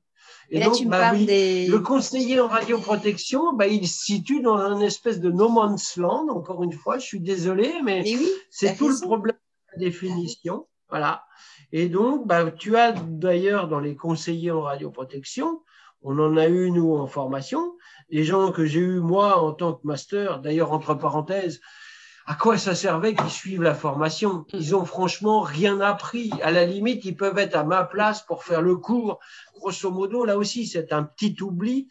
Et, 0.49 0.59
là, 0.59 0.65
donc, 0.65 0.75
tu 0.75 0.85
bah, 0.85 1.13
le 1.13 1.77
conseiller 1.77 2.39
en 2.39 2.47
radioprotection, 2.47 3.53
bah, 3.53 3.67
il 3.67 3.87
se 3.87 4.03
situe 4.03 4.41
dans 4.41 4.57
un 4.57 4.79
espèce 4.81 5.19
de 5.19 5.31
no 5.31 5.49
man's 5.49 5.97
land. 5.97 6.27
Encore 6.29 6.63
une 6.63 6.73
fois, 6.73 6.97
je 6.99 7.05
suis 7.05 7.19
désolé, 7.19 7.73
mais, 7.83 8.03
c'est 8.49 8.75
tout 8.75 8.89
le 8.89 8.99
problème 9.01 9.35
de 9.35 9.81
la 9.81 9.85
définition. 9.85 10.67
Voilà. 10.89 11.23
Et 11.71 11.89
donc, 11.89 12.27
bah, 12.27 12.51
tu 12.51 12.77
as 12.77 12.91
d'ailleurs 12.91 13.67
dans 13.67 13.79
les 13.79 13.95
conseillers 13.95 14.51
en 14.51 14.61
radioprotection, 14.61 15.61
on 16.03 16.19
en 16.19 16.37
a 16.37 16.47
eu, 16.47 16.69
nous, 16.69 16.93
en 16.93 17.07
formation, 17.07 17.75
des 18.11 18.23
gens 18.23 18.51
que 18.51 18.65
j'ai 18.65 18.81
eu, 18.81 18.99
moi, 18.99 19.41
en 19.41 19.53
tant 19.53 19.73
que 19.73 19.87
master, 19.87 20.39
d'ailleurs, 20.39 20.71
entre 20.71 20.93
parenthèses, 20.93 21.61
à 22.25 22.35
quoi 22.35 22.57
ça 22.57 22.73
servait 22.73 23.15
qu'ils 23.15 23.29
suivent 23.29 23.63
la 23.63 23.75
formation? 23.75 24.45
Ils 24.53 24.75
ont 24.75 24.85
franchement 24.85 25.41
rien 25.41 25.81
appris. 25.81 26.31
À 26.41 26.51
la 26.51 26.65
limite, 26.65 27.03
ils 27.05 27.17
peuvent 27.17 27.37
être 27.37 27.55
à 27.55 27.63
ma 27.63 27.83
place 27.83 28.21
pour 28.21 28.43
faire 28.43 28.61
le 28.61 28.77
cours. 28.77 29.19
Grosso 29.55 29.91
modo, 29.91 30.23
là 30.23 30.37
aussi, 30.37 30.65
c'est 30.65 30.93
un 30.93 31.03
petit 31.03 31.35
oubli 31.41 31.89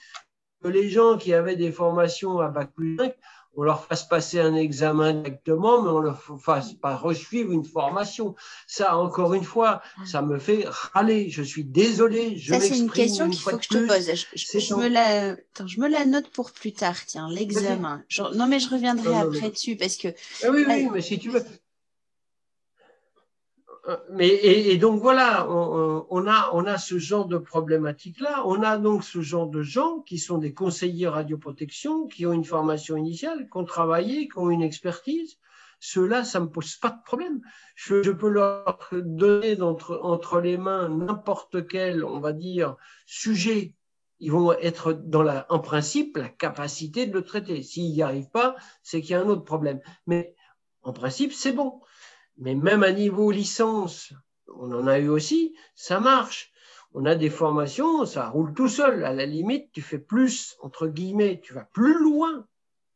que 0.63 0.69
les 0.69 0.89
gens 0.89 1.19
qui 1.19 1.35
avaient 1.35 1.57
des 1.57 1.73
formations 1.73 2.41
à 2.41 2.49
Bac 2.49 2.73
plus 2.73 2.97
5 2.97 3.15
on 3.57 3.63
leur 3.63 3.85
fasse 3.85 4.05
passer 4.05 4.41
un 4.41 4.55
examen 4.55 5.13
directement, 5.13 5.83
mais 5.83 5.91
on 5.91 6.01
leur 6.01 6.23
fasse 6.41 6.73
pas 6.73 6.97
resuivre 6.97 7.53
une 7.53 7.65
formation. 7.65 8.35
Ça, 8.67 8.97
encore 8.97 9.35
une 9.35 9.45
fois, 9.45 9.83
ça 10.05 10.23
me 10.23 10.39
fait 10.39 10.65
râler. 10.67 11.29
Je 11.29 11.43
suis 11.43 11.65
désolé. 11.65 12.39
Je 12.39 12.55
ça, 12.55 12.61
c'est 12.61 12.79
une 12.79 12.91
question 12.91 13.29
qu'il 13.29 13.39
faut 13.39 13.57
que 13.57 13.63
je 13.63 13.69
te 13.69 13.87
pose. 13.87 14.11
Je, 14.35 14.75
me 14.75 14.89
la... 14.89 15.37
je 15.67 15.81
me 15.81 15.89
la 15.89 16.05
note 16.07 16.29
pour 16.31 16.53
plus 16.53 16.73
tard. 16.73 16.97
Tiens, 17.07 17.29
l'examen. 17.31 18.03
Non, 18.35 18.47
mais 18.47 18.59
je 18.59 18.71
reviendrai 18.71 19.15
après 19.15 19.51
dessus 19.51 19.77
parce 19.77 19.97
que. 19.97 20.09
Ah 20.43 20.49
oui, 20.51 20.65
oui, 20.67 20.89
mais 20.93 21.03
si 21.03 21.19
tu 21.19 21.31
veux. 21.31 21.45
Euh, 23.89 23.97
mais, 24.11 24.29
et, 24.29 24.77
donc 24.79 25.01
voilà, 25.01 25.49
on, 25.51 26.27
a, 26.27 26.51
on 26.53 26.67
a 26.67 26.79
ce 26.79 26.99
genre 26.99 27.27
de 27.27 27.39
problématique-là. 27.39 28.43
On 28.47 28.63
a 28.63 28.79
donc 28.79 29.05
ce 29.05 29.21
genre 29.21 29.49
de 29.49 29.63
gens 29.63 30.01
qui 30.01 30.19
sont 30.19 30.39
des 30.39 30.55
conseillers 30.55 31.09
radioprotection, 31.09 32.07
qui 32.07 32.27
ont 32.27 32.33
une 32.33 32.45
formation 32.45 32.97
initiale, 32.97 33.49
qui 33.51 33.57
ont 33.57 33.65
travaillé, 33.65 34.29
qui 34.29 34.39
ont 34.39 34.51
une 34.51 34.63
expertise. 34.63 35.39
Ceux-là, 35.81 36.23
ça 36.23 36.39
me 36.39 36.49
pose 36.49 36.77
pas 36.77 36.91
de 36.91 37.03
problème. 37.05 37.41
Je, 37.75 38.09
peux 38.13 38.29
leur 38.29 38.79
donner 38.93 39.61
entre, 39.61 39.99
entre 40.05 40.41
les 40.41 40.57
mains 40.57 40.89
n'importe 40.89 41.67
quel, 41.67 42.05
on 42.05 42.21
va 42.21 42.33
dire, 42.33 42.77
sujet. 43.05 43.75
Ils 44.21 44.31
vont 44.31 44.53
être 44.53 44.93
dans 44.93 45.25
la, 45.25 45.45
en 45.49 45.59
principe, 45.59 46.19
la 46.19 46.29
capacité 46.29 47.09
de 47.09 47.13
le 47.13 47.25
traiter. 47.25 47.65
S'ils 47.65 47.93
n'y 47.93 48.03
arrivent 48.03 48.31
pas, 48.31 48.55
c'est 48.85 49.01
qu'il 49.01 49.11
y 49.11 49.15
a 49.15 49.21
un 49.23 49.29
autre 49.29 49.43
problème. 49.43 49.81
Mais 50.07 50.37
en 50.83 50.93
principe, 50.93 51.33
c'est 51.33 51.51
bon. 51.51 51.81
Mais 52.43 52.57
même 52.57 52.83
à 52.83 52.91
niveau 52.91 53.31
licence, 53.31 54.13
on 54.49 54.73
en 54.73 54.89
a 54.89 54.99
eu 54.99 55.09
aussi, 55.09 55.55
ça 55.77 56.01
marche. 56.01 56.51
On 56.93 57.05
a 57.05 57.15
des 57.15 57.31
formations, 57.31 58.05
ça 58.05 58.29
roule 58.31 58.53
tout 58.53 58.67
seul. 58.67 59.05
À 59.05 59.13
la 59.13 59.27
limite, 59.27 59.71
tu 59.71 59.81
fais 59.81 60.01
plus, 60.01 60.57
entre 60.61 60.89
guillemets, 60.89 61.41
tu 61.41 61.55
vas 61.55 61.69
plus 61.73 62.03
loin 62.03 62.45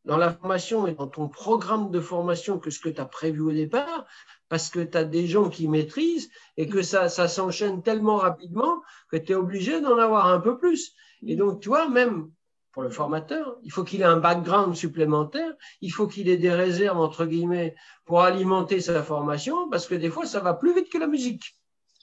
dans 0.05 0.16
la 0.16 0.32
formation 0.32 0.88
et 0.88 0.94
dans 0.94 1.07
ton 1.07 1.28
programme 1.28 1.92
de 1.92 2.01
formation 2.01 2.59
que 2.59 2.70
ce 2.70 2.80
que 2.80 2.88
tu 2.88 3.01
as 3.01 3.05
prévu 3.05 3.40
au 3.40 3.53
départ, 3.53 4.05
parce 4.49 4.68
que 4.68 4.80
tu 4.80 4.99
as 4.99 5.05
des 5.05 5.28
gens 5.28 5.49
qui 5.49 5.68
maîtrisent 5.68 6.28
et 6.57 6.68
que 6.68 6.82
ça, 6.82 7.09
ça 7.09 7.28
s'enchaîne 7.28 7.84
tellement 7.84 8.16
rapidement 8.16 8.82
que 9.12 9.16
tu 9.16 9.30
es 9.30 9.36
obligé 9.36 9.80
d'en 9.80 9.97
avoir 9.97 10.26
un 10.26 10.40
peu 10.40 10.59
plus. 10.59 10.92
Et 11.24 11.36
donc, 11.36 11.61
tu 11.61 11.68
vois, 11.68 11.88
même 11.88 12.32
pour 12.77 12.83
le 12.83 12.91
formateur. 12.91 13.57
Il 13.62 13.72
faut 13.72 13.85
qu'il 13.85 14.03
ait 14.03 14.05
un 14.05 14.18
background 14.18 14.77
supplémentaire. 14.77 15.51
Il 15.81 15.91
faut 15.91 16.07
qu'il 16.07 16.29
ait 16.29 16.37
des 16.37 16.53
réserves, 16.53 17.01
entre 17.01 17.24
guillemets, 17.24 17.74
pour 18.05 18.20
alimenter 18.20 18.83
sa 18.83 19.03
formation, 19.03 19.70
parce 19.70 19.87
que 19.87 19.95
des 19.95 20.11
fois, 20.11 20.27
ça 20.27 20.41
va 20.41 20.53
plus 20.53 20.74
vite 20.74 20.91
que 20.91 20.99
la 20.99 21.07
musique. 21.07 21.57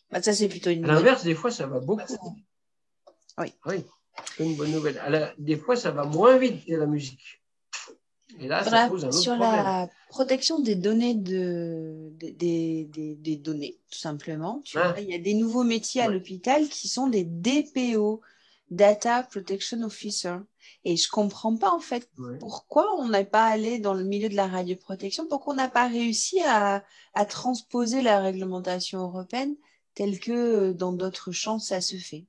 Bah, 0.09 0.19
ça, 0.19 0.34
c'est 0.34 0.47
plutôt 0.47 0.71
une 0.71 0.84
À 0.86 0.88
l'inverse, 0.88 1.24
des 1.24 1.36
fois, 1.36 1.51
ça 1.51 1.67
va 1.67 1.80
beaucoup. 1.80 2.36
Oui. 3.38 3.53
Oui, 3.67 3.86
c'est 4.36 4.45
une 4.45 4.55
bonne 4.55 4.71
nouvelle. 4.71 4.99
Des 5.38 5.57
fois, 5.57 5.76
ça 5.76 5.91
va 5.91 6.05
moins 6.05 6.38
vite 6.38 6.65
que 6.65 6.74
la 6.74 6.88
musique. 6.88 7.43
Et 8.39 8.47
là, 8.47 8.63
ça 8.63 8.89
pose 8.89 9.05
un 9.05 9.09
autre 9.09 9.19
sur 9.19 9.36
la 9.36 9.88
protection 10.09 10.59
des 10.59 10.74
données, 10.74 11.13
de, 11.13 12.09
des, 12.13 12.89
des, 12.91 13.13
des 13.13 13.36
données, 13.36 13.78
tout 13.91 13.99
simplement, 13.99 14.63
tu 14.65 14.80
vois, 14.80 14.95
il 14.99 15.07
y 15.07 15.13
a 15.13 15.19
des 15.19 15.36
nouveaux 15.36 15.63
métiers 15.63 16.01
à 16.01 16.07
l'hôpital 16.07 16.67
qui 16.67 16.88
sont 16.88 17.09
des 17.09 17.26
DPO, 17.26 18.21
Data 18.70 19.24
Protection 19.24 19.82
Officer. 19.84 20.38
Et 20.86 20.97
je 20.97 21.09
comprends 21.09 21.55
pas 21.55 21.72
en 21.72 21.80
fait 21.80 22.09
pourquoi 22.39 22.93
on 22.99 23.09
n'est 23.09 23.26
pas 23.26 23.45
allé 23.45 23.80
dans 23.80 23.93
le 23.93 24.03
milieu 24.03 24.30
de 24.30 24.36
la 24.36 24.47
radioprotection, 24.47 25.28
pourquoi 25.28 25.53
on 25.53 25.57
n'a 25.57 25.70
pas 25.70 25.88
réussi 25.88 26.41
à, 26.41 26.84
à, 27.14 27.26
transposer 27.26 28.01
la 28.01 28.20
réglementation 28.20 28.99
européenne 28.99 29.55
telle 29.93 30.20
que 30.20 30.32
euh, 30.32 30.74
dans 30.74 30.91
d'autres 30.91 31.32
champs 31.32 31.59
ça 31.59 31.82
se 31.82 31.95
fait. 31.95 32.26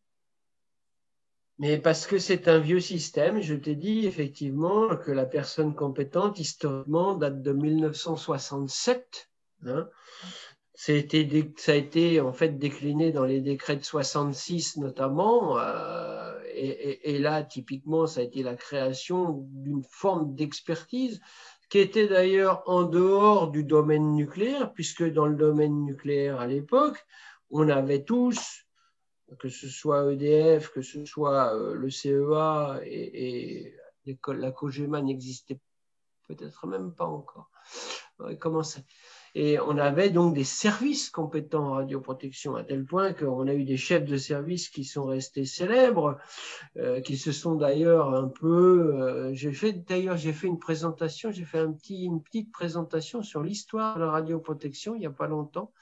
Mais 1.59 1.78
parce 1.78 2.07
que 2.07 2.18
c'est 2.18 2.49
un 2.49 2.59
vieux 2.59 2.80
système, 2.80 3.41
je 3.41 3.55
t'ai 3.55 3.76
dit 3.76 4.07
effectivement 4.07 4.97
que 4.97 5.12
la 5.12 5.24
personne 5.24 5.74
compétente 5.74 6.41
historiquement 6.41 7.14
date 7.14 7.43
de 7.43 7.53
1967. 7.53 9.30
Hein. 9.66 9.89
Ça 10.74 10.93
a, 10.93 10.97
été, 10.97 11.53
ça 11.57 11.72
a 11.72 11.76
été 11.76 12.20
en 12.20 12.32
fait 12.32 12.59
décliné 12.59 13.12
dans 13.12 13.24
les 13.24 13.41
décrets 13.41 13.76
de 13.76 13.85
66 13.85 14.78
notamment. 14.78 15.59
Euh, 15.61 16.24
et, 16.55 17.18
là, 17.18 17.42
typiquement, 17.42 18.07
ça 18.07 18.20
a 18.20 18.24
été 18.24 18.42
la 18.42 18.55
création 18.55 19.46
d'une 19.52 19.82
forme 19.82 20.34
d'expertise 20.34 21.20
qui 21.68 21.78
était 21.78 22.07
d'ailleurs 22.07 22.62
en 22.66 22.84
dehors 22.84 23.50
du 23.50 23.64
domaine 23.64 24.14
nucléaire, 24.14 24.72
puisque 24.72 25.05
dans 25.05 25.26
le 25.26 25.36
domaine 25.36 25.84
nucléaire 25.84 26.40
à 26.40 26.46
l'époque, 26.46 27.05
on 27.50 27.68
avait 27.68 28.05
tous, 28.05 28.66
que 29.38 29.48
ce 29.48 29.68
soit 29.68 30.12
EDF, 30.12 30.70
que 30.70 30.82
ce 30.82 31.05
soit 31.05 31.55
euh, 31.55 31.74
le 31.74 31.90
CEA 31.90 32.80
et, 32.84 33.74
la 34.28 34.52
COGEMA 34.52 35.00
n'existait 35.00 35.59
peut-être 36.28 36.66
même 36.66 36.94
pas 36.94 37.07
encore. 37.07 37.50
Comment 38.38 38.62
ça 38.62 38.80
et 39.35 39.59
on 39.59 39.78
avait 39.78 40.11
donc 40.11 40.35
des 40.35 40.45
services 40.45 41.11
compétents 41.11 41.68
en 41.68 41.72
radioprotection, 41.72 42.55
à 42.55 42.62
tel 42.62 42.85
point 42.85 43.12
qu'on 43.12 43.49
a 43.49 43.55
eu 43.55 43.64
des 43.64 43.76
chefs 43.76 44.05
de 44.05 44.16
service 44.16 44.68
qui 44.68 44.85
sont 44.85 45.07
restés 45.07 45.45
célèbres, 45.45 46.18
euh, 46.76 47.01
qui 47.01 47.16
se 47.16 47.32
sont 47.32 47.57
d'ailleurs 47.57 48.14
un 48.14 48.28
peu. 48.28 48.95
Euh, 48.95 49.35
j'ai 49.35 49.53
fait 49.53 49.72
d'ailleurs 49.72 50.16
j'ai 50.16 50.32
fait 50.32 50.47
une 50.47 50.61
présentation, 50.61 51.32
j'ai 51.32 51.45
fait 51.45 51.59
un 51.59 51.72
petit, 51.72 52.05
une 52.05 52.22
petite 52.22 52.53
présentation 52.53 53.22
sur 53.22 53.43
l'histoire 53.43 53.97
de 53.97 54.05
la 54.05 54.11
radioprotection 54.11 54.95
il 54.95 55.01
n'y 55.01 55.07
a 55.07 55.11
pas 55.11 55.26
longtemps, 55.26 55.72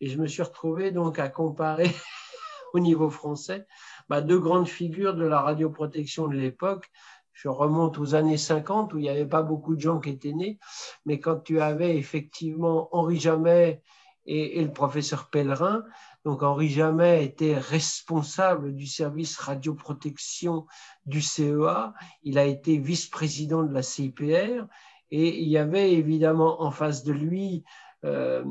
et 0.00 0.08
je 0.08 0.18
me 0.18 0.26
suis 0.26 0.42
retrouvé 0.42 0.90
donc 0.90 1.18
à 1.18 1.28
comparer 1.28 1.90
au 2.72 2.80
niveau 2.80 3.10
français 3.10 3.66
bah, 4.08 4.20
deux 4.20 4.38
grandes 4.38 4.68
figures 4.68 5.14
de 5.14 5.24
la 5.24 5.40
radioprotection 5.40 6.28
de 6.28 6.36
l'époque 6.36 6.90
je 7.36 7.48
remonte 7.48 7.98
aux 7.98 8.14
années 8.14 8.38
50 8.38 8.94
où 8.94 8.98
il 8.98 9.02
n'y 9.02 9.10
avait 9.10 9.26
pas 9.26 9.42
beaucoup 9.42 9.76
de 9.76 9.80
gens 9.80 10.00
qui 10.00 10.08
étaient 10.08 10.32
nés, 10.32 10.58
mais 11.04 11.20
quand 11.20 11.36
tu 11.36 11.60
avais 11.60 11.98
effectivement 11.98 12.88
Henri 12.92 13.20
Jamet 13.20 13.82
et, 14.24 14.64
le 14.64 14.72
professeur 14.72 15.28
Pellerin, 15.28 15.84
donc 16.24 16.42
Henri 16.42 16.70
Jamet 16.70 17.22
était 17.22 17.58
responsable 17.58 18.74
du 18.74 18.86
service 18.86 19.36
radioprotection 19.36 20.66
du 21.04 21.20
CEA, 21.20 21.92
il 22.22 22.38
a 22.38 22.44
été 22.44 22.78
vice-président 22.78 23.62
de 23.62 23.72
la 23.72 23.82
CIPR 23.82 24.64
Et 25.10 25.38
il 25.38 25.48
y 25.48 25.58
avait 25.58 25.92
évidemment 25.92 26.62
en 26.62 26.70
face 26.70 27.04
de 27.04 27.12
lui, 27.12 27.64
euh, 28.04 28.42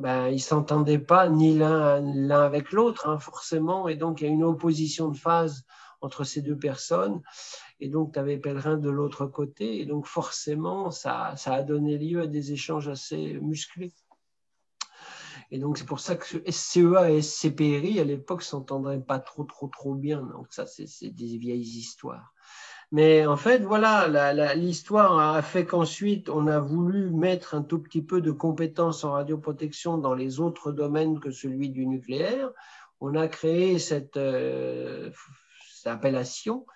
ben, 0.00 0.28
ils 0.28 0.34
ne 0.34 0.38
s'entendaient 0.38 0.98
pas 0.98 1.30
ni 1.30 1.56
l'un 1.56 2.30
avec 2.30 2.72
l'autre, 2.72 3.08
hein, 3.08 3.18
forcément. 3.18 3.88
Et 3.88 3.96
donc, 3.96 4.20
il 4.20 4.24
y 4.24 4.30
a 4.30 4.32
une 4.32 4.44
opposition 4.44 5.08
de 5.08 5.16
phase 5.16 5.64
entre 6.00 6.24
ces 6.24 6.42
deux 6.42 6.58
personnes. 6.58 7.22
Et 7.80 7.88
donc, 7.88 8.12
tu 8.12 8.18
avais 8.18 8.38
Pèlerin 8.38 8.76
de 8.76 8.90
l'autre 8.90 9.26
côté. 9.26 9.80
Et 9.80 9.86
donc, 9.86 10.06
forcément, 10.06 10.90
ça, 10.90 11.34
ça 11.36 11.54
a 11.54 11.62
donné 11.62 11.96
lieu 11.98 12.22
à 12.22 12.26
des 12.26 12.52
échanges 12.52 12.88
assez 12.88 13.38
musclés. 13.40 13.92
Et 15.50 15.58
donc, 15.58 15.78
c'est 15.78 15.86
pour 15.86 16.00
ça 16.00 16.16
que 16.16 16.26
SCEA 16.50 17.10
et 17.10 17.22
SCPRI, 17.22 18.00
à 18.00 18.04
l'époque, 18.04 18.42
s'entendraient 18.42 19.00
pas 19.00 19.18
trop, 19.18 19.44
trop, 19.44 19.68
trop 19.68 19.94
bien. 19.94 20.22
Donc, 20.22 20.48
ça, 20.50 20.66
c'est 20.66 21.10
des 21.10 21.38
vieilles 21.38 21.60
histoires. 21.60 22.34
Mais 22.90 23.26
en 23.26 23.36
fait, 23.36 23.58
voilà, 23.58 24.54
l'histoire 24.54 25.18
a 25.18 25.42
fait 25.42 25.66
qu'ensuite, 25.66 26.30
on 26.30 26.46
a 26.46 26.58
voulu 26.58 27.10
mettre 27.10 27.54
un 27.54 27.62
tout 27.62 27.78
petit 27.78 28.02
peu 28.02 28.22
de 28.22 28.30
compétences 28.30 29.04
en 29.04 29.12
radioprotection 29.12 29.98
dans 29.98 30.14
les 30.14 30.40
autres 30.40 30.72
domaines 30.72 31.20
que 31.20 31.30
celui 31.30 31.68
du 31.68 31.86
nucléaire. 31.86 32.50
On 33.00 33.14
a 33.14 33.28
créé 33.28 33.78
cette, 33.78 34.16
euh, 34.16 35.10
cette 35.70 35.86
appellation 35.86 36.66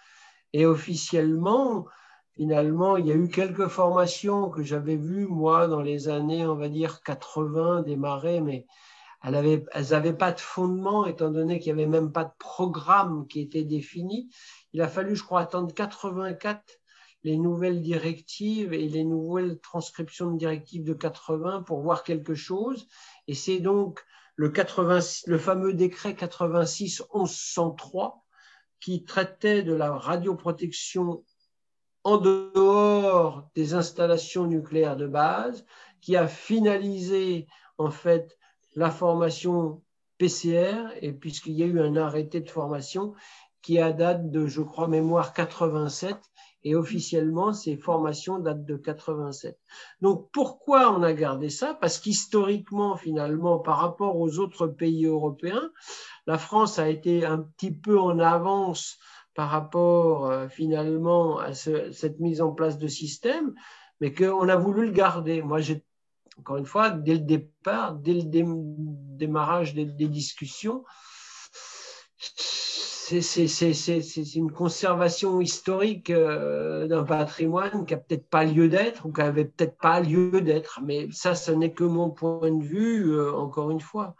et 0.52 0.66
officiellement, 0.66 1.86
finalement, 2.34 2.96
il 2.96 3.06
y 3.06 3.12
a 3.12 3.14
eu 3.14 3.28
quelques 3.28 3.68
formations 3.68 4.50
que 4.50 4.62
j'avais 4.62 4.96
vues, 4.96 5.26
moi, 5.26 5.68
dans 5.68 5.82
les 5.82 6.08
années, 6.08 6.46
on 6.46 6.56
va 6.56 6.68
dire, 6.68 7.02
80, 7.02 7.82
démarrer, 7.82 8.40
mais 8.40 8.66
elles 9.24 9.90
n'avaient 9.90 10.16
pas 10.16 10.32
de 10.32 10.40
fondement, 10.40 11.06
étant 11.06 11.30
donné 11.30 11.60
qu'il 11.60 11.74
n'y 11.74 11.82
avait 11.82 11.90
même 11.90 12.12
pas 12.12 12.24
de 12.24 12.32
programme 12.38 13.26
qui 13.28 13.40
était 13.40 13.64
défini. 13.64 14.30
Il 14.72 14.82
a 14.82 14.88
fallu, 14.88 15.14
je 15.14 15.22
crois, 15.22 15.40
attendre 15.40 15.72
84 15.72 16.60
les 17.24 17.36
nouvelles 17.36 17.82
directives 17.82 18.72
et 18.72 18.88
les 18.88 19.04
nouvelles 19.04 19.60
transcriptions 19.60 20.32
de 20.32 20.38
directives 20.38 20.84
de 20.84 20.92
80 20.92 21.62
pour 21.62 21.80
voir 21.80 22.02
quelque 22.02 22.34
chose. 22.34 22.88
Et 23.28 23.34
c'est 23.34 23.60
donc 23.60 24.04
le, 24.34 24.48
80, 24.48 24.98
le 25.26 25.38
fameux 25.38 25.72
décret 25.72 26.14
86-1103 26.14 28.21
qui 28.82 29.04
traitait 29.04 29.62
de 29.62 29.72
la 29.72 29.92
radioprotection 29.92 31.24
en 32.04 32.16
dehors 32.18 33.48
des 33.54 33.74
installations 33.74 34.46
nucléaires 34.46 34.96
de 34.96 35.06
base, 35.06 35.64
qui 36.00 36.16
a 36.16 36.26
finalisé 36.26 37.46
en 37.78 37.90
fait 37.90 38.36
la 38.74 38.90
formation 38.90 39.82
PCR, 40.18 40.88
et 41.00 41.12
puisqu'il 41.12 41.52
y 41.52 41.62
a 41.62 41.66
eu 41.66 41.80
un 41.80 41.96
arrêté 41.96 42.40
de 42.40 42.50
formation 42.50 43.14
qui 43.62 43.78
a 43.78 43.92
date 43.92 44.30
de, 44.30 44.46
je 44.46 44.62
crois, 44.62 44.88
mémoire 44.88 45.32
87, 45.32 46.16
et 46.64 46.74
officiellement, 46.74 47.52
ces 47.52 47.76
formations 47.76 48.38
datent 48.38 48.64
de 48.64 48.76
87. 48.76 49.58
Donc, 50.00 50.28
pourquoi 50.32 50.92
on 50.92 51.02
a 51.02 51.12
gardé 51.12 51.48
ça? 51.48 51.74
Parce 51.74 51.98
qu'historiquement, 51.98 52.96
finalement, 52.96 53.58
par 53.58 53.78
rapport 53.78 54.16
aux 54.16 54.38
autres 54.38 54.66
pays 54.66 55.06
européens, 55.06 55.70
la 56.26 56.38
France 56.38 56.78
a 56.78 56.88
été 56.88 57.24
un 57.24 57.38
petit 57.38 57.72
peu 57.72 57.98
en 57.98 58.18
avance 58.18 58.98
par 59.34 59.50
rapport 59.50 60.26
euh, 60.26 60.48
finalement 60.48 61.38
à 61.38 61.54
cette 61.54 62.20
mise 62.20 62.40
en 62.42 62.52
place 62.52 62.78
de 62.78 62.88
système, 62.88 63.54
mais 64.00 64.12
qu'on 64.12 64.48
a 64.48 64.56
voulu 64.56 64.86
le 64.86 64.92
garder. 64.92 65.42
Moi, 65.42 65.60
j'ai 65.60 65.84
encore 66.38 66.56
une 66.56 66.66
fois, 66.66 66.90
dès 66.90 67.14
le 67.14 67.20
départ, 67.20 67.94
dès 67.94 68.14
le 68.14 68.22
démarrage 68.24 69.74
des, 69.74 69.84
discussions, 69.84 70.84
c'est 73.20 74.34
une 74.34 74.50
conservation 74.50 75.40
historique 75.40 76.08
euh, 76.10 76.86
d'un 76.86 77.04
patrimoine 77.04 77.84
qui 77.84 77.92
n'a 77.92 78.00
peut-être 78.00 78.28
pas 78.28 78.44
lieu 78.44 78.68
d'être 78.68 79.04
ou 79.04 79.12
qui 79.12 79.20
n'avait 79.20 79.44
peut-être 79.44 79.76
pas 79.76 80.00
lieu 80.00 80.40
d'être. 80.40 80.80
Mais 80.82 81.08
ça, 81.12 81.34
ce 81.34 81.52
n'est 81.52 81.72
que 81.72 81.84
mon 81.84 82.10
point 82.10 82.50
de 82.50 82.64
vue, 82.64 83.12
euh, 83.12 83.34
encore 83.34 83.70
une 83.70 83.80
fois. 83.80 84.16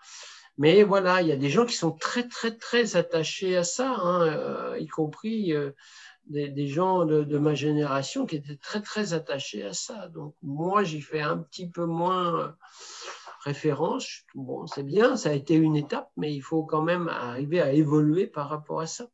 Mais 0.63 0.85
voilà, 0.85 1.23
il 1.23 1.27
y 1.27 1.33
a 1.33 1.37
des 1.37 1.51
gens 1.51 1.67
qui 1.67 1.75
sont 1.75 1.91
très, 1.91 2.29
très, 2.29 2.57
très 2.57 2.95
attachés 2.95 3.57
à 3.57 3.65
ça, 3.65 3.97
hein, 3.97 4.23
euh, 4.29 4.79
y 4.79 4.87
compris 4.87 5.53
euh, 5.53 5.73
des, 6.27 6.69
gens 6.69 7.05
de, 7.05 7.37
ma 7.37 7.57
génération 7.57 8.27
qui 8.27 8.37
étaient 8.37 8.59
très, 8.59 8.81
très 8.81 9.13
attachés 9.13 9.65
à 9.65 9.73
ça. 9.73 10.07
Donc, 10.07 10.37
moi, 10.41 10.85
j'y 10.85 11.01
fais 11.01 11.21
un 11.21 11.39
petit 11.39 11.69
peu 11.69 11.85
moins 11.85 12.39
euh, 12.39 12.49
référence. 13.41 14.23
Bon, 14.37 14.69
c'est 14.69 14.85
bien, 14.85 15.17
ça 15.17 15.31
a 15.31 15.33
été 15.33 15.57
une 15.57 15.75
étape, 15.75 16.13
mais 16.17 16.33
il 16.33 16.43
faut 16.43 16.63
quand 16.63 16.83
même 16.83 17.09
arriver 17.09 17.61
à 17.61 17.73
évoluer 17.73 18.29
par 18.29 18.49
rapport 18.49 18.81
à 18.81 18.87
ça. 18.87 19.09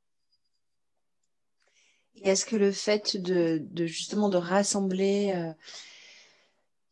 Est-ce 2.25 2.45
que 2.45 2.57
le 2.57 2.73
fait 2.73 3.17
de, 3.17 3.87
justement 3.87 4.29
de 4.29 4.37
rassembler 4.37 5.55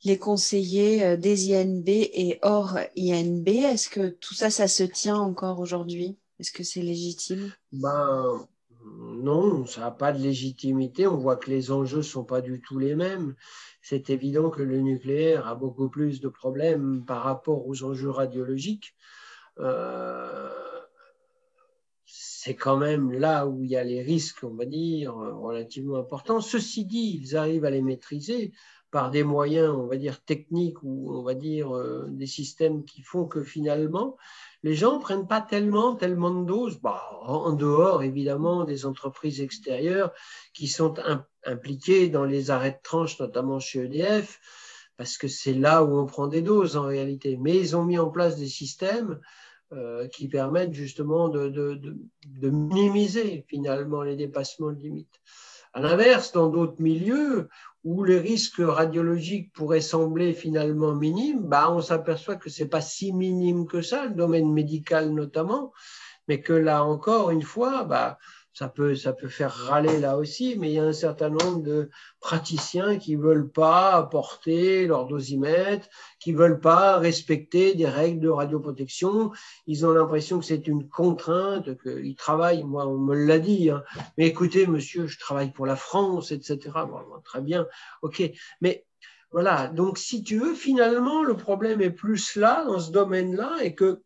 les 0.07 0.19
conseillers 0.19 1.05
euh, 1.05 1.17
des 1.17 1.53
INB 1.55 1.89
et 1.89 2.39
hors 2.43 2.79
INB. 2.97 3.49
Est-ce 3.49 3.91
que 3.91 4.09
tout 4.09 4.35
ça, 4.35 4.51
ça 4.51 4.69
se 4.69 4.85
tient 4.85 5.17
encore 5.17 5.59
aujourd'hui? 5.59 6.17
Est-ce 6.39 6.53
que 6.53 6.63
c'est 6.63 6.81
légitime? 6.81 7.53
Ben, 7.73 8.47
Non, 8.85 9.67
ça 9.67 9.81
n'a 9.81 9.91
pas 9.91 10.13
de 10.13 10.23
légitimité. 10.23 11.07
On 11.07 11.17
voit 11.17 11.37
que 11.37 11.51
les 11.51 11.73
enjeux 11.73 11.99
ne 11.99 12.03
sont 12.03 12.25
pas 12.25 12.41
du 12.41 12.61
tout 12.61 12.79
les 12.79 12.95
mêmes. 12.95 13.35
C'est 13.83 14.11
évident 14.11 14.49
que 14.51 14.63
le 14.63 14.81
nucléaire 14.81 15.49
a 15.49 15.55
beaucoup 15.57 15.89
plus 15.89 16.21
de 16.21 16.29
problèmes 16.29 17.05
par 17.05 17.23
rapport 17.23 17.67
aux 17.67 17.83
enjeux 17.83 18.11
radiologiques. 18.11 18.95
Euh, 19.59 20.51
c'est 22.05 22.55
quand 22.55 22.77
même 22.77 23.11
là 23.11 23.47
où 23.49 23.65
il 23.65 23.71
y 23.71 23.77
a 23.77 23.83
les 23.83 24.03
risques, 24.03 24.45
on 24.45 24.55
va 24.55 24.67
dire, 24.67 25.15
relativement 25.15 25.97
importants. 25.97 26.41
Ceci 26.41 26.85
dit, 26.85 27.21
ils 27.21 27.37
arrivent 27.37 27.65
à 27.65 27.71
les 27.71 27.83
maîtriser 27.83 28.53
par 28.97 29.11
des 29.11 29.25
moyens, 29.25 29.75
on 29.77 29.87
va 29.89 29.99
dire, 29.99 30.25
techniques 30.25 30.83
ou 30.83 31.15
on 31.15 31.23
va 31.23 31.35
dire 31.35 31.77
euh, 31.77 32.07
des 32.09 32.27
systèmes 32.27 32.83
qui 32.87 33.03
font 33.03 33.27
que 33.27 33.45
finalement, 33.45 34.17
les 34.63 34.75
gens 34.75 34.97
ne 34.97 35.03
prennent 35.03 35.27
pas 35.27 35.43
tellement, 35.43 35.97
tellement 35.97 36.31
de 36.31 36.47
doses, 36.47 36.81
bah, 36.81 37.03
en 37.21 37.53
dehors 37.53 38.03
évidemment 38.03 38.65
des 38.65 38.87
entreprises 38.87 39.43
extérieures 39.43 40.15
qui 40.55 40.67
sont 40.67 40.95
impliquées 41.45 42.09
dans 42.09 42.25
les 42.25 42.51
arrêts 42.51 42.71
de 42.71 42.83
tranche, 42.83 43.21
notamment 43.21 43.59
chez 43.61 43.81
EDF, 43.81 44.41
parce 44.97 45.19
que 45.19 45.29
c'est 45.29 45.53
là 45.53 45.85
où 45.85 45.99
on 45.99 46.07
prend 46.07 46.27
des 46.27 46.41
doses 46.41 46.79
en 46.79 46.87
réalité. 46.87 47.37
Mais 47.37 47.55
ils 47.55 47.77
ont 47.77 47.85
mis 47.85 47.99
en 47.99 48.09
place 48.09 48.39
des 48.39 48.49
systèmes 48.49 49.21
euh, 49.73 50.09
qui 50.09 50.27
permettent 50.29 50.73
justement 50.73 51.29
de, 51.29 51.51
de, 51.51 51.75
de, 51.75 52.49
minimiser 52.49 53.45
finalement 53.47 54.01
les 54.01 54.17
dépassements 54.17 54.73
de 54.73 54.81
limites. 54.81 55.21
À 55.77 55.81
l'inverse, 55.81 56.33
dans 56.33 56.49
d'autres 56.49 56.81
milieux 56.81 57.51
où 57.85 58.03
les 58.03 58.19
risques 58.19 58.63
radiologiques 58.63 59.53
pourraient 59.53 59.83
sembler 59.83 60.33
finalement 60.33 60.95
minimes, 60.95 61.43
bah, 61.43 61.71
on 61.71 61.83
s'aperçoit 61.83 62.37
que 62.37 62.49
ce 62.49 62.63
n'est 62.63 62.69
pas 62.71 62.81
si 62.81 63.13
minime 63.13 63.67
que 63.67 63.83
ça, 63.83 64.07
le 64.07 64.15
domaine 64.15 64.51
médical 64.51 65.11
notamment, 65.11 65.75
mais 66.29 66.41
que 66.41 66.55
là 66.55 66.83
encore, 66.83 67.31
une 67.31 67.43
fois, 67.43 67.85
bah, 67.85 68.17
ça 68.57 68.69
peut, 68.69 68.95
ça 68.95 69.13
peut 69.13 69.29
faire 69.29 69.53
râler 69.53 70.01
là 70.01 70.17
aussi, 70.17 70.57
mais 70.59 70.71
il 70.71 70.75
y 70.77 70.79
a 70.79 70.85
un 70.85 70.95
certain 70.95 71.29
nombre 71.29 71.63
de 71.63 71.91
praticiens 72.21 72.97
qui 72.97 73.15
ne 73.15 73.23
veulent 73.23 73.51
pas 73.51 73.93
apporter 73.93 74.87
leur 74.87 75.07
dosimètre, 75.07 75.87
qui 76.21 76.33
ne 76.33 76.39
veulent 76.39 76.61
pas 76.61 76.97
respecter 76.97 77.75
des 77.75 77.87
règles 77.87 78.21
de 78.21 78.31
radioprotection. 78.31 79.31
Ils 79.67 79.85
ont 79.85 79.93
l'impression 79.93 80.39
que 80.39 80.47
c'est 80.47 80.67
une 80.69 80.89
contrainte, 80.89 81.77
qu'ils 81.83 82.17
travaillent, 82.17 82.65
moi 82.65 82.87
on 82.87 82.97
me 82.97 83.15
l'a 83.15 83.39
dit, 83.39 83.69
hein. 83.69 83.85
mais 84.17 84.27
écoutez 84.27 84.67
monsieur, 84.67 85.07
je 85.07 85.19
travaille 85.19 85.53
pour 85.53 85.67
la 85.67 85.77
France, 85.77 86.33
etc. 86.33 86.71
très 87.25 87.43
bien, 87.43 87.67
ok, 88.01 88.23
mais 88.63 88.87
voilà, 89.33 89.67
donc 89.67 89.99
si 89.99 90.23
tu 90.23 90.39
veux, 90.39 90.55
finalement, 90.55 91.23
le 91.23 91.37
problème 91.37 91.83
est 91.83 91.91
plus 91.91 92.37
là, 92.37 92.65
dans 92.65 92.81
ce 92.81 92.91
domaine-là, 92.91 93.59
et 93.63 93.75
que 93.75 94.01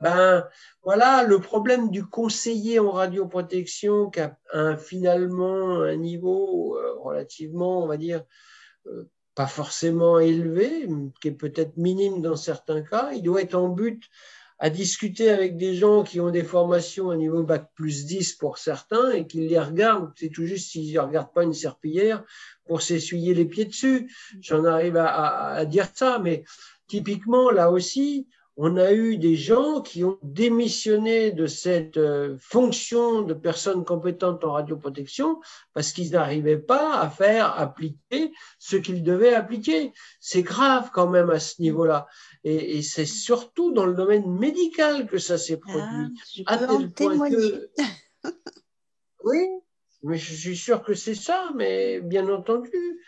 ben 0.00 0.46
voilà 0.82 1.24
le 1.24 1.40
problème 1.40 1.90
du 1.90 2.06
conseiller 2.06 2.78
en 2.78 2.90
radioprotection 2.90 4.10
qui 4.10 4.20
a 4.20 4.38
un, 4.52 4.76
finalement 4.76 5.82
un 5.82 5.96
niveau 5.96 6.76
euh, 6.76 6.94
relativement, 7.00 7.82
on 7.82 7.86
va 7.86 7.96
dire, 7.96 8.24
euh, 8.86 9.10
pas 9.34 9.46
forcément 9.46 10.18
élevé, 10.18 10.88
qui 11.20 11.28
est 11.28 11.32
peut-être 11.32 11.76
minime 11.76 12.20
dans 12.22 12.36
certains 12.36 12.82
cas. 12.82 13.10
Il 13.12 13.22
doit 13.22 13.42
être 13.42 13.54
en 13.54 13.68
but 13.68 14.02
à 14.58 14.68
discuter 14.68 15.30
avec 15.30 15.56
des 15.56 15.74
gens 15.74 16.02
qui 16.02 16.20
ont 16.20 16.30
des 16.30 16.44
formations 16.44 17.10
à 17.10 17.16
niveau 17.16 17.42
bac 17.42 17.70
plus 17.74 18.04
10 18.04 18.34
pour 18.34 18.58
certains 18.58 19.10
et 19.12 19.26
qui 19.26 19.48
les 19.48 19.58
regardent, 19.58 20.12
c'est 20.16 20.28
tout 20.28 20.44
juste 20.44 20.70
s'ils 20.70 20.94
ne 20.94 21.00
regardent 21.00 21.32
pas 21.32 21.44
une 21.44 21.54
serpillière 21.54 22.24
pour 22.66 22.82
s'essuyer 22.82 23.32
les 23.32 23.46
pieds 23.46 23.64
dessus. 23.64 24.12
J'en 24.40 24.66
arrive 24.66 24.98
à, 24.98 25.46
à 25.52 25.64
dire 25.64 25.88
ça, 25.94 26.18
mais 26.18 26.44
typiquement, 26.88 27.50
là 27.50 27.70
aussi, 27.70 28.28
on 28.62 28.76
a 28.76 28.92
eu 28.92 29.16
des 29.16 29.36
gens 29.36 29.80
qui 29.80 30.04
ont 30.04 30.18
démissionné 30.22 31.32
de 31.32 31.46
cette 31.46 31.96
euh, 31.96 32.36
fonction 32.38 33.22
de 33.22 33.32
personnes 33.32 33.86
compétentes 33.86 34.44
en 34.44 34.52
radioprotection 34.52 35.40
parce 35.72 35.92
qu'ils 35.92 36.10
n'arrivaient 36.10 36.58
pas 36.58 37.00
à 37.00 37.08
faire 37.08 37.58
appliquer 37.58 38.32
ce 38.58 38.76
qu'ils 38.76 39.02
devaient 39.02 39.32
appliquer. 39.32 39.94
C'est 40.20 40.42
grave 40.42 40.90
quand 40.92 41.08
même 41.08 41.30
à 41.30 41.40
ce 41.40 41.62
niveau-là. 41.62 42.06
Et, 42.44 42.82
c'est 42.82 43.06
surtout 43.06 43.72
dans 43.72 43.86
le 43.86 43.94
domaine 43.94 44.30
médical 44.30 45.06
que 45.06 45.16
ça 45.16 45.38
s'est 45.38 45.56
produit. 45.56 46.14
Ah, 46.44 46.54
à 46.54 46.58
tel 46.58 46.90
point 46.90 47.30
que... 47.30 47.70
Oui, 49.24 49.38
Mais 50.02 50.18
je 50.18 50.34
suis 50.34 50.56
sûr 50.56 50.82
que 50.82 50.92
c'est 50.92 51.14
ça, 51.14 51.50
mais 51.54 52.00
bien 52.00 52.28
entendu. 52.28 53.00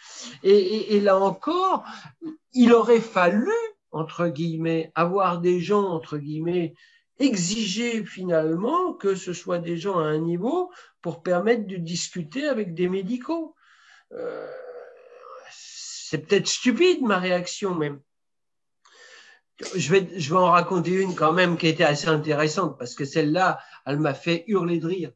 Et, 0.43 0.99
là 1.01 1.19
encore, 1.19 1.85
il 2.55 2.73
aurait 2.73 3.01
fallu, 3.01 3.53
entre 3.93 4.29
guillemets, 4.29 4.91
avoir 4.95 5.41
des 5.41 5.61
gens, 5.61 5.85
entre 5.85 6.19
guillemets, 6.19 6.75
exiger 7.19 8.05
finalement 8.05 8.95
que 8.95 9.15
ce 9.15 9.33
soit 9.33 9.59
des 9.59 9.77
gens 9.77 9.99
à 9.99 10.05
un 10.05 10.19
niveau 10.19 10.73
pour 11.01 11.23
permettre 11.23 11.67
de 11.67 11.77
discuter 11.77 12.49
avec 12.49 12.75
des 12.75 12.89
médicaux. 12.89 13.55
Euh, 14.13 14.51
c'est 15.51 16.19
peut-être 16.19 16.49
stupide 16.49 17.03
ma 17.03 17.19
réaction 17.19 17.75
même. 17.75 18.01
Je 19.77 19.93
vais, 19.93 20.09
je 20.19 20.35
en 20.35 20.51
raconter 20.51 21.01
une 21.01 21.15
quand 21.15 21.33
même 21.33 21.57
qui 21.57 21.69
était 21.69 21.85
assez 21.85 22.09
intéressante 22.09 22.79
parce 22.79 22.95
que 22.95 23.05
celle-là, 23.05 23.61
elle 23.87 23.99
m'a 23.99 24.15
fait 24.15 24.45
hurler 24.49 24.79
de 24.79 24.87
rire. 24.87 25.13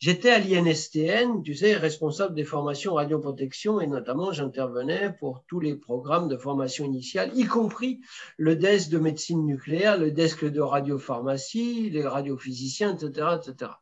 J'étais 0.00 0.30
à 0.30 0.38
l'INSTN, 0.38 1.42
tu 1.42 1.56
sais, 1.56 1.74
responsable 1.74 2.36
des 2.36 2.44
formations 2.44 2.94
radioprotection 2.94 3.80
et 3.80 3.88
notamment 3.88 4.30
j'intervenais 4.30 5.12
pour 5.18 5.42
tous 5.48 5.58
les 5.58 5.74
programmes 5.74 6.28
de 6.28 6.36
formation 6.36 6.84
initiale, 6.84 7.36
y 7.36 7.44
compris 7.46 8.00
le 8.36 8.54
desk 8.54 8.90
de 8.90 8.98
médecine 8.98 9.44
nucléaire, 9.44 9.98
le 9.98 10.12
desk 10.12 10.44
de 10.44 10.60
radiopharmacie, 10.60 11.90
les 11.90 12.06
radiophysiciens, 12.06 12.94
etc., 12.94 13.26
etc. 13.38 13.72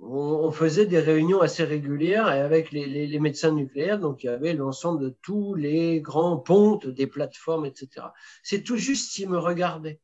On, 0.00 0.50
faisait 0.50 0.86
des 0.86 0.98
réunions 0.98 1.40
assez 1.40 1.62
régulières 1.62 2.26
avec 2.26 2.72
les, 2.72 3.06
les, 3.06 3.18
médecins 3.20 3.52
nucléaires, 3.52 4.00
donc 4.00 4.24
il 4.24 4.26
y 4.26 4.28
avait 4.28 4.54
l'ensemble 4.54 5.00
de 5.02 5.16
tous 5.22 5.54
les 5.54 6.00
grands 6.00 6.36
pontes 6.36 6.86
des 6.86 7.06
plateformes, 7.06 7.64
etc. 7.64 8.08
C'est 8.42 8.62
tout 8.62 8.76
juste 8.76 9.12
s'ils 9.12 9.30
me 9.30 9.38
regardaient. 9.38 10.00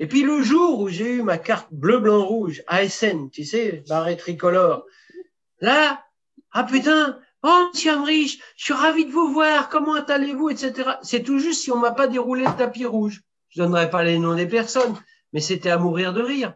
Et 0.00 0.06
puis 0.06 0.22
le 0.22 0.42
jour 0.42 0.80
où 0.80 0.88
j'ai 0.88 1.12
eu 1.16 1.22
ma 1.22 1.36
carte 1.36 1.68
bleu, 1.70 1.98
blanc, 1.98 2.24
rouge, 2.24 2.62
ASN, 2.66 3.28
tu 3.30 3.44
sais, 3.44 3.84
barré 3.86 4.16
tricolore, 4.16 4.86
là, 5.60 6.02
ah 6.52 6.64
putain, 6.64 7.18
oh 7.42 7.66
monsieur 7.70 7.92
Amrich, 7.92 8.40
je 8.56 8.64
suis 8.64 8.72
ravi 8.72 9.04
de 9.04 9.12
vous 9.12 9.30
voir, 9.30 9.68
comment 9.68 9.96
allez-vous, 9.96 10.48
etc. 10.48 10.92
C'est 11.02 11.22
tout 11.22 11.38
juste 11.38 11.60
si 11.60 11.70
on 11.70 11.76
m'a 11.76 11.92
pas 11.92 12.08
déroulé 12.08 12.44
le 12.44 12.56
tapis 12.56 12.86
rouge. 12.86 13.20
Je 13.50 13.62
donnerai 13.62 13.90
pas 13.90 14.02
les 14.02 14.18
noms 14.18 14.34
des 14.34 14.46
personnes, 14.46 14.96
mais 15.34 15.40
c'était 15.40 15.68
à 15.68 15.76
mourir 15.76 16.14
de 16.14 16.22
rire. 16.22 16.54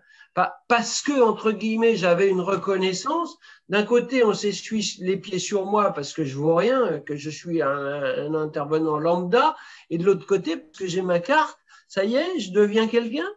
Parce 0.67 1.03
que, 1.03 1.21
entre 1.21 1.53
guillemets, 1.53 1.97
j'avais 1.97 2.29
une 2.29 2.41
reconnaissance. 2.41 3.37
D'un 3.69 3.85
côté, 3.85 4.25
on 4.25 4.33
s'essuie 4.33 4.97
les 5.01 5.19
pieds 5.19 5.39
sur 5.39 5.67
moi 5.67 5.93
parce 5.93 6.13
que 6.13 6.25
je 6.25 6.37
vois 6.37 6.61
rien, 6.61 6.99
que 7.01 7.15
je 7.15 7.31
suis 7.31 7.61
un 7.63 8.35
intervenant 8.35 8.99
lambda. 8.99 9.55
Et 9.91 9.99
de 9.99 10.05
l'autre 10.05 10.27
côté, 10.27 10.57
parce 10.57 10.79
que 10.79 10.87
j'ai 10.87 11.03
ma 11.03 11.21
carte, 11.21 11.59
ça 11.89 12.05
y 12.05 12.17
est, 12.17 12.39
je 12.39 12.53
deviens 12.53 12.89
quelqu'un. 12.89 13.29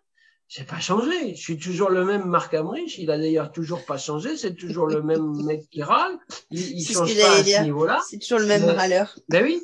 J'ai 0.48 0.64
pas 0.64 0.80
changé. 0.80 1.36
Je 1.36 1.42
suis 1.42 1.58
toujours 1.58 1.90
le 1.90 2.06
même 2.06 2.26
Marc 2.26 2.54
Amrich. 2.54 2.98
Il 3.00 3.12
a 3.12 3.18
d'ailleurs 3.18 3.52
toujours 3.52 3.86
pas 3.86 3.98
changé. 3.98 4.38
C'est 4.38 4.56
toujours 4.56 4.88
le 4.88 5.02
même 5.02 5.36
mec 5.46 5.70
qui 5.70 5.84
râle. 5.84 6.18
Il, 6.52 6.86
change 6.86 7.20
pas 7.20 7.40
à 7.40 7.44
ce 7.44 7.64
niveau-là. 7.64 8.02
C'est 8.10 8.20
toujours 8.20 8.40
le 8.40 8.46
même 8.46 8.64
râleur. 8.64 9.20
Ben 9.28 9.44
oui. 9.44 9.62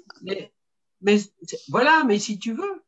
Mais, 1.02 1.22
voilà. 1.70 2.04
Mais 2.06 2.20
si 2.20 2.38
tu 2.38 2.54
veux, 2.54 2.84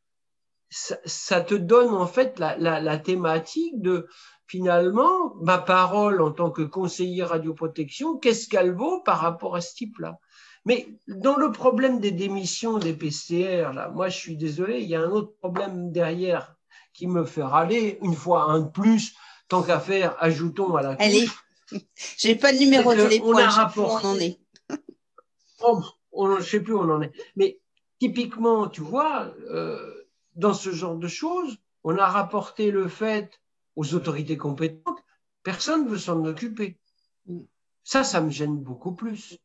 ça, 0.70 1.42
te 1.42 1.56
donne 1.56 1.94
en 1.94 2.08
fait 2.08 2.38
la, 2.38 2.58
la, 2.58 2.98
thématique 2.98 3.82
de 3.82 4.08
finalement 4.46 5.34
ma 5.36 5.58
parole 5.58 6.22
en 6.22 6.32
tant 6.32 6.52
que 6.52 6.64
conseiller 6.64 7.24
radioprotection. 7.24 8.18
Qu'est-ce 8.18 8.50
qu'elle 8.50 8.74
vaut 8.74 9.02
par 9.04 9.20
rapport 9.20 9.56
à 9.56 9.62
ce 9.62 9.74
type-là? 9.74 10.20
Mais 10.66 10.88
dans 11.08 11.38
le 11.38 11.52
problème 11.52 12.00
des 12.00 12.12
démissions 12.12 12.80
des 12.80 12.94
PCR, 12.94 13.72
là, 13.74 13.90
moi 13.90 14.10
je 14.10 14.18
suis 14.18 14.36
désolé, 14.36 14.82
il 14.82 14.90
y 14.90 14.96
a 14.96 15.02
un 15.02 15.12
autre 15.12 15.36
problème 15.38 15.92
derrière 15.92 16.56
qui 16.94 17.08
me 17.08 17.24
fait 17.24 17.44
râler, 17.44 18.00
une 18.02 18.16
fois 18.16 18.46
un 18.46 18.62
de 18.62 18.70
plus, 18.70 19.16
tant 19.48 19.62
qu'à 19.62 19.80
faire, 19.80 20.16
ajoutons 20.20 20.76
à 20.76 20.82
la. 20.82 20.92
Allez, 20.94 21.28
j'ai 22.18 22.36
pas 22.36 22.52
le 22.52 22.58
numéro 22.58 22.94
de 22.94 23.02
téléphone, 23.02 23.36
on 23.36 23.82
où 23.82 23.86
on 23.86 24.06
en 24.06 24.16
est. 24.16 24.40
oh, 25.62 25.84
on, 26.12 26.38
je 26.40 26.44
sais 26.44 26.60
plus 26.60 26.74
où 26.74 26.80
on 26.80 26.90
en 26.90 27.02
est. 27.02 27.12
Mais 27.36 27.60
typiquement, 28.00 28.68
tu 28.68 28.82
vois, 28.82 29.34
euh, 29.52 30.08
dans 30.34 30.56
ce 30.56 30.72
genre 30.72 30.96
de 30.96 31.08
choses, 31.08 31.58
on 31.84 31.98
a 31.98 32.08
rapporté 32.08 32.72
le 32.72 32.88
fait 32.88 33.40
aux 33.76 33.94
autorités 33.94 34.38
compétentes, 34.38 35.04
personne 35.44 35.86
ne 35.86 35.90
veut 35.90 36.00
s'en 36.00 36.26
occuper. 36.26 36.80
Ça, 37.84 38.04
ça 38.04 38.20
me 38.22 38.32
gêne 38.32 38.58
beaucoup 38.58 38.94
plus 38.94 39.38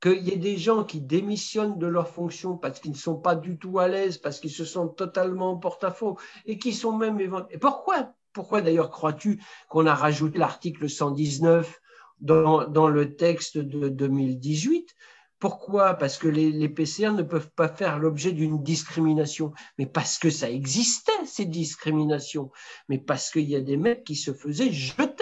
qu'il 0.00 0.22
y 0.22 0.30
ait 0.30 0.36
des 0.36 0.56
gens 0.56 0.84
qui 0.84 1.00
démissionnent 1.00 1.78
de 1.78 1.86
leur 1.86 2.08
fonction 2.08 2.56
parce 2.56 2.80
qu'ils 2.80 2.92
ne 2.92 2.96
sont 2.96 3.16
pas 3.16 3.34
du 3.34 3.58
tout 3.58 3.78
à 3.78 3.88
l'aise, 3.88 4.18
parce 4.18 4.40
qu'ils 4.40 4.52
se 4.52 4.64
sentent 4.64 4.96
totalement 4.96 5.52
en 5.52 5.56
porte-à-faux 5.56 6.18
et 6.46 6.58
qui 6.58 6.72
sont 6.72 6.96
même 6.96 7.20
Et 7.50 7.58
pourquoi 7.58 8.14
Pourquoi 8.32 8.60
d'ailleurs 8.60 8.90
crois-tu 8.90 9.42
qu'on 9.68 9.86
a 9.86 9.94
rajouté 9.94 10.38
l'article 10.38 10.88
119 10.88 11.80
dans, 12.20 12.66
dans, 12.66 12.88
le 12.88 13.14
texte 13.16 13.58
de 13.58 13.88
2018 13.88 14.94
pourquoi? 15.40 15.94
Parce 15.94 16.18
que 16.18 16.26
les, 16.26 16.50
les, 16.50 16.68
PCR 16.68 17.12
ne 17.12 17.22
peuvent 17.22 17.52
pas 17.52 17.68
faire 17.68 18.00
l'objet 18.00 18.32
d'une 18.32 18.60
discrimination, 18.60 19.52
mais 19.78 19.86
parce 19.86 20.18
que 20.18 20.30
ça 20.30 20.50
existait, 20.50 21.12
ces 21.26 21.44
discriminations, 21.44 22.50
mais 22.88 22.98
parce 22.98 23.30
qu'il 23.30 23.48
y 23.48 23.54
a 23.54 23.60
des 23.60 23.76
mecs 23.76 24.02
qui 24.02 24.16
se 24.16 24.32
faisaient 24.32 24.72
jeter 24.72 25.17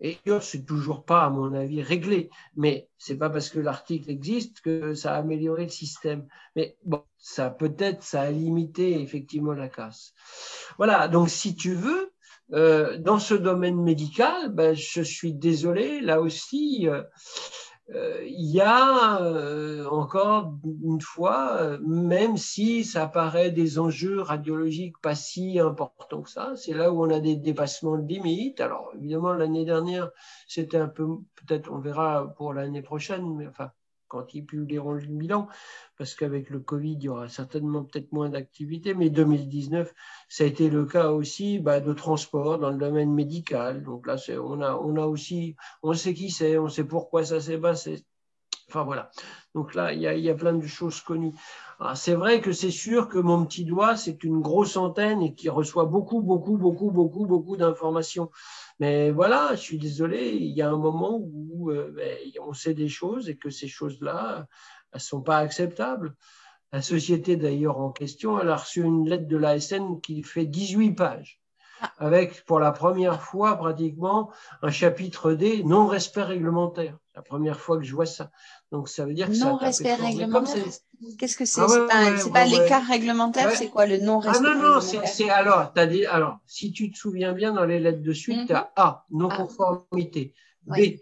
et 0.00 0.18
c'est 0.40 0.64
toujours 0.64 1.04
pas, 1.04 1.24
à 1.24 1.30
mon 1.30 1.52
avis, 1.52 1.82
réglé. 1.82 2.30
Mais 2.56 2.88
c'est 2.96 3.18
pas 3.18 3.28
parce 3.28 3.50
que 3.50 3.58
l'article 3.58 4.10
existe 4.10 4.60
que 4.62 4.94
ça 4.94 5.14
a 5.14 5.18
amélioré 5.18 5.64
le 5.64 5.70
système. 5.70 6.26
Mais 6.56 6.76
bon, 6.84 7.02
ça 7.18 7.50
peut-être, 7.50 8.02
ça 8.02 8.22
a 8.22 8.30
limité 8.30 9.00
effectivement 9.02 9.52
la 9.52 9.68
casse. 9.68 10.14
Voilà. 10.78 11.06
Donc, 11.08 11.28
si 11.28 11.54
tu 11.54 11.74
veux, 11.74 12.12
euh, 12.52 12.96
dans 12.98 13.18
ce 13.18 13.34
domaine 13.34 13.80
médical, 13.80 14.48
ben, 14.48 14.74
je 14.74 15.02
suis 15.02 15.34
désolé, 15.34 16.00
là 16.00 16.20
aussi, 16.20 16.88
euh, 16.88 17.02
il 17.92 18.50
y 18.50 18.60
a 18.60 19.20
euh, 19.20 19.86
encore 19.88 20.54
une 20.84 21.00
fois, 21.00 21.56
euh, 21.60 21.78
même 21.84 22.36
si 22.36 22.84
ça 22.84 23.08
paraît 23.08 23.50
des 23.50 23.78
enjeux 23.78 24.20
radiologiques 24.20 25.00
pas 25.00 25.14
si 25.14 25.58
importants 25.58 26.22
que 26.22 26.30
ça, 26.30 26.54
c'est 26.56 26.72
là 26.72 26.92
où 26.92 27.04
on 27.04 27.10
a 27.10 27.20
des 27.20 27.36
dépassements 27.36 27.98
de 27.98 28.06
limites. 28.06 28.60
Alors 28.60 28.92
évidemment, 28.96 29.32
l'année 29.32 29.64
dernière, 29.64 30.10
c'était 30.46 30.76
un 30.76 30.88
peu, 30.88 31.06
peut-être 31.34 31.70
on 31.72 31.78
verra 31.78 32.32
pour 32.36 32.52
l'année 32.52 32.82
prochaine, 32.82 33.34
mais 33.36 33.48
enfin, 33.48 33.70
quand 34.10 34.34
ils 34.34 34.44
publieront 34.44 34.92
le 34.92 35.06
bilan, 35.06 35.48
parce 35.96 36.14
qu'avec 36.14 36.50
le 36.50 36.60
Covid, 36.60 36.94
il 36.94 37.04
y 37.04 37.08
aura 37.08 37.28
certainement 37.28 37.84
peut-être 37.84 38.12
moins 38.12 38.28
d'activité, 38.28 38.92
mais 38.92 39.08
2019, 39.08 39.94
ça 40.28 40.44
a 40.44 40.46
été 40.48 40.68
le 40.68 40.84
cas 40.84 41.10
aussi 41.10 41.60
bah, 41.60 41.80
de 41.80 41.92
transport 41.94 42.58
dans 42.58 42.70
le 42.70 42.78
domaine 42.78 43.14
médical. 43.14 43.82
Donc 43.84 44.06
là, 44.06 44.16
on 44.42 44.60
a, 44.60 44.74
on 44.74 44.96
a 44.96 45.06
aussi, 45.06 45.56
on 45.82 45.94
sait 45.94 46.12
qui 46.12 46.30
c'est, 46.30 46.58
on 46.58 46.68
sait 46.68 46.84
pourquoi 46.84 47.24
ça 47.24 47.40
s'est 47.40 47.58
passé. 47.58 48.04
Enfin 48.70 48.84
voilà. 48.84 49.10
Donc 49.56 49.74
là, 49.74 49.92
il 49.92 50.00
y 50.00 50.30
a, 50.30 50.34
plein 50.34 50.52
de 50.52 50.64
choses 50.64 51.00
connues. 51.00 51.34
C'est 51.96 52.14
vrai 52.14 52.40
que 52.40 52.52
c'est 52.52 52.70
sûr 52.70 53.08
que 53.08 53.18
mon 53.18 53.44
petit 53.44 53.64
doigt, 53.64 53.96
c'est 53.96 54.22
une 54.22 54.40
grosse 54.40 54.76
antenne 54.76 55.22
et 55.22 55.34
qui 55.34 55.48
reçoit 55.48 55.86
beaucoup, 55.86 56.22
beaucoup, 56.22 56.56
beaucoup, 56.56 56.92
beaucoup, 56.92 57.26
beaucoup 57.26 57.56
d'informations. 57.56 58.30
Mais 58.78 59.10
voilà, 59.10 59.56
je 59.56 59.60
suis 59.60 59.78
désolé, 59.78 60.36
il 60.36 60.56
y 60.56 60.62
a 60.62 60.70
un 60.70 60.76
moment 60.76 61.18
où 61.20 61.72
euh, 61.72 61.92
ben, 61.96 62.16
on 62.46 62.52
sait 62.52 62.74
des 62.74 62.88
choses 62.88 63.28
et 63.28 63.36
que 63.36 63.50
ces 63.50 63.66
choses-là, 63.66 64.46
elles 64.92 65.00
sont 65.00 65.20
pas 65.20 65.38
acceptables. 65.38 66.14
La 66.72 66.80
société 66.80 67.36
d'ailleurs 67.36 67.78
en 67.78 67.90
question, 67.90 68.38
elle 68.38 68.50
a 68.50 68.56
reçu 68.56 68.82
une 68.82 69.08
lettre 69.08 69.26
de 69.26 69.36
l'ASN 69.36 70.00
qui 70.00 70.22
fait 70.22 70.46
18 70.46 70.92
pages, 70.92 71.39
ah. 71.39 71.39
Avec 71.98 72.44
pour 72.44 72.60
la 72.60 72.72
première 72.72 73.22
fois 73.22 73.56
pratiquement 73.56 74.30
un 74.62 74.70
chapitre 74.70 75.32
D 75.32 75.62
non-respect 75.64 76.22
réglementaire. 76.22 76.96
La 77.14 77.22
première 77.22 77.60
fois 77.60 77.76
que 77.76 77.84
je 77.84 77.94
vois 77.94 78.06
ça. 78.06 78.30
Donc 78.72 78.88
ça 78.88 79.04
veut 79.04 79.14
dire 79.14 79.28
que 79.28 79.38
non-respect 79.38 79.94
réglementaire. 79.94 80.64
Qu'est-ce 81.18 81.36
que 81.36 81.44
c'est 81.44 81.60
ah 81.60 81.66
C'est 82.18 82.32
pas, 82.32 82.44
l'écart 82.44 82.86
réglementaire, 82.86 83.50
c'est 83.52 83.68
quoi 83.68 83.86
le 83.86 83.98
non-respect 83.98 84.46
Ah 84.46 84.54
non, 84.54 84.74
non, 84.74 84.80
c'est 84.80 85.30
alors, 85.30 85.72
as 85.74 85.86
dit, 85.86 86.04
alors, 86.06 86.38
si 86.46 86.72
tu 86.72 86.90
te 86.90 86.98
souviens 86.98 87.32
bien 87.32 87.52
dans 87.52 87.64
les 87.64 87.80
lettres 87.80 88.02
de 88.02 88.12
suite, 88.12 88.46
tu 88.46 88.52
as 88.52 88.62
mhm. 88.62 88.68
A, 88.76 89.06
non-conformité, 89.10 90.34
B, 90.66 90.98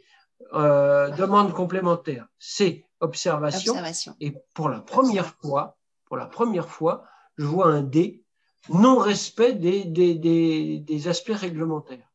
euh, 0.54 1.10
demande 1.10 1.52
complémentaire, 1.52 2.28
C, 2.38 2.86
observation, 3.00 3.74
et 4.20 4.34
pour 4.54 4.68
la 4.68 4.80
première 4.80 5.34
fois, 5.42 5.76
pour 6.06 6.16
la 6.16 6.26
première 6.26 6.68
fois, 6.68 7.04
je 7.36 7.44
vois 7.44 7.66
un 7.66 7.82
D, 7.82 8.24
non-respect 8.70 9.54
des, 9.54 11.08
aspects 11.08 11.34
réglementaires. 11.34 12.10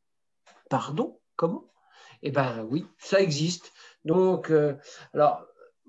Pardon 0.70 1.20
Comment? 1.36 1.66
Eh 2.22 2.32
ben 2.32 2.66
oui, 2.70 2.86
ça 2.97 3.20
existe. 3.20 3.74
Donc, 4.06 4.49
euh, 4.51 4.76
alors, 5.14 5.45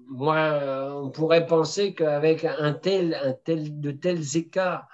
moi, 0.09 1.01
on 1.03 1.11
pourrait 1.11 1.47
penser 1.47 1.95
qu'avec 1.95 2.45
un 2.45 2.73
tel, 2.73 3.15
un 3.23 3.33
tel, 3.33 3.81
de 3.81 3.91
tels 3.91 4.37
écarts, 4.37 4.89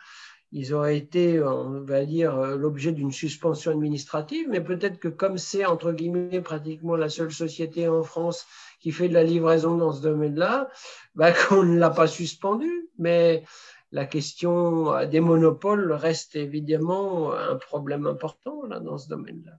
ils 0.53 0.75
auraient 0.75 0.97
été, 0.97 1.41
on 1.41 1.83
va 1.85 2.05
dire, 2.05 2.37
l'objet 2.37 2.93
d'une 2.93 3.13
suspension 3.13 3.71
administrative, 3.71 4.49
mais 4.51 4.61
peut-être 4.61 4.99
que 4.99 5.09
comme 5.09 5.39
c'est, 5.39 5.65
entre 5.65 5.93
guillemets, 5.93 6.41
pratiquement 6.41 6.97
la 6.97 7.09
seule 7.09 7.31
société 7.31 7.89
en 7.89 8.03
France 8.03 8.47
qui 8.81 8.91
fait 8.91 9.09
de 9.09 9.15
la 9.15 9.23
livraison 9.23 9.77
dans 9.77 9.93
ce 9.93 10.03
domaine-là, 10.03 10.69
bah, 11.15 11.33
qu'on 11.49 11.63
ne 11.63 11.79
l'a 11.79 11.91
pas 11.91 12.09
suspendu. 12.09 12.89
Mais 12.99 13.45
la 13.93 14.07
question 14.07 15.07
des 15.07 15.21
monopoles 15.21 15.93
reste 15.93 16.37
évidemment 16.37 17.33
un 17.33 17.57
problème 17.57 18.07
important 18.07 18.63
là, 18.69 18.81
dans 18.81 18.99
ce 18.99 19.09
domaine-là. 19.09 19.53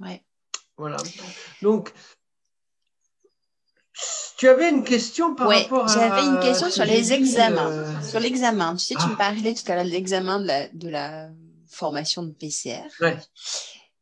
Ouais. 0.00 0.22
Voilà. 0.76 0.96
Donc, 1.60 1.92
tu 4.36 4.48
avais 4.48 4.70
une 4.70 4.84
question 4.84 5.34
par 5.34 5.48
rapport 5.48 5.90
à. 5.90 5.94
J'avais 5.94 6.24
une 6.24 6.38
question 6.38 6.70
sur 6.70 6.84
les 6.84 7.12
examens. 7.12 7.70
Euh, 7.70 8.02
sur 8.02 8.20
l'examen. 8.20 8.76
Tu 8.76 8.84
sais, 8.84 8.94
tu 8.94 9.06
me 9.08 9.14
ah. 9.14 9.18
parlais 9.18 9.54
tout 9.54 9.70
à 9.70 9.74
l'heure 9.74 9.84
de 9.84 9.90
l'examen 9.90 10.38
de 10.38 10.46
la, 10.46 10.68
de 10.68 10.88
la 10.88 11.30
formation 11.68 12.22
de 12.22 12.30
PCR. 12.30 12.86
Ouais. 13.00 13.18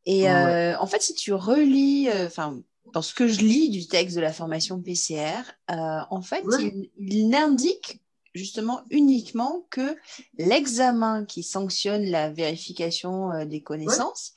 Et 0.04 0.30
euh, 0.30 0.78
en 0.78 0.86
fait, 0.86 1.00
si 1.00 1.14
tu 1.14 1.32
relis, 1.32 2.10
euh, 2.10 2.26
enfin, 2.26 2.60
dans 2.92 3.00
ce 3.00 3.14
que 3.14 3.26
je 3.26 3.40
lis 3.40 3.70
du 3.70 3.88
texte 3.88 4.14
de 4.14 4.20
la 4.20 4.32
formation 4.32 4.80
PCR, 4.80 5.42
en 5.68 6.20
fait, 6.20 6.44
il, 6.60 6.90
il 6.98 7.28
n'indique 7.30 8.02
justement 8.36 8.82
uniquement 8.90 9.66
que 9.70 9.96
l'examen 10.38 11.24
qui 11.24 11.42
sanctionne 11.42 12.04
la 12.04 12.30
vérification 12.30 13.44
des 13.44 13.62
connaissances 13.62 14.32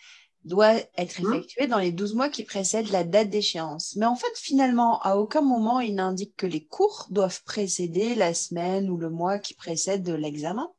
doit 0.45 0.75
être 0.97 1.19
effectué 1.19 1.67
dans 1.67 1.79
les 1.79 1.91
12 1.91 2.15
mois 2.15 2.29
qui 2.29 2.43
précèdent 2.43 2.91
la 2.91 3.03
date 3.03 3.29
d'échéance. 3.29 3.95
Mais 3.97 4.05
en 4.05 4.15
fait, 4.15 4.35
finalement, 4.35 4.99
à 5.01 5.15
aucun 5.15 5.41
moment, 5.41 5.79
il 5.79 5.95
n'indique 5.95 6.35
que 6.37 6.47
les 6.47 6.63
cours 6.63 7.07
doivent 7.09 7.43
précéder 7.43 8.15
la 8.15 8.33
semaine 8.33 8.89
ou 8.89 8.97
le 8.97 9.09
mois 9.09 9.37
qui 9.37 9.53
précède 9.53 10.07
l'examen. 10.09 10.71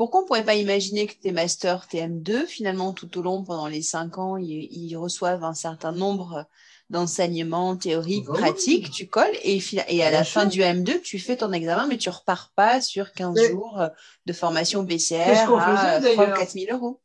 Pourquoi 0.00 0.20
on 0.20 0.22
ne 0.22 0.28
pourrait 0.28 0.46
pas 0.46 0.54
imaginer 0.54 1.06
que 1.06 1.12
tes 1.12 1.30
masters 1.30 1.84
TM2, 1.84 2.46
finalement, 2.46 2.94
tout 2.94 3.18
au 3.18 3.22
long, 3.22 3.44
pendant 3.44 3.66
les 3.66 3.82
5 3.82 4.16
ans, 4.16 4.38
ils, 4.38 4.96
reçoivent 4.96 5.44
un 5.44 5.52
certain 5.52 5.92
nombre 5.92 6.46
d'enseignements 6.88 7.76
théoriques, 7.76 8.24
bah 8.24 8.32
pratiques, 8.32 8.90
tu 8.90 9.08
colles, 9.08 9.36
et, 9.42 9.60
et 9.88 10.02
à 10.02 10.10
la 10.10 10.24
fin 10.24 10.46
du 10.46 10.60
M2, 10.60 11.02
tu 11.02 11.18
fais 11.18 11.36
ton 11.36 11.52
examen, 11.52 11.86
mais 11.86 11.98
tu 11.98 12.08
repars 12.08 12.50
pas 12.56 12.80
sur 12.80 13.12
15 13.12 13.50
jours 13.50 13.78
de 14.24 14.32
formation 14.32 14.86
PCR 14.86 15.36
à 15.36 16.00
3 16.00 16.14
4 16.14 16.50
000 16.50 16.74
euros. 16.74 17.02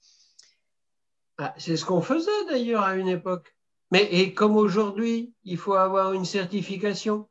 Ah, 1.38 1.54
c'est 1.58 1.76
ce 1.76 1.84
qu'on 1.84 2.02
faisait 2.02 2.32
d'ailleurs 2.50 2.84
à 2.84 2.96
une 2.96 3.10
époque. 3.10 3.58
Mais 3.92 4.08
et 4.10 4.34
comme 4.34 4.56
aujourd'hui, 4.56 5.34
il 5.44 5.58
faut 5.58 5.74
avoir 5.74 6.14
une 6.14 6.24
certification. 6.24 7.28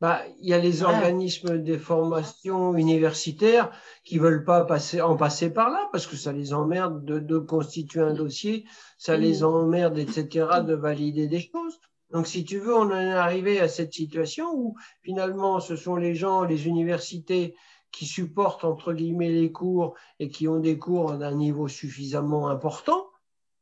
Bah, 0.00 0.20
il 0.40 0.48
y 0.48 0.52
a 0.52 0.58
les 0.58 0.82
organismes 0.82 1.56
des 1.62 1.78
formations 1.78 2.74
universitaires 2.76 3.70
qui 4.04 4.18
veulent 4.18 4.44
pas 4.44 4.66
passer, 4.66 5.00
en 5.00 5.16
passer 5.16 5.50
par 5.50 5.70
là 5.70 5.88
parce 5.90 6.06
que 6.06 6.16
ça 6.16 6.32
les 6.32 6.52
emmerde 6.52 7.02
de, 7.02 7.38
constituer 7.38 8.02
un 8.02 8.12
dossier, 8.12 8.66
ça 8.98 9.16
les 9.16 9.42
emmerde, 9.42 9.96
etc., 9.96 10.48
de 10.66 10.74
valider 10.74 11.28
des 11.28 11.40
choses. 11.40 11.80
Donc, 12.10 12.26
si 12.26 12.44
tu 12.44 12.58
veux, 12.58 12.74
on 12.74 12.90
en 12.90 13.00
est 13.00 13.12
arrivé 13.14 13.58
à 13.58 13.68
cette 13.68 13.94
situation 13.94 14.52
où 14.54 14.76
finalement, 15.02 15.60
ce 15.60 15.76
sont 15.76 15.96
les 15.96 16.14
gens, 16.14 16.44
les 16.44 16.66
universités 16.66 17.56
qui 17.90 18.04
supportent 18.04 18.64
entre 18.64 18.92
guillemets 18.92 19.30
les 19.30 19.50
cours 19.50 19.94
et 20.18 20.28
qui 20.28 20.46
ont 20.46 20.60
des 20.60 20.78
cours 20.78 21.12
d'un 21.14 21.34
niveau 21.34 21.68
suffisamment 21.68 22.48
important 22.48 23.06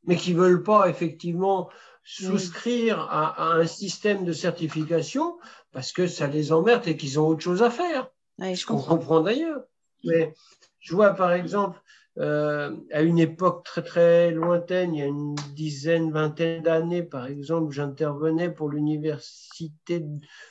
mais 0.07 0.17
qui 0.17 0.35
ne 0.35 0.39
veulent 0.39 0.63
pas 0.63 0.89
effectivement 0.89 1.69
souscrire 2.05 3.01
à, 3.01 3.55
un 3.55 3.67
système 3.67 4.25
de 4.25 4.33
certification 4.33 5.39
parce 5.73 5.93
que 5.93 6.07
ça 6.07 6.27
les 6.27 6.53
emmerde 6.53 6.87
et 6.87 6.97
qu'ils 6.97 7.19
ont 7.19 7.27
autre 7.27 7.43
chose 7.43 7.63
à 7.63 7.71
faire. 7.71 8.09
je 8.39 8.67
comprends. 8.67 8.95
On 8.95 8.99
comprend 8.99 9.21
d'ailleurs. 9.21 9.65
Mais 10.05 10.35
je 10.81 10.95
vois 10.95 11.15
par 11.15 11.33
exemple, 11.33 11.81
euh, 12.19 12.77
à 12.93 13.03
une 13.03 13.19
époque 13.19 13.65
très 13.65 13.83
très 13.83 14.31
lointaine, 14.31 14.95
il 14.95 15.01
y 15.01 15.03
a 15.03 15.07
une 15.07 15.35
dizaine, 15.55 16.13
vingtaine 16.13 16.63
d'années, 16.63 17.03
par 17.03 17.27
exemple, 17.27 17.73
j'intervenais 17.73 18.51
pour 18.51 18.69
l'université, 18.69 20.05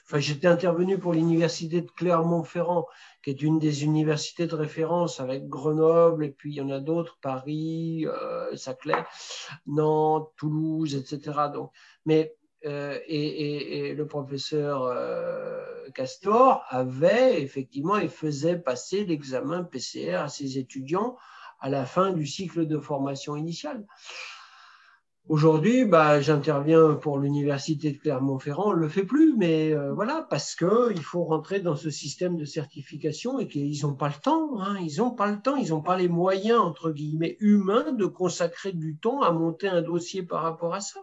enfin 0.05 0.20
j'étais 0.20 0.47
intervenu 0.47 0.97
pour 0.97 1.14
l'université 1.14 1.82
de 1.82 1.89
Clermont-Ferrand 1.89 2.88
qui 3.24 3.30
est 3.30 3.41
une 3.41 3.57
des 3.57 3.86
universités 3.86 4.47
de 4.47 4.55
référence 4.55 5.22
avec 5.22 5.47
Grenoble, 5.47 6.26
et 6.26 6.30
puis 6.32 6.51
il 6.51 6.55
y 6.55 6.61
en 6.61 6.70
a 6.70 6.80
d'autres, 6.80 7.18
Paris, 7.22 8.05
euh, 8.05 8.55
Saclay, 8.57 9.01
Nantes, 9.66 10.30
Toulouse, 10.36 10.93
etc. 10.95 11.47
Donc, 11.53 11.72
mais, 12.05 12.36
euh, 12.66 12.99
et, 13.07 13.89
et, 13.89 13.93
le 13.93 14.07
professeur 14.07 14.84
euh, 14.84 15.64
Castor 15.95 16.64
avait 16.70 17.41
effectivement, 17.41 17.97
il 17.97 18.09
faisait 18.09 18.57
passer 18.57 19.05
l'examen 19.05 19.64
PCR 19.64 20.16
à 20.16 20.30
ses 20.30 20.57
étudiants 20.57 21.18
à 21.64 21.70
la 21.70 21.86
fin 21.86 22.11
du 22.11 22.28
cycle 22.28 22.68
de 22.68 22.78
formation 22.78 23.38
initiale. 23.38 23.86
Aujourd'hui, 25.30 25.86
bah, 25.86 26.20
j'interviens 26.20 26.95
pour 26.95 27.18
l'université 27.18 27.93
de 27.93 27.97
Clermont-Ferrand, 27.97 28.72
on 28.72 28.74
ne 28.74 28.82
le 28.82 28.89
fait 28.89 29.05
plus, 29.05 29.38
mais 29.38 29.74
euh, 29.74 29.93
voilà, 29.93 30.28
parce 30.30 30.55
qu'il 30.55 31.01
faut 31.01 31.24
rentrer 31.24 31.61
dans 31.61 31.78
ce 31.78 31.89
système 31.89 32.36
de 32.36 32.43
certification 32.43 33.39
et 33.39 33.47
qu'ils 33.47 33.82
n'ont 33.84 33.95
pas 33.95 34.09
le 34.09 34.22
temps, 34.22 34.59
hein, 34.59 34.78
ils 34.82 34.97
n'ont 34.97 35.11
pas 35.11 35.32
le 35.32 35.41
temps, 35.41 35.55
ils 35.55 35.70
n'ont 35.70 35.82
pas 35.82 35.97
les 35.97 36.09
moyens, 36.09 36.59
entre 36.59 36.91
guillemets, 36.91 37.38
humains 37.39 37.93
de 37.93 38.05
consacrer 38.05 38.74
du 38.74 38.97
temps 38.97 39.22
à 39.22 39.32
monter 39.32 39.70
un 39.70 39.82
dossier 39.82 40.24
par 40.24 40.43
rapport 40.43 40.74
à 40.74 40.82
ça. 40.82 40.99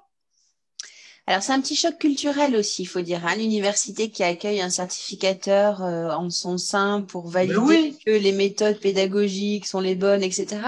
Alors 1.30 1.44
c'est 1.44 1.52
un 1.52 1.60
petit 1.60 1.76
choc 1.76 1.96
culturel 1.96 2.56
aussi, 2.56 2.82
il 2.82 2.86
faut 2.86 3.02
dire. 3.02 3.24
Hein, 3.24 3.36
l'université 3.36 4.10
qui 4.10 4.24
accueille 4.24 4.60
un 4.60 4.68
certificateur 4.68 5.80
euh, 5.80 6.10
en 6.10 6.28
son 6.28 6.58
sein 6.58 7.02
pour 7.02 7.28
valider 7.28 7.94
que 8.04 8.10
les 8.10 8.32
méthodes 8.32 8.80
pédagogiques 8.80 9.64
sont 9.64 9.78
les 9.78 9.94
bonnes, 9.94 10.24
etc. 10.24 10.60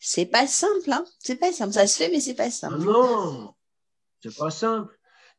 C'est 0.00 0.26
pas 0.26 0.48
simple, 0.48 0.90
hein 0.90 1.04
C'est 1.20 1.36
pas 1.36 1.52
simple. 1.52 1.72
Ça 1.72 1.86
se 1.86 1.96
fait, 1.98 2.10
mais 2.10 2.18
c'est 2.18 2.34
pas 2.34 2.50
simple. 2.50 2.78
Ah 2.80 2.84
non, 2.84 3.54
c'est 4.24 4.36
pas 4.36 4.50
simple. 4.50 4.98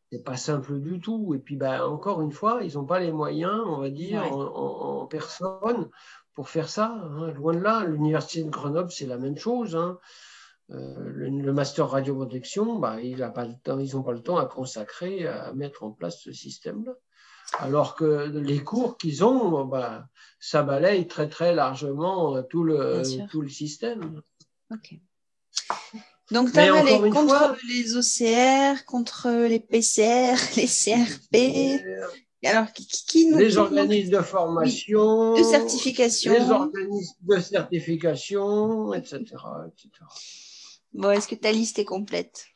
C'est 0.09 0.23
pas 0.23 0.37
simple 0.37 0.79
du 0.79 1.01
tout. 1.01 1.33
Et 1.35 1.39
puis, 1.39 1.57
bah, 1.57 1.85
encore 1.85 2.21
une 2.21 2.31
fois, 2.31 2.61
ils 2.63 2.75
n'ont 2.75 2.85
pas 2.85 3.01
les 3.01 3.11
moyens, 3.11 3.63
on 3.65 3.81
va 3.81 3.89
dire, 3.89 4.23
en, 4.31 5.05
personne 5.07 5.89
pour 6.35 6.47
faire 6.47 6.69
ça. 6.69 7.01
Hein. 7.03 7.31
Loin 7.31 7.53
de 7.53 7.59
là, 7.59 7.83
l'université 7.83 8.43
de 8.45 8.49
Grenoble, 8.49 8.93
c'est 8.93 9.07
la 9.07 9.17
même 9.17 9.37
chose. 9.37 9.75
Hein. 9.75 9.99
Euh, 10.71 10.95
le, 10.97 11.53
master 11.53 11.89
radioprotection, 11.89 12.79
bah, 12.79 12.99
il 13.01 13.21
a 13.21 13.29
pas 13.29 13.45
le 13.45 13.53
temps, 13.63 13.77
ils 13.77 13.95
n'ont 13.95 14.03
pas 14.03 14.13
le 14.13 14.23
temps 14.23 14.37
à 14.37 14.45
consacrer 14.45 15.27
à 15.27 15.53
mettre 15.53 15.83
en 15.83 15.91
place 15.91 16.21
ce 16.21 16.31
système-là. 16.31 16.93
Alors 17.59 17.95
que 17.95 18.27
les 18.29 18.63
cours 18.63 18.97
qu'ils 18.97 19.23
ont, 19.23 19.65
bah, 19.65 20.07
ça 20.39 20.63
balaye 20.63 21.07
très 21.07 21.29
très 21.29 21.53
largement 21.53 22.41
tout 22.43 22.63
le, 22.63 23.03
tout 23.29 23.41
le 23.41 23.49
système. 23.49 24.21
Donc, 26.31 26.51
tu 26.51 26.59
as 26.59 26.83
les 26.83 27.09
contre 27.11 27.55
les 27.67 27.95
OCR, 27.95 28.83
contre 28.85 29.29
les 29.47 29.59
PCR, 29.59 30.35
les 30.57 30.65
CRP. 30.65 31.83
Alors, 32.43 32.71
qui, 32.73 32.87
qui 32.87 33.25
nous, 33.27 33.37
Les 33.37 33.57
organismes 33.57 34.11
de 34.11 34.21
formation. 34.21 35.35
de 35.35 35.43
certification. 35.43 36.33
Les 36.33 36.51
organismes 36.51 37.15
de 37.21 37.39
certification, 37.39 38.93
etc. 38.93 39.19
etc. 39.19 39.89
Bon, 40.95 41.11
est-ce 41.11 41.27
que 41.27 41.35
ta 41.35 41.51
liste 41.51 41.77
est 41.77 41.85
complète? 41.85 42.47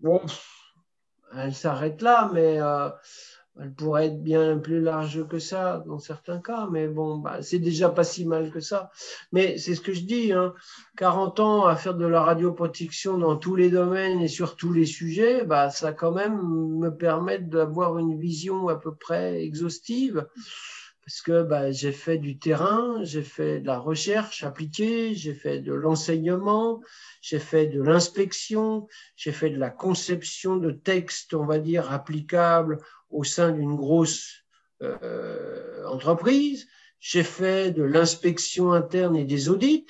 Bon, 0.00 0.20
elle 1.34 1.54
s'arrête 1.54 2.02
là, 2.02 2.30
mais 2.34 2.60
euh, 2.60 2.90
elle 3.58 3.72
pourrait 3.72 4.08
être 4.08 4.22
bien 4.22 4.58
plus 4.58 4.82
large 4.82 5.26
que 5.26 5.38
ça 5.38 5.82
dans 5.86 5.98
certains 5.98 6.40
cas, 6.40 6.68
mais 6.70 6.88
bon, 6.88 7.16
bah, 7.16 7.40
c'est 7.40 7.58
déjà 7.58 7.88
pas 7.88 8.04
si 8.04 8.26
mal 8.26 8.50
que 8.50 8.60
ça. 8.60 8.90
Mais 9.32 9.56
c'est 9.56 9.74
ce 9.74 9.80
que 9.80 9.94
je 9.94 10.02
dis, 10.02 10.34
hein, 10.34 10.52
40 10.98 11.40
ans 11.40 11.64
à 11.64 11.74
faire 11.74 11.94
de 11.94 12.04
la 12.04 12.22
radioprotection 12.22 13.16
dans 13.16 13.36
tous 13.36 13.56
les 13.56 13.70
domaines 13.70 14.20
et 14.20 14.28
sur 14.28 14.54
tous 14.54 14.74
les 14.74 14.84
sujets, 14.84 15.42
bah, 15.42 15.70
ça 15.70 15.94
quand 15.94 16.12
même 16.12 16.38
me 16.42 16.90
permet 16.90 17.38
d'avoir 17.38 17.96
une 17.96 18.18
vision 18.18 18.68
à 18.68 18.76
peu 18.76 18.94
près 18.94 19.42
exhaustive. 19.42 20.26
Parce 21.06 21.22
que 21.22 21.44
bah, 21.44 21.70
j'ai 21.70 21.92
fait 21.92 22.18
du 22.18 22.36
terrain, 22.36 22.98
j'ai 23.04 23.22
fait 23.22 23.60
de 23.60 23.66
la 23.68 23.78
recherche 23.78 24.42
appliquée, 24.42 25.14
j'ai 25.14 25.34
fait 25.34 25.60
de 25.60 25.72
l'enseignement, 25.72 26.82
j'ai 27.20 27.38
fait 27.38 27.68
de 27.68 27.80
l'inspection, 27.80 28.88
j'ai 29.14 29.30
fait 29.30 29.50
de 29.50 29.56
la 29.56 29.70
conception 29.70 30.56
de 30.56 30.72
textes, 30.72 31.32
on 31.32 31.46
va 31.46 31.60
dire, 31.60 31.92
applicables 31.92 32.78
au 33.08 33.22
sein 33.22 33.52
d'une 33.52 33.76
grosse 33.76 34.42
euh, 34.82 35.86
entreprise. 35.86 36.66
J'ai 36.98 37.22
fait 37.22 37.70
de 37.70 37.84
l'inspection 37.84 38.72
interne 38.72 39.14
et 39.14 39.24
des 39.24 39.48
audits. 39.48 39.86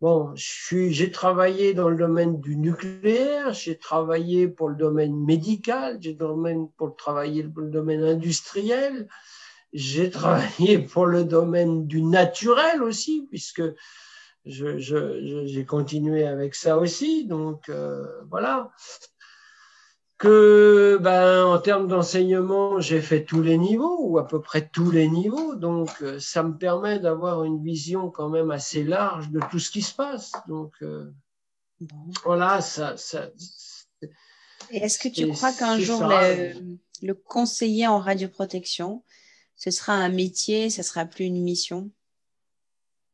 Bon, 0.00 0.34
j'ai 0.34 1.10
travaillé 1.12 1.72
dans 1.72 1.88
le 1.88 1.96
domaine 1.96 2.40
du 2.40 2.56
nucléaire, 2.56 3.54
j'ai 3.54 3.78
travaillé 3.78 4.46
pour 4.48 4.68
le 4.68 4.76
domaine 4.76 5.16
médical, 5.24 5.98
j'ai 6.00 6.18
pour 6.76 6.96
travailler 6.96 7.44
pour 7.44 7.62
le 7.62 7.70
domaine 7.70 8.02
industriel, 8.02 9.08
j'ai 9.76 10.10
travaillé 10.10 10.78
pour 10.78 11.06
le 11.06 11.24
domaine 11.24 11.86
du 11.86 12.02
naturel 12.02 12.82
aussi, 12.82 13.26
puisque 13.28 13.62
j'ai 14.44 14.78
je, 14.78 15.62
continué 15.62 16.26
avec 16.26 16.54
ça 16.54 16.78
aussi. 16.78 17.26
Donc 17.26 17.68
euh, 17.68 18.06
voilà 18.30 18.72
que 20.18 20.98
ben, 21.02 21.44
en 21.44 21.58
termes 21.58 21.88
d'enseignement, 21.88 22.80
j'ai 22.80 23.02
fait 23.02 23.24
tous 23.24 23.42
les 23.42 23.58
niveaux, 23.58 23.98
ou 24.00 24.18
à 24.18 24.26
peu 24.26 24.40
près 24.40 24.66
tous 24.66 24.90
les 24.90 25.08
niveaux, 25.08 25.56
donc 25.56 25.90
euh, 26.00 26.18
ça 26.18 26.42
me 26.42 26.56
permet 26.56 26.98
d'avoir 26.98 27.44
une 27.44 27.62
vision 27.62 28.10
quand 28.10 28.30
même 28.30 28.50
assez 28.50 28.82
large 28.82 29.30
de 29.30 29.40
tout 29.50 29.58
ce 29.58 29.70
qui 29.70 29.82
se 29.82 29.94
passe. 29.94 30.32
Donc 30.48 30.72
euh, 30.80 31.12
voilà, 32.24 32.62
ça. 32.62 32.94
est-ce 34.70 34.98
que 34.98 35.08
tu 35.08 35.28
crois 35.28 35.52
qu'un 35.52 35.78
jour 35.78 36.02
le, 36.06 36.78
le, 37.02 37.14
conseiller 37.14 37.86
en 37.86 37.98
radioprotection, 37.98 39.02
ce 39.56 39.70
sera 39.70 39.94
un 39.94 40.10
métier, 40.10 40.70
ce 40.70 40.82
sera 40.82 41.06
plus 41.06 41.24
une 41.24 41.42
mission 41.42 41.90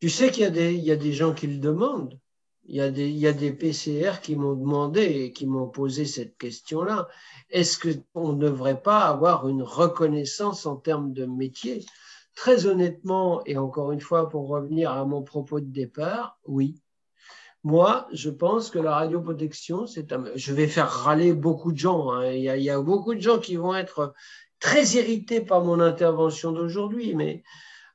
Tu 0.00 0.10
sais 0.10 0.30
qu'il 0.30 0.42
y, 0.42 0.90
a 0.90 0.96
des, 0.96 1.12
gens 1.12 1.32
qui 1.32 1.46
le 1.46 1.58
demandent. 1.58 2.18
Il 2.64 2.76
y, 2.76 3.26
a 3.26 3.32
des, 3.32 3.52
PCR 3.52 4.20
qui 4.22 4.36
m'ont 4.36 4.54
demandé 4.54 5.02
et 5.02 5.32
qui 5.32 5.46
m'ont 5.46 5.68
posé 5.68 6.04
cette 6.04 6.36
question-là. 6.36 7.08
Est-ce 7.50 7.78
qu'on 7.78 8.32
ne 8.32 8.40
devrait 8.40 8.82
pas 8.82 9.06
avoir 9.06 9.48
une 9.48 9.62
reconnaissance 9.62 10.66
en 10.66 10.76
termes 10.76 11.12
de 11.12 11.26
métier? 11.26 11.84
Très 12.34 12.66
honnêtement, 12.66 13.42
et 13.46 13.56
encore 13.56 13.92
une 13.92 14.00
fois 14.00 14.28
pour 14.28 14.48
revenir 14.48 14.90
à 14.90 15.04
mon 15.04 15.22
propos 15.22 15.60
de 15.60 15.70
départ, 15.70 16.38
oui. 16.46 16.82
Moi, 17.64 18.08
je 18.12 18.30
pense 18.30 18.70
que 18.70 18.80
la 18.80 18.96
radioprotection, 18.96 19.86
c'est 19.86 20.12
un... 20.12 20.24
Je 20.34 20.52
vais 20.52 20.66
faire 20.66 20.90
râler 20.90 21.32
beaucoup 21.32 21.70
de 21.70 21.78
gens. 21.78 22.10
Hein. 22.10 22.32
Il, 22.32 22.42
y 22.42 22.70
a, 22.70 22.80
beaucoup 22.80 23.14
de 23.14 23.20
gens 23.20 23.38
qui 23.38 23.54
vont 23.54 23.74
être 23.74 24.14
très 24.62 24.84
irrités 24.94 25.40
par 25.40 25.62
mon 25.62 25.80
intervention 25.80 26.52
d'aujourd'hui, 26.52 27.14
mais 27.14 27.42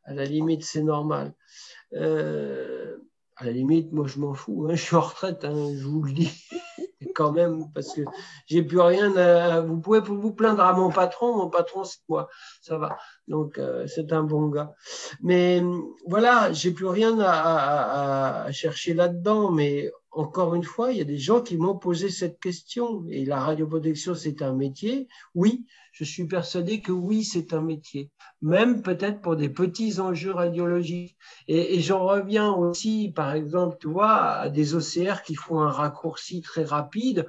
à 0.04 0.14
la 0.14 0.26
limite, 0.26 0.64
c'est 0.64 0.84
normal. 0.84 1.34
Euh, 1.94 2.98
à 3.38 3.46
la 3.46 3.52
limite, 3.52 3.94
moi, 3.94 4.06
je 4.06 4.20
m'en 4.20 4.34
fous. 4.34 4.68
Hein, 4.70 4.76
je 4.76 4.82
suis 4.82 4.96
en 4.96 5.02
retraite, 5.02 5.46
hein, 5.46 5.72
je 5.74 5.86
vous 5.86 6.04
le 6.04 6.12
dis 6.12 6.32
quand 7.16 7.32
même, 7.32 7.72
parce 7.74 7.94
que 7.94 8.02
j'ai 8.48 8.64
plus 8.64 8.82
rien 8.82 9.16
à. 9.16 9.62
Vous 9.62 9.80
pouvez 9.80 10.02
vous 10.02 10.34
plaindre 10.34 10.62
à 10.62 10.74
mon 10.74 10.92
patron. 10.92 11.38
Mon 11.38 11.50
patron, 11.50 11.86
c'est 11.86 12.00
moi. 12.10 12.28
Ça 12.62 12.78
va. 12.78 12.98
Donc, 13.28 13.58
euh, 13.58 13.88
c'est 13.88 14.12
un 14.12 14.24
bon 14.24 14.48
gars. 14.48 14.74
Mais 15.22 15.64
voilà, 16.06 16.52
j'ai 16.52 16.72
plus 16.72 16.88
rien 16.88 17.18
à, 17.20 18.44
à 18.44 18.52
chercher 18.52 18.94
là-dedans. 18.94 19.52
Mais 19.52 19.90
encore 20.18 20.56
une 20.56 20.64
fois, 20.64 20.92
il 20.92 20.98
y 20.98 21.02
a 21.02 21.06
des 21.06 21.18
gens 21.18 21.42
qui 21.42 21.58
m'ont 21.58 21.78
posé 21.78 22.10
cette 22.10 22.40
question. 22.40 23.06
Et 23.10 23.24
la 23.24 23.40
radioprotection, 23.40 24.16
c'est 24.16 24.42
un 24.42 24.54
métier. 24.54 25.08
Oui, 25.36 25.66
je 25.92 26.04
suis 26.04 26.26
persuadé 26.26 26.82
que 26.82 26.92
oui, 26.92 27.24
c'est 27.24 27.54
un 27.54 27.62
métier. 27.62 28.12
Même 28.42 28.82
peut-être 28.82 29.22
pour 29.22 29.36
des 29.36 29.50
petits 29.50 30.00
enjeux 30.00 30.32
radiologiques. 30.32 31.16
Et, 31.48 31.76
et 31.76 31.82
j'en 31.82 32.04
reviens 32.04 32.52
aussi, 32.52 33.12
par 33.16 33.34
exemple, 33.34 33.78
tu 33.80 33.90
vois, 33.90 34.16
à 34.16 34.50
des 34.50 34.74
OCR 34.74 35.22
qui 35.24 35.36
font 35.36 35.60
un 35.60 35.70
raccourci 35.70 36.42
très 36.42 36.64
rapide. 36.64 37.28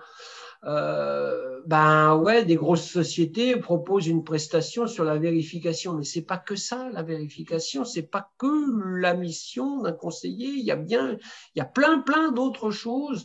Euh, 0.64 1.60
ben 1.66 2.16
ouais, 2.16 2.44
des 2.44 2.56
grosses 2.56 2.88
sociétés 2.90 3.56
proposent 3.56 4.08
une 4.08 4.24
prestation 4.24 4.86
sur 4.86 5.04
la 5.04 5.16
vérification, 5.16 5.94
mais 5.94 6.04
c'est 6.04 6.22
pas 6.22 6.38
que 6.38 6.56
ça, 6.56 6.88
la 6.92 7.02
vérification, 7.02 7.84
c'est 7.84 8.10
pas 8.10 8.32
que 8.38 8.98
la 8.98 9.14
mission 9.14 9.82
d'un 9.82 9.92
conseiller. 9.92 10.48
Il 10.48 10.64
y 10.64 10.72
a 10.72 10.76
bien, 10.76 11.16
il 11.54 11.58
y 11.58 11.60
a 11.60 11.64
plein, 11.64 12.00
plein 12.00 12.32
d'autres 12.32 12.70
choses. 12.70 13.24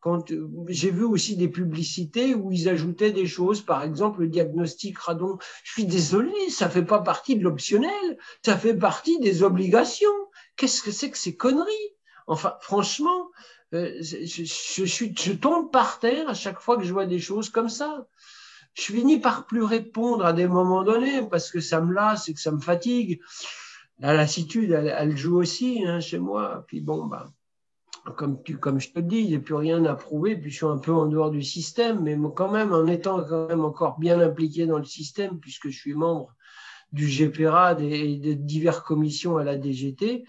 Quand 0.00 0.30
j'ai 0.68 0.90
vu 0.90 1.04
aussi 1.04 1.36
des 1.36 1.48
publicités 1.48 2.34
où 2.34 2.52
ils 2.52 2.68
ajoutaient 2.68 3.12
des 3.12 3.26
choses, 3.26 3.62
par 3.62 3.82
exemple 3.82 4.20
le 4.20 4.28
diagnostic 4.28 4.98
radon. 4.98 5.38
Je 5.62 5.72
suis 5.72 5.86
désolé, 5.86 6.32
ça 6.50 6.68
fait 6.68 6.84
pas 6.84 7.00
partie 7.00 7.36
de 7.36 7.42
l'optionnel, 7.42 8.18
ça 8.44 8.58
fait 8.58 8.76
partie 8.76 9.18
des 9.20 9.42
obligations. 9.42 10.08
Qu'est-ce 10.56 10.82
que 10.82 10.90
c'est 10.90 11.10
que 11.10 11.16
ces 11.16 11.36
conneries? 11.36 11.94
Enfin, 12.26 12.54
franchement, 12.60 13.30
euh, 13.74 14.00
je, 14.00 15.32
tombe 15.32 15.70
par 15.70 15.98
terre 15.98 16.28
à 16.28 16.34
chaque 16.34 16.60
fois 16.60 16.76
que 16.76 16.84
je 16.84 16.92
vois 16.92 17.06
des 17.06 17.18
choses 17.18 17.48
comme 17.48 17.68
ça. 17.68 18.06
Je 18.74 18.82
finis 18.82 19.20
par 19.20 19.46
plus 19.46 19.62
répondre 19.62 20.24
à 20.24 20.32
des 20.32 20.48
moments 20.48 20.82
donnés 20.82 21.22
parce 21.30 21.50
que 21.50 21.60
ça 21.60 21.80
me 21.80 21.92
lasse 21.92 22.28
et 22.28 22.34
que 22.34 22.40
ça 22.40 22.50
me 22.50 22.60
fatigue. 22.60 23.20
La 24.00 24.12
lassitude, 24.14 24.72
elle, 24.72 25.16
joue 25.16 25.36
aussi 25.36 25.84
hein, 25.86 26.00
chez 26.00 26.18
moi. 26.18 26.64
Puis 26.66 26.80
bon, 26.80 27.06
bah, 27.06 27.26
comme, 28.16 28.38
je 28.80 28.90
te 28.90 29.00
dis, 29.00 29.18
il 29.18 29.28
n'y 29.28 29.36
a 29.36 29.40
plus 29.40 29.54
rien 29.54 29.84
à 29.84 29.94
prouver, 29.94 30.36
puis 30.36 30.50
je 30.50 30.56
suis 30.56 30.66
un 30.66 30.78
peu 30.78 30.92
en 30.92 31.06
dehors 31.06 31.30
du 31.30 31.42
système, 31.42 32.02
mais 32.02 32.18
quand 32.34 32.50
même, 32.50 32.72
en 32.72 32.86
étant 32.86 33.22
quand 33.24 33.48
même 33.48 33.64
encore 33.64 33.98
bien 33.98 34.20
impliqué 34.20 34.66
dans 34.66 34.78
le 34.78 34.84
système, 34.84 35.38
puisque 35.38 35.68
je 35.68 35.78
suis 35.78 35.94
membre 35.94 36.34
du 36.92 37.06
GPRAD 37.06 37.80
et 37.80 38.16
de 38.16 38.34
diverses 38.34 38.80
commissions 38.80 39.36
à 39.36 39.44
la 39.44 39.60
DGT, 39.60 40.24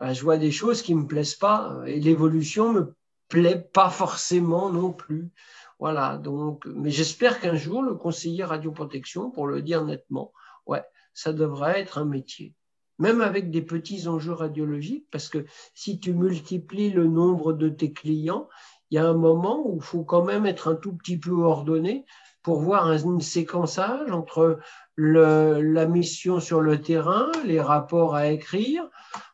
je 0.00 0.22
vois 0.22 0.36
des 0.36 0.50
choses 0.50 0.82
qui 0.82 0.94
me 0.94 1.06
plaisent 1.06 1.36
pas 1.36 1.80
et 1.86 2.00
l'évolution 2.00 2.72
me 2.72 2.94
plaît 3.28 3.68
pas 3.72 3.90
forcément 3.90 4.70
non 4.70 4.92
plus. 4.92 5.30
Voilà, 5.78 6.16
donc, 6.16 6.64
mais 6.66 6.90
j'espère 6.90 7.40
qu'un 7.40 7.56
jour, 7.56 7.82
le 7.82 7.94
conseiller 7.94 8.44
radioprotection, 8.44 9.30
pour 9.30 9.46
le 9.46 9.62
dire 9.62 9.84
nettement, 9.84 10.32
ouais, 10.66 10.84
ça 11.14 11.32
devrait 11.32 11.80
être 11.80 11.98
un 11.98 12.04
métier. 12.04 12.54
Même 12.98 13.20
avec 13.20 13.50
des 13.50 13.62
petits 13.62 14.06
enjeux 14.06 14.32
radiologiques, 14.32 15.06
parce 15.10 15.28
que 15.28 15.44
si 15.74 15.98
tu 15.98 16.12
multiplies 16.12 16.90
le 16.90 17.06
nombre 17.06 17.52
de 17.52 17.68
tes 17.68 17.92
clients, 17.92 18.48
il 18.90 18.96
y 18.96 18.98
a 18.98 19.08
un 19.08 19.14
moment 19.14 19.66
où 19.66 19.76
il 19.76 19.82
faut 19.82 20.04
quand 20.04 20.24
même 20.24 20.46
être 20.46 20.68
un 20.68 20.76
tout 20.76 20.92
petit 20.92 21.18
peu 21.18 21.32
ordonné 21.32 22.04
pour 22.42 22.60
voir 22.60 22.86
un, 22.88 23.20
séquençage 23.20 24.10
entre 24.10 24.58
la 24.96 25.86
mission 25.86 26.38
sur 26.38 26.60
le 26.60 26.80
terrain, 26.80 27.32
les 27.44 27.60
rapports 27.60 28.14
à 28.14 28.28
écrire, 28.28 28.88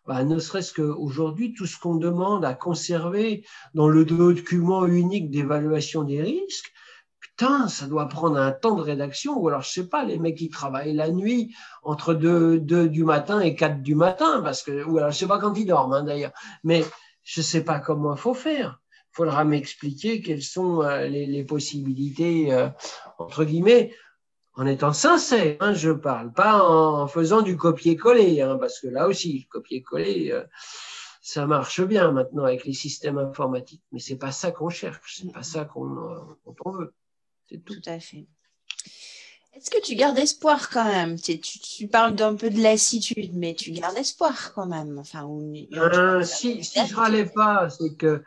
bah, 0.08 0.24
ne 0.24 0.38
serait-ce 0.38 0.72
qu'aujourd'hui, 0.72 1.52
tout 1.52 1.66
ce 1.66 1.78
qu'on 1.78 1.96
demande 1.96 2.42
à 2.42 2.54
conserver 2.54 3.44
dans 3.74 3.88
le 3.88 4.06
document 4.06 4.86
unique 4.86 5.30
d'évaluation 5.30 6.02
des 6.02 6.22
risques, 6.22 6.72
putain, 7.20 7.68
ça 7.68 7.86
doit 7.86 8.08
prendre 8.08 8.38
un 8.38 8.52
temps 8.52 8.76
de 8.76 8.80
rédaction, 8.80 9.38
ou 9.38 9.48
alors 9.48 9.60
je 9.60 9.70
sais 9.70 9.86
pas, 9.86 10.06
les 10.06 10.18
mecs 10.18 10.38
qui 10.38 10.48
travaillent 10.48 10.94
la 10.94 11.10
nuit 11.10 11.54
entre 11.82 12.14
2, 12.14 12.58
2 12.58 12.88
du 12.88 13.04
matin 13.04 13.40
et 13.40 13.54
4 13.54 13.82
du 13.82 13.94
matin, 13.94 14.40
parce 14.42 14.62
que, 14.62 14.82
ou 14.82 14.96
alors 14.96 15.10
je 15.10 15.18
sais 15.18 15.26
pas 15.26 15.38
quand 15.38 15.52
ils 15.58 15.66
dorment 15.66 15.92
hein, 15.92 16.04
d'ailleurs, 16.04 16.32
mais 16.64 16.86
je 17.22 17.42
sais 17.42 17.62
pas 17.62 17.78
comment 17.78 18.14
il 18.14 18.18
faut 18.18 18.32
faire. 18.32 18.80
Il 19.12 19.16
faudra 19.24 19.44
m'expliquer 19.44 20.22
quelles 20.22 20.42
sont 20.42 20.80
euh, 20.82 21.06
les, 21.06 21.44
possibilités, 21.44 22.50
euh, 22.50 22.70
entre 23.18 23.44
guillemets, 23.44 23.92
en 24.58 24.66
étant 24.66 24.92
sincère, 24.92 25.56
hein, 25.60 25.72
je 25.72 25.92
parle, 25.92 26.32
pas 26.32 26.60
en 26.60 27.06
faisant 27.06 27.42
du 27.42 27.56
copier-coller, 27.56 28.42
hein, 28.42 28.58
parce 28.58 28.80
que 28.80 28.88
là 28.88 29.06
aussi, 29.06 29.46
le 29.46 29.52
copier-coller, 29.52 30.32
euh, 30.32 30.42
ça 31.22 31.46
marche 31.46 31.80
bien 31.80 32.10
maintenant 32.10 32.44
avec 32.44 32.64
les 32.64 32.72
systèmes 32.72 33.18
informatiques, 33.18 33.84
mais 33.92 34.00
c'est 34.00 34.16
pas 34.16 34.32
ça 34.32 34.50
qu'on 34.50 34.68
cherche, 34.68 35.18
c'est 35.20 35.32
pas 35.32 35.44
ça 35.44 35.64
qu'on 35.64 35.96
euh, 35.96 36.72
veut. 36.72 36.92
C'est 37.48 37.64
tout. 37.64 37.76
tout. 37.76 37.88
à 37.88 38.00
fait. 38.00 38.26
Est-ce 39.54 39.70
que 39.70 39.80
tu 39.80 39.94
gardes 39.94 40.18
espoir 40.18 40.70
quand 40.70 40.84
même? 40.84 41.20
Tu, 41.20 41.40
tu, 41.40 41.60
tu, 41.60 41.86
parles 41.86 42.16
d'un 42.16 42.34
peu 42.34 42.50
de 42.50 42.60
lassitude, 42.60 43.36
mais 43.36 43.54
tu 43.54 43.70
gardes 43.70 43.96
espoir 43.96 44.52
quand 44.54 44.66
même. 44.66 44.98
Enfin, 44.98 45.22
ou, 45.24 45.52
euh, 45.72 46.22
si, 46.24 46.64
si 46.64 46.84
je 46.84 46.94
râlais 46.96 47.26
pas, 47.26 47.70
c'est 47.70 47.94
que 47.94 48.24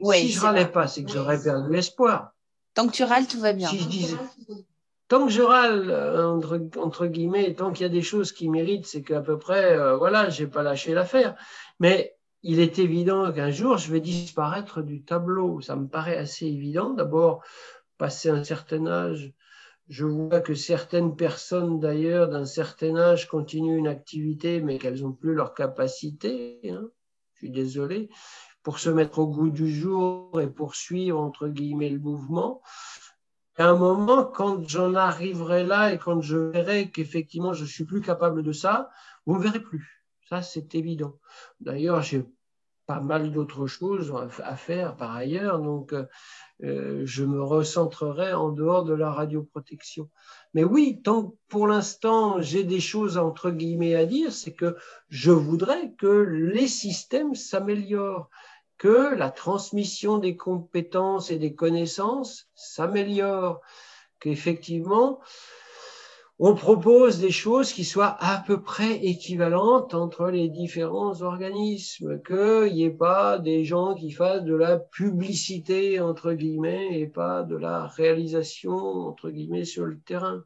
oui, 0.00 0.20
si 0.20 0.32
je 0.32 0.40
râlais 0.40 0.66
pas, 0.66 0.86
c'est 0.86 1.04
que 1.04 1.10
j'aurais 1.10 1.42
perdu 1.42 1.70
l'espoir. 1.72 2.32
Tant 2.72 2.86
que 2.86 2.92
tu 2.92 3.04
râles, 3.04 3.26
tout 3.26 3.40
va 3.40 3.52
bien. 3.52 3.68
Si 3.68 3.78
je 3.78 3.88
disais, 3.88 4.16
tant 5.08 5.26
que 5.26 5.32
je 5.32 5.42
râle, 5.42 5.90
entre, 6.18 6.60
entre 6.78 7.06
guillemets, 7.06 7.54
tant 7.54 7.72
qu'il 7.72 7.82
y 7.82 7.86
a 7.86 7.92
des 7.92 8.02
choses 8.02 8.32
qui 8.32 8.48
méritent, 8.48 8.86
c'est 8.86 9.02
qu'à 9.02 9.20
peu 9.20 9.38
près, 9.38 9.76
euh, 9.76 9.96
voilà, 9.96 10.28
j'ai 10.30 10.46
pas 10.46 10.62
lâché 10.62 10.94
l'affaire. 10.94 11.36
Mais 11.80 12.16
il 12.42 12.60
est 12.60 12.78
évident 12.78 13.32
qu'un 13.32 13.50
jour, 13.50 13.78
je 13.78 13.92
vais 13.92 14.00
disparaître 14.00 14.82
du 14.82 15.02
tableau. 15.02 15.60
Ça 15.60 15.76
me 15.76 15.88
paraît 15.88 16.16
assez 16.16 16.46
évident. 16.46 16.90
D'abord, 16.90 17.42
passé 17.98 18.28
un 18.28 18.44
certain 18.44 18.86
âge, 18.86 19.32
je 19.88 20.06
vois 20.06 20.40
que 20.40 20.54
certaines 20.54 21.14
personnes, 21.14 21.78
d'ailleurs, 21.78 22.28
d'un 22.28 22.46
certain 22.46 22.96
âge, 22.96 23.28
continuent 23.28 23.78
une 23.78 23.86
activité, 23.86 24.60
mais 24.60 24.78
qu'elles 24.78 25.02
n'ont 25.02 25.12
plus 25.12 25.34
leur 25.34 25.52
capacité. 25.54 26.60
Hein. 26.70 26.88
Je 27.34 27.38
suis 27.38 27.50
désolé. 27.50 28.08
Pour 28.62 28.78
se 28.78 28.88
mettre 28.88 29.18
au 29.18 29.26
goût 29.26 29.50
du 29.50 29.70
jour 29.70 30.40
et 30.40 30.46
poursuivre, 30.46 31.20
entre 31.20 31.48
guillemets, 31.48 31.90
le 31.90 31.98
mouvement 31.98 32.62
à 33.56 33.68
un 33.68 33.76
moment, 33.76 34.24
quand 34.24 34.68
j'en 34.68 34.94
arriverai 34.94 35.64
là 35.64 35.92
et 35.92 35.98
quand 35.98 36.20
je 36.20 36.36
verrai 36.36 36.90
qu'effectivement 36.90 37.52
je 37.52 37.64
suis 37.64 37.84
plus 37.84 38.00
capable 38.00 38.42
de 38.42 38.52
ça, 38.52 38.90
vous 39.26 39.34
ne 39.34 39.38
me 39.38 39.44
verrez 39.44 39.60
plus. 39.60 40.04
Ça, 40.28 40.42
c'est 40.42 40.74
évident. 40.74 41.18
D'ailleurs, 41.60 42.02
j'ai 42.02 42.24
pas 42.86 43.00
mal 43.00 43.32
d'autres 43.32 43.66
choses 43.66 44.12
à 44.42 44.56
faire 44.56 44.96
par 44.96 45.14
ailleurs, 45.14 45.58
donc 45.58 45.94
euh, 46.62 47.02
je 47.04 47.24
me 47.24 47.42
recentrerai 47.42 48.34
en 48.34 48.50
dehors 48.50 48.84
de 48.84 48.94
la 48.94 49.10
radioprotection. 49.10 50.10
Mais 50.52 50.64
oui, 50.64 51.00
tant 51.02 51.34
pour 51.48 51.66
l'instant 51.66 52.40
j'ai 52.40 52.62
des 52.64 52.80
choses 52.80 53.16
entre 53.16 53.50
guillemets 53.50 53.94
à 53.94 54.04
dire, 54.04 54.32
c'est 54.32 54.52
que 54.52 54.76
je 55.08 55.30
voudrais 55.30 55.92
que 55.94 56.06
les 56.06 56.68
systèmes 56.68 57.34
s'améliorent 57.34 58.28
que 58.78 59.14
la 59.14 59.30
transmission 59.30 60.18
des 60.18 60.36
compétences 60.36 61.30
et 61.30 61.38
des 61.38 61.54
connaissances 61.54 62.48
s'améliore, 62.54 63.60
qu'effectivement, 64.20 65.20
on 66.40 66.54
propose 66.54 67.20
des 67.20 67.30
choses 67.30 67.72
qui 67.72 67.84
soient 67.84 68.16
à 68.18 68.42
peu 68.44 68.60
près 68.60 68.96
équivalentes 69.04 69.94
entre 69.94 70.30
les 70.30 70.48
différents 70.48 71.22
organismes, 71.22 72.20
qu'il 72.22 72.72
n'y 72.72 72.82
ait 72.82 72.90
pas 72.90 73.38
des 73.38 73.64
gens 73.64 73.94
qui 73.94 74.10
fassent 74.10 74.42
de 74.42 74.56
la 74.56 74.78
publicité, 74.78 76.00
entre 76.00 76.32
guillemets, 76.32 76.98
et 76.98 77.06
pas 77.06 77.44
de 77.44 77.56
la 77.56 77.86
réalisation, 77.86 78.74
entre 78.74 79.30
guillemets, 79.30 79.64
sur 79.64 79.84
le 79.84 80.00
terrain. 80.00 80.42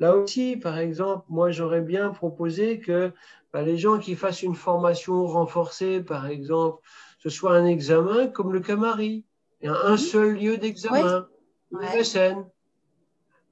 Là 0.00 0.16
aussi, 0.16 0.56
par 0.56 0.78
exemple, 0.78 1.24
moi, 1.28 1.52
j'aurais 1.52 1.80
bien 1.80 2.10
proposé 2.10 2.80
que 2.80 3.12
bah, 3.52 3.62
les 3.62 3.78
gens 3.78 4.00
qui 4.00 4.16
fassent 4.16 4.42
une 4.42 4.56
formation 4.56 5.24
renforcée, 5.26 6.02
par 6.02 6.26
exemple, 6.26 6.82
ce 7.24 7.30
soit 7.30 7.56
un 7.56 7.64
examen 7.64 8.28
comme 8.28 8.52
le 8.52 8.60
Camari. 8.60 9.24
Il 9.60 9.66
y 9.66 9.68
a 9.68 9.86
un 9.86 9.96
seul 9.96 10.36
lieu 10.36 10.58
d'examen, 10.58 11.26
ouais. 11.72 11.96
le 11.96 12.04
SN. 12.04 12.44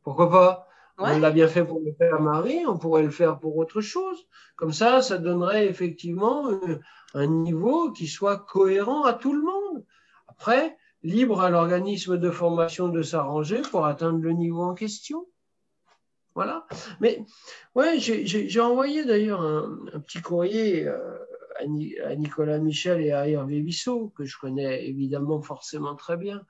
Pourquoi 0.02 0.30
pas? 0.30 0.68
Ouais. 0.98 1.12
On 1.14 1.18
l'a 1.20 1.30
bien 1.30 1.48
fait 1.48 1.64
pour 1.64 1.80
le 1.80 1.92
Camari, 1.92 2.66
on 2.66 2.76
pourrait 2.76 3.02
le 3.02 3.10
faire 3.10 3.38
pour 3.38 3.56
autre 3.56 3.80
chose. 3.80 4.26
Comme 4.56 4.74
ça, 4.74 5.00
ça 5.00 5.16
donnerait 5.16 5.66
effectivement 5.66 6.50
un 7.14 7.26
niveau 7.26 7.92
qui 7.92 8.08
soit 8.08 8.36
cohérent 8.36 9.04
à 9.04 9.14
tout 9.14 9.32
le 9.32 9.40
monde. 9.40 9.84
Après, 10.28 10.76
libre 11.02 11.40
à 11.40 11.48
l'organisme 11.48 12.18
de 12.18 12.30
formation 12.30 12.88
de 12.88 13.00
s'arranger 13.00 13.62
pour 13.62 13.86
atteindre 13.86 14.20
le 14.20 14.32
niveau 14.32 14.62
en 14.62 14.74
question. 14.74 15.26
Voilà. 16.34 16.66
Mais 17.00 17.24
ouais, 17.74 17.98
j'ai 17.98 18.60
envoyé 18.60 19.04
d'ailleurs 19.04 19.40
un, 19.40 20.00
petit 20.06 20.20
courrier 20.20 20.86
euh, 20.86 21.11
à, 21.59 22.14
Nicolas 22.16 22.59
Michel 22.59 23.00
et 23.00 23.12
à 23.12 23.28
Hervé 23.28 23.61
Vissot, 23.61 24.12
que 24.16 24.24
je 24.24 24.38
connais 24.38 24.86
évidemment 24.88 25.40
forcément 25.40 25.94
très 25.94 26.16
bien, 26.16 26.44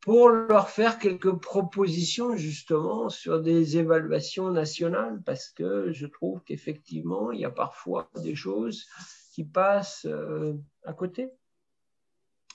pour 0.00 0.28
leur 0.28 0.68
faire 0.68 0.98
quelques 0.98 1.32
propositions 1.32 2.36
justement 2.36 3.08
sur 3.08 3.40
des 3.40 3.78
évaluations 3.78 4.50
nationales, 4.50 5.22
parce 5.24 5.48
que 5.48 5.92
je 5.92 6.06
trouve 6.06 6.42
qu'effectivement, 6.44 7.32
il 7.32 7.40
y 7.40 7.44
a 7.46 7.50
parfois 7.50 8.10
des 8.22 8.34
choses 8.34 8.86
qui 9.32 9.44
passent 9.44 10.06
euh, 10.06 10.54
à 10.84 10.92
côté. 10.92 11.30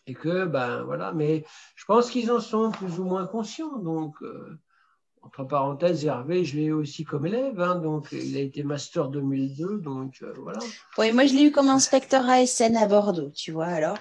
Et 0.06 0.14
que, 0.14 0.46
ben 0.46 0.84
voilà, 0.84 1.12
mais 1.12 1.44
je 1.76 1.86
pense 1.86 2.10
qu'ils 2.10 2.32
en 2.32 2.40
sont 2.40 2.72
plus 2.72 3.00
ou 3.00 3.04
moins 3.04 3.28
conscients. 3.28 3.78
Donc, 3.78 4.16
euh, 4.22 4.60
entre 5.22 5.44
parenthèses, 5.44 6.06
Hervé, 6.06 6.44
je 6.46 6.58
l'ai 6.58 6.66
eu 6.66 6.72
aussi 6.72 7.04
comme 7.04 7.26
élève, 7.26 7.60
hein, 7.60 7.76
donc 7.76 8.10
il 8.12 8.36
a 8.38 8.40
été 8.40 8.64
master 8.64 9.10
2002, 9.10 9.80
donc 9.80 10.20
euh, 10.22 10.34
voilà. 10.38 10.60
Oui, 10.98 11.12
moi 11.12 11.26
je 11.26 11.34
l'ai 11.34 11.44
eu 11.44 11.52
comme 11.52 11.70
inspecteur 11.70 12.28
ASN 12.28 12.76
à 12.78 12.88
Bordeaux, 12.88 13.30
tu 13.30 13.52
vois 13.52 13.68
alors. 13.68 13.98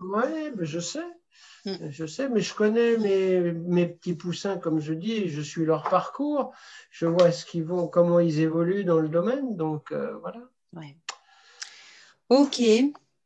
oui, 0.00 0.52
je 0.60 0.80
sais. 0.80 1.04
Hmm. 1.64 1.76
Je 1.90 2.06
sais, 2.06 2.28
mais 2.28 2.40
je 2.40 2.54
connais 2.54 2.96
mes, 2.96 3.52
mes, 3.52 3.86
petits 3.86 4.14
poussins, 4.14 4.58
comme 4.58 4.80
je 4.80 4.94
dis, 4.94 5.28
je 5.28 5.40
suis 5.40 5.64
leur 5.64 5.84
parcours, 5.84 6.52
je 6.90 7.06
vois 7.06 7.30
ce 7.30 7.46
qu'ils 7.46 7.64
vont, 7.64 7.86
comment 7.86 8.18
ils 8.18 8.40
évoluent 8.40 8.84
dans 8.84 8.98
le 8.98 9.08
domaine, 9.08 9.56
donc 9.56 9.92
euh, 9.92 10.16
voilà. 10.18 10.40
Ouais. 10.72 10.96
Ok, 12.30 12.60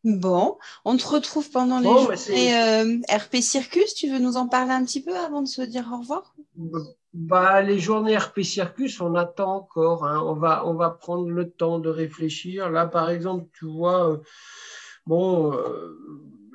bon, 0.07 0.57
on 0.84 0.96
te 0.96 1.07
retrouve 1.07 1.50
pendant 1.50 1.80
les 1.80 1.88
journées 1.88 2.57
euh, 2.57 2.98
RP 3.11 3.36
Circus. 3.42 3.94
Tu 3.94 4.09
veux 4.09 4.18
nous 4.18 4.36
en 4.36 4.46
parler 4.46 4.72
un 4.72 4.84
petit 4.84 5.02
peu 5.02 5.14
avant 5.16 5.42
de 5.42 5.48
se 5.48 5.62
dire 5.62 5.88
au 5.92 5.98
revoir? 5.98 6.34
Bah, 7.12 7.61
les 7.61 7.78
journées 7.78 8.16
RP 8.16 8.42
Circus, 8.42 9.00
on 9.00 9.16
attend 9.16 9.57
encore. 9.57 10.07
Hein. 10.07 10.22
On, 10.24 10.34
va, 10.34 10.66
on 10.66 10.74
va 10.74 10.90
prendre 10.90 11.28
le 11.28 11.50
temps 11.50 11.80
de 11.80 11.88
réfléchir. 11.88 12.70
Là, 12.70 12.86
par 12.86 13.11
exemple, 13.11 13.46
tu 13.52 13.66
vois, 13.66 14.12
euh, 14.12 14.18
bon, 15.07 15.52
euh, 15.52 15.98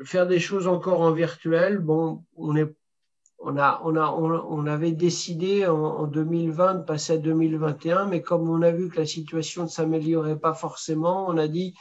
faire 0.06 0.28
des 0.28 0.39
choses 0.39 0.68
encore 0.68 1.02
en 1.02 1.12
virtuel, 1.12 1.80
bon, 1.80 2.24
on 2.38 2.56
est. 2.56 2.74
On, 3.43 3.58
a, 3.58 3.82
on, 3.84 3.95
a, 3.95 4.12
on, 4.12 4.68
avait 4.68 4.91
décidé 4.91 5.66
en, 5.66 5.84
en, 5.84 6.06
2020 6.06 6.76
de 6.76 6.84
passer 6.84 7.14
à 7.14 7.18
2021, 7.18 8.06
mais 8.06 8.22
comme 8.22 8.47
on 8.47 8.62
a 8.62 8.70
vu 8.70 8.88
que 8.88 8.97
la 8.97 9.08
situation 9.08 9.64
ne 9.64 9.68
s'améliorait 9.68 10.38
pas 10.38 10.54
forcément, 10.54 11.28
on 11.28 11.36
a 11.39 11.47
dit 11.47 11.74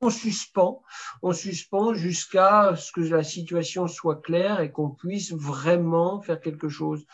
on 0.00 0.10
suspend, 0.10 0.82
on 1.22 1.32
suspend 1.32 1.94
jusqu'à 1.94 2.74
ce 2.76 2.92
que 2.92 3.00
la 3.00 3.24
situation 3.24 3.88
soit 3.88 4.22
claire 4.22 4.60
et 4.60 4.70
qu'on 4.70 4.90
puisse 4.90 5.32
vraiment 5.32 6.20
faire 6.20 6.40
quelque 6.40 6.68
chose. 6.68 7.04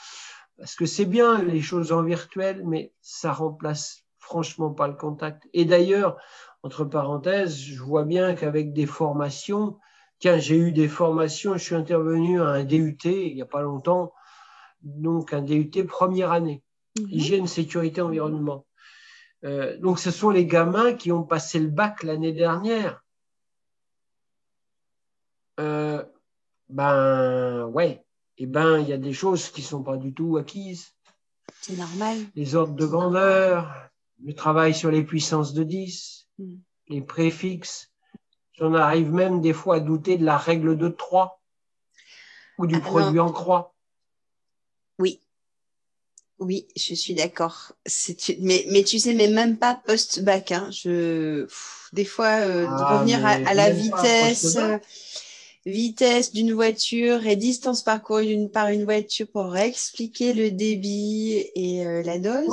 Parce 0.58 0.74
que 0.76 0.86
c'est 0.86 1.06
bien 1.06 1.42
les 1.42 1.62
choses 1.62 1.92
en 1.92 2.02
virtuel, 2.02 2.62
mais 2.66 2.92
ça 3.00 3.32
remplace 3.32 4.04
franchement 4.18 4.70
pas 4.70 4.88
le 4.88 4.94
contact. 4.94 5.48
Et 5.52 5.64
d'ailleurs, 5.64 6.16
entre 6.62 6.84
parenthèses, 6.84 7.58
je 7.58 7.82
vois 7.82 8.04
bien 8.04 8.34
qu'avec 8.34 8.72
des 8.72 8.86
formations, 8.86 9.78
tiens, 10.18 10.38
j'ai 10.38 10.56
eu 10.56 10.72
des 10.72 10.88
formations, 10.88 11.54
je 11.54 11.64
suis 11.64 11.74
intervenu 11.74 12.40
à 12.40 12.48
un 12.48 12.64
DUT 12.64 12.96
il 13.04 13.34
n'y 13.34 13.42
a 13.42 13.46
pas 13.46 13.62
longtemps, 13.62 14.12
donc 14.82 15.32
un 15.32 15.42
DUT 15.42 15.70
première 15.86 16.32
année, 16.32 16.62
mhm. 16.98 17.08
hygiène, 17.10 17.46
sécurité, 17.46 18.00
environnement. 18.00 18.66
Euh, 19.44 19.76
donc, 19.78 19.98
ce 19.98 20.10
sont 20.10 20.30
les 20.30 20.46
gamins 20.46 20.94
qui 20.94 21.12
ont 21.12 21.22
passé 21.22 21.58
le 21.58 21.68
bac 21.68 22.02
l'année 22.02 22.32
dernière. 22.32 23.02
Euh, 25.60 26.02
ben, 26.68 27.66
ouais, 27.66 28.04
eh 28.38 28.46
ben, 28.46 28.78
il 28.78 28.88
y 28.88 28.92
a 28.92 28.98
des 28.98 29.12
choses 29.12 29.50
qui 29.50 29.60
ne 29.60 29.66
sont 29.66 29.82
pas 29.82 29.96
du 29.96 30.14
tout 30.14 30.36
acquises. 30.36 30.94
C'est 31.60 31.76
normal. 31.76 32.18
Les 32.34 32.54
ordres 32.54 32.74
de 32.74 32.86
grandeur, 32.86 33.90
le 34.22 34.34
travail 34.34 34.74
sur 34.74 34.90
les 34.90 35.04
puissances 35.04 35.52
de 35.52 35.62
10, 35.62 36.28
hmm. 36.38 36.56
les 36.88 37.00
préfixes. 37.02 37.90
J'en 38.54 38.74
arrive 38.74 39.12
même 39.12 39.40
des 39.40 39.52
fois 39.52 39.76
à 39.76 39.80
douter 39.80 40.16
de 40.16 40.24
la 40.24 40.38
règle 40.38 40.76
de 40.78 40.88
3 40.88 41.40
ou 42.58 42.66
du 42.66 42.76
ah, 42.76 42.80
produit 42.80 43.20
en 43.20 43.32
croix. 43.32 43.74
Oui. 44.98 45.20
Oui, 46.44 46.66
je 46.76 46.94
suis 46.94 47.14
d'accord. 47.14 47.72
Mais, 48.40 48.66
mais 48.70 48.84
tu 48.84 48.98
sais, 48.98 49.14
mais 49.14 49.28
même 49.28 49.56
pas 49.56 49.80
post-bac. 49.86 50.52
Hein. 50.52 50.68
Je... 50.70 51.46
des 51.92 52.04
fois, 52.04 52.40
euh, 52.40 52.62
de 52.62 52.68
ah, 52.70 52.98
revenir 52.98 53.24
à, 53.24 53.54
la 53.54 53.70
vitesse 53.70 54.58
vitesse 55.66 56.32
d'une 56.32 56.52
voiture 56.52 57.26
et 57.26 57.36
distance 57.36 57.82
parcourue 57.82 58.48
par 58.52 58.68
une 58.68 58.84
voiture 58.84 59.26
pour 59.32 59.56
expliquer 59.56 60.34
le 60.34 60.50
débit 60.50 61.46
et 61.54 61.86
euh, 61.86 62.02
la 62.02 62.18
dose. 62.18 62.48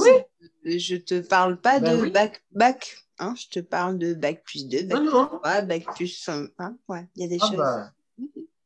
Oui. 0.63 0.77
Je 0.77 0.95
te 0.95 1.19
parle 1.19 1.59
pas 1.59 1.79
ben 1.79 1.99
de 1.99 2.09
bac, 2.09 2.41
bac 2.51 2.95
hein, 3.19 3.33
je 3.37 3.47
te 3.47 3.59
parle 3.59 3.97
de 3.97 4.13
bac 4.13 4.43
plus 4.45 4.67
2, 4.67 4.83
bac 4.83 4.99
plus 4.99 5.09
3, 5.09 5.61
bac 5.63 5.85
plus 5.95 6.29
1. 6.29 6.47
Hein, 6.59 6.77
ouais, 6.87 7.07
il 7.15 7.23
y 7.23 7.25
a 7.25 7.27
des 7.27 7.37
ah 7.41 7.47
choses. 7.47 7.57
Bah, 7.57 7.91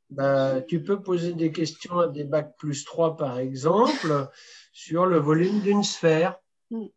bah, 0.10 0.62
tu 0.62 0.84
peux 0.84 1.02
poser 1.02 1.34
des 1.34 1.52
questions 1.52 2.00
à 2.00 2.08
des 2.08 2.24
bac 2.24 2.56
plus 2.58 2.84
3, 2.86 3.18
par 3.18 3.40
exemple, 3.40 4.30
sur 4.76 5.06
le 5.06 5.18
volume 5.18 5.62
d'une 5.62 5.84
sphère. 5.84 6.38
Mm 6.70 6.88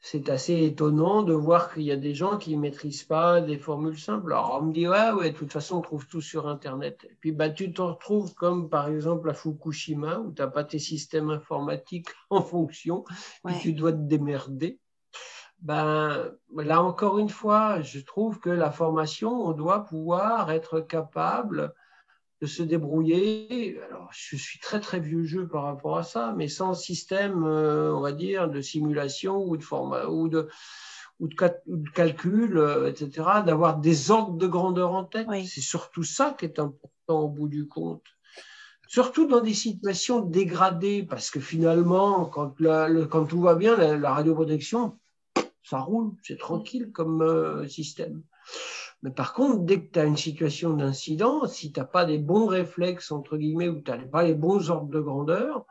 c'est 0.00 0.30
assez 0.30 0.64
étonnant 0.64 1.22
de 1.22 1.34
voir 1.34 1.70
qu'il 1.70 1.82
y 1.82 1.92
a 1.92 1.96
des 1.96 2.14
gens 2.14 2.38
qui 2.38 2.56
ne 2.56 2.62
maîtrisent 2.62 3.04
pas 3.04 3.42
des 3.42 3.58
formules 3.58 3.98
simples. 3.98 4.32
Alors 4.32 4.58
on 4.58 4.66
me 4.66 4.72
dit, 4.72 4.88
ouais, 4.88 5.10
ouais, 5.10 5.32
de 5.32 5.36
toute 5.36 5.52
façon, 5.52 5.78
on 5.78 5.80
trouve 5.82 6.06
tout 6.06 6.22
sur 6.22 6.48
Internet. 6.48 7.06
Et 7.10 7.16
puis 7.20 7.32
bah, 7.32 7.50
tu 7.50 7.74
te 7.74 7.82
retrouves 7.82 8.32
comme 8.32 8.70
par 8.70 8.88
exemple 8.88 9.28
à 9.28 9.34
Fukushima, 9.34 10.20
où 10.20 10.32
tu 10.32 10.40
n'as 10.40 10.48
pas 10.48 10.64
tes 10.64 10.78
systèmes 10.78 11.28
informatiques 11.28 12.08
en 12.30 12.40
fonction, 12.40 13.04
et 13.50 13.58
tu 13.60 13.74
dois 13.74 13.92
te 13.92 13.98
démerder. 13.98 14.80
Ben, 15.58 16.32
là 16.56 16.82
encore 16.82 17.18
une 17.18 17.28
fois, 17.28 17.82
je 17.82 18.00
trouve 18.00 18.40
que 18.40 18.50
la 18.50 18.70
formation, 18.70 19.32
on 19.46 19.52
doit 19.52 19.84
pouvoir 19.84 20.50
être 20.52 20.80
capable 20.80 21.74
de 22.40 22.46
se 22.46 22.62
débrouiller. 22.62 23.80
Alors, 23.88 24.08
je 24.12 24.36
suis 24.36 24.58
très 24.60 24.80
très 24.80 25.00
vieux 25.00 25.24
jeu 25.24 25.46
par 25.46 25.64
rapport 25.64 25.98
à 25.98 26.02
ça, 26.02 26.34
mais 26.36 26.48
sans 26.48 26.74
système, 26.74 27.44
euh, 27.44 27.92
on 27.94 28.00
va 28.00 28.12
dire, 28.12 28.48
de 28.48 28.60
simulation 28.60 29.44
ou 29.44 29.56
de 29.56 29.64
format 29.64 30.06
ou 30.06 30.28
de 30.28 30.48
ou 31.20 31.26
de, 31.26 31.90
calcul, 31.90 32.58
euh, 32.58 32.88
etc., 32.88 33.26
d'avoir 33.44 33.78
des 33.78 34.10
ordres 34.10 34.36
de 34.36 34.46
grandeur 34.46 34.92
en 34.92 35.04
tête. 35.04 35.26
C'est 35.46 35.60
surtout 35.60 36.04
ça 36.04 36.36
qui 36.38 36.44
est 36.44 36.60
important 36.60 37.20
au 37.20 37.28
bout 37.28 37.48
du 37.48 37.66
compte. 37.66 38.04
Surtout 38.86 39.26
dans 39.26 39.40
des 39.40 39.54
situations 39.54 40.20
dégradées, 40.20 41.02
parce 41.02 41.30
que 41.30 41.40
finalement, 41.40 42.24
quand, 42.24 42.54
quand 43.10 43.24
tout 43.26 43.40
va 43.40 43.54
bien, 43.54 43.76
la, 43.76 44.14
radioprotection, 44.14 44.96
ça 45.62 45.80
roule, 45.80 46.12
c'est 46.22 46.38
tranquille 46.38 46.90
comme 46.92 47.20
euh, 47.20 47.66
système. 47.68 48.22
Mais 49.02 49.10
par 49.10 49.32
contre, 49.32 49.60
dès 49.60 49.80
que 49.80 49.92
tu 49.92 49.98
as 49.98 50.04
une 50.04 50.16
situation 50.16 50.74
d'incident, 50.74 51.46
si 51.46 51.72
tu 51.72 51.78
n'as 51.78 51.86
pas 51.86 52.04
des 52.04 52.18
bons 52.18 52.46
réflexes, 52.46 53.12
entre 53.12 53.36
guillemets, 53.36 53.68
ou 53.68 53.80
tu 53.80 53.90
n'as 53.90 53.98
pas 53.98 54.24
les 54.24 54.34
bons 54.34 54.70
ordres 54.70 54.90
de 54.90 55.00
grandeur, 55.00 55.66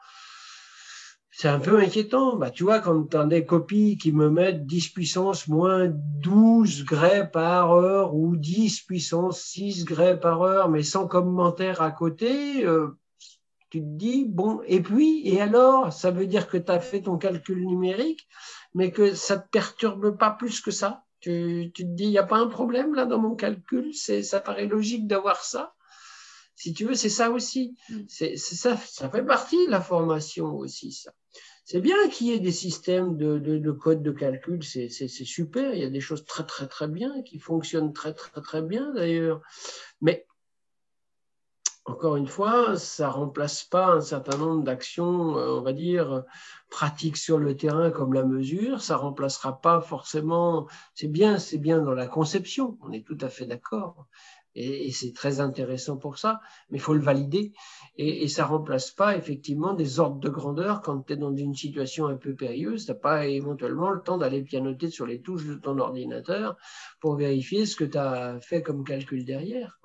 c'est 1.30 1.50
un 1.50 1.60
peu 1.60 1.80
inquiétant. 1.80 2.36
Bah, 2.36 2.50
tu 2.50 2.64
vois, 2.64 2.80
quand 2.80 3.12
tu 3.12 3.16
as 3.16 3.26
des 3.26 3.46
copies 3.46 3.98
qui 3.98 4.12
me 4.12 4.30
mettent 4.30 4.66
10 4.66 4.90
puissance 4.90 5.48
moins 5.48 5.88
12 5.88 6.84
grès 6.84 7.30
par 7.30 7.74
heure 7.74 8.16
ou 8.16 8.36
10 8.36 8.82
puissance 8.82 9.42
6 9.42 9.86
grès 9.86 10.20
par 10.20 10.42
heure, 10.42 10.70
mais 10.70 10.82
sans 10.82 11.08
commentaire 11.08 11.82
à 11.82 11.92
côté, 11.92 12.66
euh, 12.66 12.98
tu 13.70 13.82
te 13.82 13.86
dis, 13.86 14.26
bon, 14.26 14.62
et 14.66 14.82
puis, 14.82 15.28
et 15.28 15.40
alors, 15.42 15.94
ça 15.94 16.10
veut 16.10 16.26
dire 16.26 16.48
que 16.48 16.58
tu 16.58 16.72
as 16.72 16.80
fait 16.80 17.02
ton 17.02 17.18
calcul 17.18 17.66
numérique, 17.68 18.28
mais 18.74 18.92
que 18.92 19.14
ça 19.14 19.36
ne 19.36 19.42
te 19.42 19.48
perturbe 19.50 20.18
pas 20.18 20.32
plus 20.32 20.62
que 20.62 20.72
ça? 20.72 21.04
Tu, 21.20 21.72
te 21.74 21.82
dis, 21.84 22.06
il 22.06 22.10
n'y 22.10 22.18
a 22.18 22.24
pas 22.24 22.38
un 22.38 22.48
problème 22.48 22.94
là 22.94 23.06
dans 23.06 23.20
mon 23.20 23.36
calcul, 23.36 23.94
ça 23.94 24.40
paraît 24.40 24.68
logique 24.68 25.08
d'avoir 25.08 25.44
ça? 25.44 25.74
Si 26.56 26.74
tu 26.74 26.86
veux, 26.86 26.96
c'est 26.96 27.10
ça 27.10 27.30
aussi. 27.30 27.76
Mm. 27.90 27.96
C'est 28.08 28.38
ça, 28.38 28.76
ça 28.78 29.10
fait 29.10 29.24
partie 29.24 29.66
de 29.68 29.72
la 29.72 29.82
formation 29.82 30.56
aussi, 30.56 30.92
ça. 30.92 31.12
C'est 31.66 31.82
bien 31.82 32.08
qu'il 32.08 32.28
y 32.28 32.32
ait 32.32 32.40
des 32.40 32.54
systèmes 32.54 33.18
de, 33.18 33.40
de, 33.40 33.58
de 33.58 33.72
code 33.72 34.02
de 34.02 34.12
calcul, 34.12 34.64
c'est 34.64 35.10
super. 35.10 35.74
Il 35.74 35.82
y 35.82 35.84
a 35.84 35.90
des 35.90 36.00
choses 36.00 36.24
très 36.24 36.46
très 36.46 36.66
très 36.66 36.88
bien 36.88 37.22
qui 37.24 37.40
fonctionnent 37.40 37.92
très 37.92 38.14
très 38.14 38.42
très 38.42 38.62
bien 38.62 38.94
d'ailleurs. 38.94 39.42
Mais 40.00 40.26
encore 41.88 42.18
une 42.18 42.28
fois, 42.28 42.78
ça 42.78 43.10
remplace 43.10 43.64
pas 43.64 43.88
un 43.88 44.02
certain 44.02 44.38
nombre 44.38 44.64
d'actions, 44.64 45.38
euh, 45.38 45.52
on 45.52 45.62
va 45.62 45.72
dire, 45.72 46.24
pratiques 46.70 47.16
sur 47.16 47.38
le 47.38 47.56
terrain 47.56 47.92
comme 47.92 48.14
la 48.14 48.24
mesure. 48.24 48.82
Ça 48.82 48.98
remplacera 48.98 49.62
pas 49.62 49.80
forcément. 49.80 50.68
C'est 50.96 51.08
bien, 51.08 51.40
c'est 51.40 51.58
bien 51.58 51.82
dans 51.82 51.94
la 51.94 52.08
conception. 52.08 52.78
On 52.82 52.92
est 52.92 53.06
tout 53.06 53.18
à 53.22 53.30
fait 53.30 53.46
d'accord. 53.46 54.08
Et, 54.54 54.92
c'est 54.92 55.14
très 55.14 55.40
intéressant 55.40 55.98
pour 55.98 56.18
ça, 56.18 56.42
mais 56.70 56.78
il 56.80 56.82
faut 56.82 56.94
le 56.94 57.00
valider. 57.00 57.54
Et, 57.98 58.28
ça 58.28 58.46
remplace 58.46 58.92
pas 58.92 59.16
effectivement 59.16 59.74
des 59.74 60.00
ordres 60.00 60.20
de 60.20 60.30
grandeur 60.30 60.82
quand 60.82 61.02
tu 61.04 61.14
es 61.14 61.16
dans 61.16 61.36
une 61.36 61.56
situation 61.56 62.08
un 62.08 62.18
peu 62.18 62.36
périlleuse. 62.36 62.86
Tu 62.86 62.92
n'as 62.92 62.98
pas 62.98 63.28
éventuellement 63.28 63.92
le 63.92 64.02
temps 64.02 64.18
d'aller 64.18 64.44
pianoter 64.44 64.90
sur 64.90 65.06
les 65.06 65.22
touches 65.22 65.46
de 65.46 65.56
ton 65.56 65.78
ordinateur 65.80 66.58
pour 67.00 67.16
vérifier 67.16 67.66
ce 67.66 67.78
que 67.78 67.86
tu 67.86 67.98
as 67.98 68.40
fait 68.42 68.62
comme 68.62 68.84
calcul 68.84 69.24
derrière. 69.24 69.80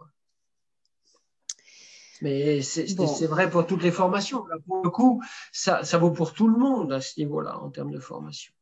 Mais 2.23 2.63
c'est 2.63 3.27
vrai 3.27 3.51
pour 3.51 3.67
toutes 3.67 3.83
les 3.83 3.91
formations. 3.91 4.45
pour 4.69 4.85
le 4.85 4.91
coup, 4.91 5.23
ça, 5.51 5.83
ça 5.83 5.99
vaut 5.99 6.13
pour 6.13 6.33
tout 6.33 6.47
le 6.47 6.57
monde 6.57 6.93
à 6.93 7.01
ce 7.01 7.19
niveau-là 7.19 7.59
en 7.59 7.69
termes 7.69 7.91
de 7.91 7.99
formation. 7.99 8.53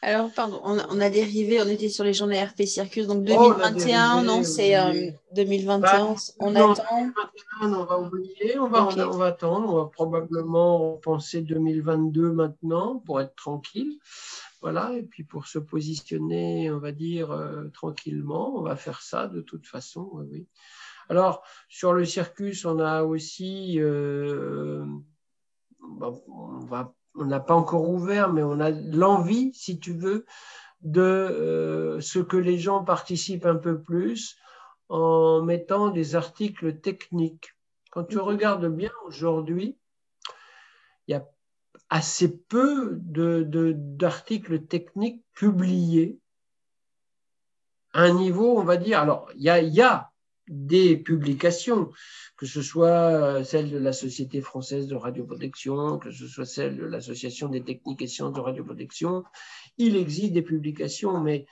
Alors, 0.00 0.30
pardon, 0.32 0.60
on, 0.62 1.00
a 1.00 1.10
dérivé, 1.10 1.60
on 1.60 1.66
était 1.66 1.88
sur 1.88 2.04
les 2.04 2.12
journées 2.12 2.44
RP 2.44 2.62
Circus, 2.62 3.08
donc 3.08 3.24
2021, 3.24 4.22
non, 4.22 4.44
c'est 4.44 4.76
2021, 5.34 5.78
bah, 5.80 6.14
on 6.38 6.54
attend. 6.54 6.84
2021, 6.98 7.72
on 7.72 7.84
va 7.84 7.98
oublier, 7.98 8.58
on 8.58 8.68
va, 8.68 8.86
on, 8.86 9.16
va 9.16 9.26
attendre, 9.26 9.72
on 9.72 9.76
va 9.78 9.86
probablement 9.86 10.98
penser 10.98 11.40
2022 11.40 12.30
maintenant 12.30 13.02
pour 13.06 13.20
être 13.20 13.34
tranquille. 13.34 13.98
Voilà, 14.60 14.92
et 14.92 15.02
puis 15.02 15.24
pour 15.24 15.46
se 15.46 15.58
positionner, 15.58 16.70
on 16.70 16.78
va 16.78 16.92
dire, 16.92 17.32
euh, 17.32 17.68
tranquillement, 17.72 18.56
on 18.56 18.62
va 18.62 18.76
faire 18.76 19.00
ça 19.00 19.26
de 19.26 19.40
toute 19.40 19.66
façon, 19.66 20.10
oui. 20.12 20.46
Alors, 21.08 21.42
sur 21.68 21.92
le 21.92 22.04
circus, 22.04 22.64
on 22.64 22.78
a 22.78 23.02
aussi, 23.02 23.80
euh, 23.80 24.84
on 25.80 26.58
va 26.66 26.92
on 27.18 27.24
n'a 27.24 27.40
pas 27.40 27.54
encore 27.54 27.88
ouvert, 27.88 28.32
mais 28.32 28.42
on 28.42 28.60
a 28.60 28.70
l'envie, 28.70 29.52
si 29.54 29.78
tu 29.78 29.92
veux, 29.92 30.24
de 30.82 31.00
euh, 31.00 32.00
ce 32.00 32.20
que 32.20 32.36
les 32.36 32.58
gens 32.58 32.84
participent 32.84 33.46
un 33.46 33.56
peu 33.56 33.80
plus 33.80 34.36
en 34.88 35.42
mettant 35.42 35.88
des 35.88 36.14
articles 36.14 36.78
techniques. 36.78 37.54
Quand 37.90 38.04
tu 38.04 38.18
regardes 38.18 38.68
bien 38.68 38.92
aujourd'hui, 39.04 39.76
il 41.06 41.12
y 41.12 41.14
a 41.14 41.26
assez 41.90 42.38
peu 42.38 42.98
d'articles 43.00 44.66
techniques 44.66 45.24
publiés 45.34 46.18
à 47.92 48.02
un 48.02 48.12
niveau, 48.12 48.58
on 48.58 48.64
va 48.64 48.76
dire, 48.76 49.00
alors 49.00 49.30
il 49.34 49.42
y 49.42 49.50
a, 49.50 49.60
il 49.60 49.74
y 49.74 49.80
a 49.80 50.12
des 50.48 50.96
publications, 50.96 51.90
que 52.36 52.46
ce 52.46 52.62
soit 52.62 53.44
celle 53.44 53.70
de 53.70 53.78
la 53.78 53.92
Société 53.92 54.40
française 54.40 54.86
de 54.86 54.94
radioprotection, 54.94 55.98
que 55.98 56.10
ce 56.10 56.26
soit 56.26 56.46
celle 56.46 56.76
de 56.76 56.84
l'Association 56.84 57.48
des 57.48 57.62
techniques 57.62 58.02
et 58.02 58.06
sciences 58.06 58.32
de 58.32 58.40
radioprotection, 58.40 59.24
il 59.76 59.96
existe 59.96 60.32
des 60.32 60.42
publications, 60.42 61.20
mais 61.20 61.46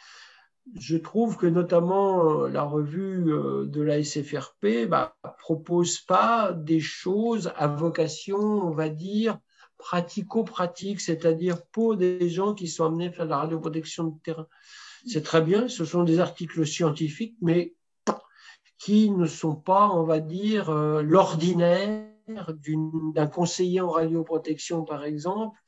je 0.74 0.96
trouve 0.96 1.36
que 1.36 1.46
notamment 1.46 2.42
euh, 2.42 2.48
la 2.48 2.64
revue 2.64 3.32
euh, 3.32 3.66
de 3.66 3.82
la 3.82 4.02
SFRP 4.02 4.88
bah, 4.88 5.16
propose 5.38 6.00
pas 6.00 6.52
des 6.52 6.80
choses 6.80 7.52
à 7.56 7.68
vocation, 7.68 8.38
on 8.38 8.72
va 8.72 8.88
dire, 8.88 9.38
pratico-pratique, 9.78 11.00
c'est-à-dire 11.00 11.64
pour 11.66 11.96
des 11.96 12.28
gens 12.28 12.54
qui 12.54 12.66
sont 12.66 12.86
amenés 12.86 13.08
à 13.08 13.12
faire 13.12 13.26
de 13.26 13.30
la 13.30 13.38
radioprotection 13.38 14.04
de 14.04 14.18
terrain. 14.22 14.46
C'est 15.06 15.22
très 15.22 15.42
bien, 15.42 15.68
ce 15.68 15.84
sont 15.84 16.02
des 16.02 16.18
articles 16.18 16.66
scientifiques, 16.66 17.36
mais 17.40 17.75
qui 18.78 19.10
ne 19.10 19.26
sont 19.26 19.54
pas, 19.54 19.88
on 19.90 20.04
va 20.04 20.20
dire, 20.20 20.70
euh, 20.70 21.02
l'ordinaire 21.02 22.04
d'un 22.28 23.26
conseiller 23.28 23.80
en 23.80 23.90
radioprotection, 23.90 24.84
par 24.84 25.04
exemple, 25.04 25.58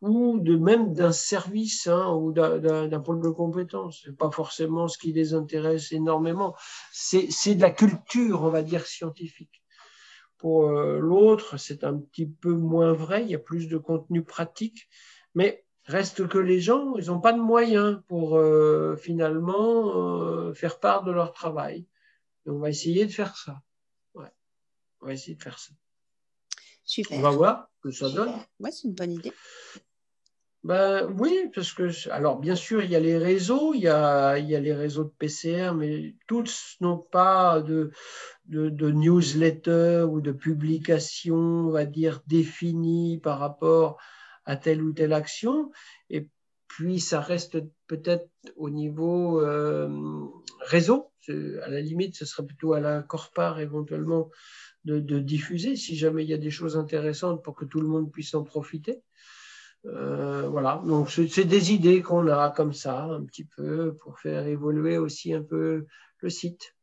ou 0.00 0.38
de 0.38 0.56
même 0.56 0.92
d'un 0.92 1.10
service 1.10 1.88
hein, 1.88 2.14
ou 2.14 2.30
d'un 2.32 3.00
pôle 3.00 3.20
de 3.20 3.30
compétences. 3.30 4.02
C'est 4.04 4.16
pas 4.16 4.30
forcément 4.30 4.86
ce 4.86 4.96
qui 4.96 5.12
les 5.12 5.34
intéresse 5.34 5.90
énormément. 5.90 6.54
C'est 6.92 7.54
de 7.56 7.60
la 7.60 7.70
culture, 7.70 8.44
on 8.44 8.50
va 8.50 8.62
dire, 8.62 8.86
scientifique. 8.86 9.62
Pour 10.38 10.68
euh, 10.68 11.00
l'autre, 11.00 11.56
c'est 11.56 11.82
un 11.82 11.98
petit 11.98 12.26
peu 12.26 12.52
moins 12.52 12.92
vrai. 12.92 13.24
Il 13.24 13.30
y 13.30 13.34
a 13.34 13.40
plus 13.40 13.66
de 13.66 13.76
contenu 13.76 14.22
pratique, 14.22 14.88
mais 15.34 15.64
reste 15.84 16.28
que 16.28 16.38
les 16.38 16.60
gens, 16.60 16.94
ils 16.96 17.06
n'ont 17.06 17.20
pas 17.20 17.32
de 17.32 17.40
moyens 17.40 18.00
pour 18.06 18.36
euh, 18.36 18.94
finalement 18.96 20.54
faire 20.54 20.78
part 20.78 21.02
de 21.02 21.10
leur 21.10 21.32
travail 21.32 21.86
on 22.48 22.58
va 22.58 22.70
essayer 22.70 23.06
de 23.06 23.12
faire 23.12 23.36
ça. 23.36 23.62
Ouais. 24.14 24.32
On 25.00 25.06
va 25.06 25.12
essayer 25.12 25.36
de 25.36 25.42
faire 25.42 25.58
ça. 25.58 25.72
Super. 26.84 27.18
On 27.18 27.20
va 27.20 27.30
voir 27.30 27.68
ce 27.76 27.88
que 27.88 27.90
ça 27.94 28.10
donne. 28.10 28.32
Ouais, 28.60 28.70
c'est 28.70 28.88
une 28.88 28.94
bonne 28.94 29.12
idée. 29.12 29.32
Ben, 30.64 31.06
oui, 31.18 31.50
parce 31.54 31.72
que, 31.72 32.10
alors 32.10 32.38
bien 32.40 32.56
sûr, 32.56 32.82
il 32.82 32.90
y 32.90 32.96
a 32.96 33.00
les 33.00 33.16
réseaux, 33.16 33.74
il 33.74 33.82
y 33.82 33.88
a, 33.88 34.38
il 34.38 34.48
y 34.48 34.56
a 34.56 34.60
les 34.60 34.74
réseaux 34.74 35.04
de 35.04 35.12
PCR, 35.16 35.72
mais 35.74 36.16
tous 36.26 36.76
n'ont 36.80 36.98
pas 36.98 37.60
de, 37.60 37.92
de, 38.46 38.68
de, 38.68 38.90
newsletter 38.90 40.04
ou 40.08 40.20
de 40.20 40.32
publication, 40.32 41.36
on 41.36 41.70
va 41.70 41.84
dire, 41.84 42.22
définie 42.26 43.18
par 43.18 43.38
rapport 43.38 43.98
à 44.46 44.56
telle 44.56 44.82
ou 44.82 44.92
telle 44.92 45.12
action. 45.12 45.70
Et 46.10 46.28
puis, 46.78 47.00
ça 47.00 47.20
reste 47.20 47.58
peut-être 47.88 48.30
au 48.54 48.70
niveau 48.70 49.40
euh, 49.40 50.28
réseau. 50.60 51.10
À 51.28 51.68
la 51.68 51.80
limite, 51.80 52.14
ce 52.14 52.24
serait 52.24 52.46
plutôt 52.46 52.72
à 52.72 52.78
la 52.78 53.02
Corpar 53.02 53.58
éventuellement 53.58 54.30
de, 54.84 55.18
diffuser 55.18 55.74
si 55.74 55.96
jamais 55.96 56.22
il 56.22 56.30
y 56.30 56.34
a 56.34 56.38
des 56.38 56.52
choses 56.52 56.76
intéressantes 56.76 57.42
pour 57.42 57.56
que 57.56 57.64
tout 57.64 57.80
le 57.80 57.88
monde 57.88 58.12
puisse 58.12 58.32
en 58.36 58.44
profiter. 58.44 59.02
Euh, 59.86 60.48
voilà, 60.48 60.80
donc 60.86 61.10
c'est 61.10 61.44
des 61.44 61.72
idées 61.72 62.00
qu'on 62.00 62.28
a 62.28 62.50
comme 62.50 62.72
ça, 62.72 63.06
un 63.06 63.24
petit 63.24 63.44
peu, 63.44 63.96
pour 63.96 64.20
faire 64.20 64.46
évoluer 64.46 64.98
aussi 64.98 65.34
un 65.34 65.42
peu 65.42 65.84
le 66.20 66.30
site. 66.30 66.76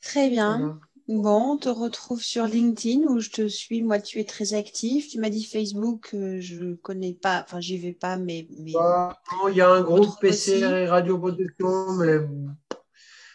Très 0.00 0.30
bien. 0.30 0.80
Bon, 1.08 1.52
on 1.52 1.56
te 1.56 1.68
retrouve 1.68 2.20
sur 2.20 2.46
LinkedIn 2.46 3.02
où 3.06 3.20
je 3.20 3.30
te 3.30 3.46
suis. 3.46 3.82
Moi, 3.82 4.00
tu 4.00 4.18
es 4.18 4.24
très 4.24 4.54
actif. 4.54 5.08
Tu 5.08 5.20
m'as 5.20 5.30
dit 5.30 5.44
Facebook, 5.44 6.10
euh, 6.14 6.40
je 6.40 6.62
ne 6.62 6.74
connais 6.74 7.12
pas, 7.12 7.42
enfin, 7.44 7.60
j'y 7.60 7.78
vais 7.78 7.92
pas, 7.92 8.16
mais. 8.16 8.48
Bah, 8.72 9.16
il 9.48 9.56
y 9.56 9.60
a 9.60 9.70
un 9.70 9.82
groupe 9.82 10.18
PCR 10.20 10.82
et 10.82 10.86
Radio 10.88 11.16
Production, 11.18 11.92
mais 11.92 12.18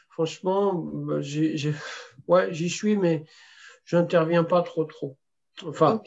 franchement, 0.10 0.74
bah, 0.76 1.22
j'y 1.22 2.70
suis, 2.70 2.98
mais 2.98 3.24
je 3.86 3.96
n'interviens 3.96 4.44
pas 4.44 4.64
trop, 4.64 4.84
trop. 4.84 5.18
Enfin, 5.66 6.02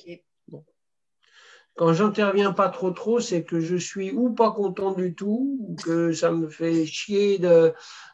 quand 1.77 1.93
j'interviens 1.93 2.53
pas 2.53 2.69
trop 2.69 2.93
trop, 2.93 3.19
c'est 3.19 3.43
que 3.43 3.59
je 3.59 3.77
suis 3.77 4.13
ou 4.13 4.33
pas 4.33 4.53
content 4.53 4.93
du 4.93 5.15
tout, 5.15 5.59
ou 5.61 5.75
que 5.75 6.13
ça 6.13 6.31
me 6.31 6.49
fait 6.49 6.87
chier 6.87 7.41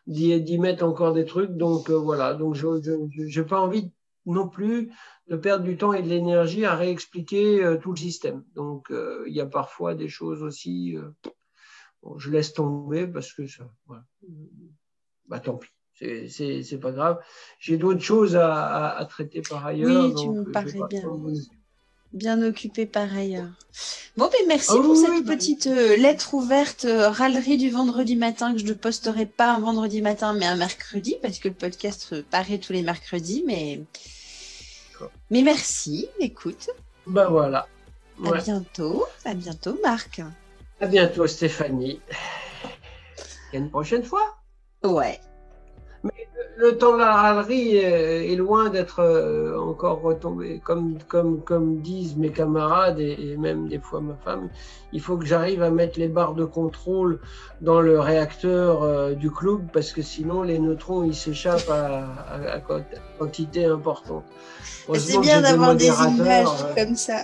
d'y 0.07 0.59
mettre 0.59 0.85
encore 0.85 1.13
des 1.13 1.27
trucs. 1.27 1.55
Donc 1.57 1.91
euh, 1.91 1.99
voilà, 1.99 2.35
donc 2.35 2.55
je 2.55 3.41
n'ai 3.41 3.47
pas 3.47 3.61
envie 3.61 3.93
non 4.25 4.49
plus 4.49 4.91
de 5.29 5.37
perdre 5.37 5.65
du 5.65 5.77
temps 5.77 5.93
et 5.93 6.03
de 6.03 6.09
l'énergie 6.09 6.65
à 6.65 6.75
réexpliquer 6.75 7.63
euh, 7.63 7.77
tout 7.77 7.91
le 7.91 7.99
système. 7.99 8.45
Donc 8.55 8.91
euh, 8.91 9.25
il 9.27 9.35
y 9.35 9.41
a 9.41 9.47
parfois 9.47 9.95
des 9.95 10.09
choses 10.09 10.43
aussi, 10.43 10.97
je 12.17 12.31
laisse 12.31 12.55
tomber 12.55 13.07
parce 13.07 13.33
que 13.33 13.47
ça, 13.47 13.71
voilà. 13.87 14.05
bah 15.29 15.41
tant 15.41 15.59
pis. 15.59 15.69
C'est 16.29 16.81
pas 16.81 16.93
grave. 16.93 17.23
J'ai 17.59 17.77
d'autres 17.77 18.01
choses 18.01 18.35
à, 18.35 19.07
traiter 19.11 19.43
par 19.43 19.67
ailleurs. 19.67 20.07
Oui, 20.07 20.15
tu 20.15 20.31
me 20.31 20.51
parais 20.51 20.81
bien 20.89 21.03
bien 22.13 22.43
occupé 22.43 22.87
par 22.87 23.15
ailleurs. 23.17 23.51
Bon, 24.17 24.27
ben 24.27 24.47
merci 24.49 24.73
ah 24.75 24.83
pour 24.83 24.97
cette 24.97 25.25
bah 25.25 25.35
petite 25.35 25.67
euh, 25.69 25.97
lettre 25.97 26.35
ouverte, 26.35 26.85
euh, 26.85 27.09
râlerie 27.09 27.57
du 27.57 27.71
vendredi 27.71 28.17
matin 28.17 28.53
que 28.53 28.59
je 28.59 28.67
ne 28.67 28.73
posterai 28.73 29.27
pas 29.27 29.53
un 29.53 29.61
vendredi 29.61 30.03
matin, 30.03 30.33
mais 30.33 30.47
un 30.47 30.57
mercredi, 30.57 31.17
parce 31.23 31.39
que 31.39 31.49
le 31.49 31.55
podcast 31.55 32.09
euh, 32.13 32.23
paraît 32.31 32.59
tous 32.59 32.73
les 32.73 32.83
mercredis. 32.83 33.45
Mais, 33.47 33.81
mais 35.31 35.43
merci, 35.43 36.09
écoute. 36.19 36.71
Ben 37.07 37.29
voilà. 37.29 37.69
À 38.25 38.39
bientôt. 38.39 39.07
À 39.25 39.35
bientôt, 39.35 39.79
Marc. 39.83 40.21
À 40.81 40.87
bientôt, 40.87 41.27
Stéphanie. 41.27 42.01
Et 43.53 43.59
une 43.59 43.71
prochaine 43.71 44.03
fois. 44.03 44.37
Ouais 44.83 45.21
le 46.61 46.77
temps 46.77 46.93
de 46.93 46.99
la 46.99 47.15
râlerie 47.15 47.77
est, 47.77 48.37
loin 48.37 48.69
d'être 48.69 49.01
euh, 49.01 49.59
encore 49.59 50.03
retombé. 50.03 50.61
Comme, 50.63 50.99
comme, 51.09 51.43
comme 51.43 51.81
disent 51.81 52.17
mes 52.17 52.31
camarades 52.31 53.01
et, 53.01 53.37
même 53.39 53.69
des 53.69 53.79
fois 53.79 54.01
ma 54.01 54.15
femme, 54.25 54.49
il 54.93 55.01
faut 55.01 55.17
que 55.17 55.25
j'arrive 55.25 55.63
à 55.63 55.71
mettre 55.71 55.99
les 55.99 56.09
barres 56.09 56.35
de 56.35 56.45
contrôle 56.45 57.21
dans 57.61 57.81
le 57.81 57.99
réacteur 57.99 58.83
euh, 58.83 59.15
du 59.15 59.31
club 59.31 59.69
parce 59.73 59.93
que 59.93 60.03
sinon 60.03 60.43
les 60.43 60.59
neutrons 60.59 61.05
ils 61.05 61.15
s'échappent 61.15 61.71
à, 61.71 62.61
quantité 63.19 63.65
importante. 63.65 64.25
C'est 64.95 65.19
bien 65.19 65.41
d'avoir 65.41 65.75
des, 65.75 65.87
images 65.87 66.49
euh, 66.63 66.75
comme 66.75 66.97
ça. 66.97 67.23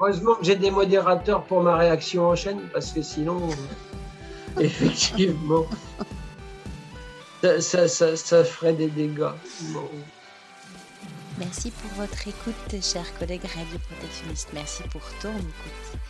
Heureusement 0.00 0.34
que 0.34 0.44
j'ai 0.44 0.56
des 0.56 0.70
modérateurs 0.70 1.42
pour 1.44 1.62
ma 1.62 1.76
réaction 1.76 2.28
en 2.28 2.34
chaîne 2.34 2.60
parce 2.72 2.92
que 2.92 3.02
sinon, 3.02 3.40
effectivement 4.60 5.66
ça, 7.42 8.44
ferait 8.44 8.72
des 8.72 8.88
dégâts. 8.88 9.32
Merci 11.38 11.70
pour 11.70 11.90
votre 11.92 12.28
écoute, 12.28 12.82
chers 12.82 13.18
collègues 13.18 13.44
radioprotectionnistes. 13.44 14.50
Merci 14.52 14.82
pour 14.90 15.02
ton 15.22 15.30
écoute. 15.30 16.00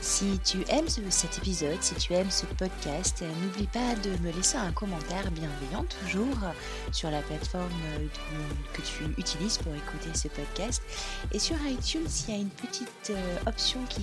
Si 0.00 0.38
tu 0.42 0.64
aimes 0.68 0.88
cet 1.10 1.38
épisode, 1.38 1.82
si 1.82 1.94
tu 1.94 2.14
aimes 2.14 2.30
ce 2.30 2.46
podcast, 2.46 3.22
n'oublie 3.42 3.66
pas 3.66 3.94
de 3.96 4.10
me 4.22 4.32
laisser 4.32 4.56
un 4.56 4.72
commentaire 4.72 5.30
bienveillant 5.30 5.84
toujours 6.00 6.38
sur 6.90 7.10
la 7.10 7.20
plateforme 7.20 7.68
que 8.72 8.80
tu 8.80 9.04
utilises 9.18 9.58
pour 9.58 9.74
écouter 9.74 10.08
ce 10.14 10.28
podcast. 10.28 10.82
Et 11.32 11.38
sur 11.38 11.56
iTunes, 11.66 12.08
il 12.28 12.34
y 12.34 12.38
a 12.38 12.40
une 12.40 12.48
petite 12.48 13.10
euh, 13.10 13.36
option 13.46 13.80
qui 13.90 14.02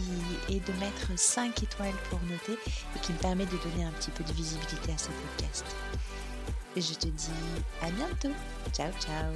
est 0.49 0.59
de 0.59 0.73
mettre 0.79 1.09
5 1.15 1.63
étoiles 1.63 1.95
pour 2.09 2.19
noter 2.29 2.59
et 2.95 2.99
qui 3.01 3.13
me 3.13 3.17
permet 3.17 3.45
de 3.45 3.57
donner 3.69 3.85
un 3.85 3.91
petit 3.91 4.11
peu 4.11 4.23
de 4.23 4.33
visibilité 4.33 4.91
à 4.93 4.97
ce 4.99 5.07
podcast. 5.07 5.65
Et 6.77 6.81
je 6.81 6.93
te 6.93 7.07
dis 7.07 7.31
à 7.81 7.89
bientôt. 7.89 8.35
Ciao 8.71 8.91
ciao 9.01 9.33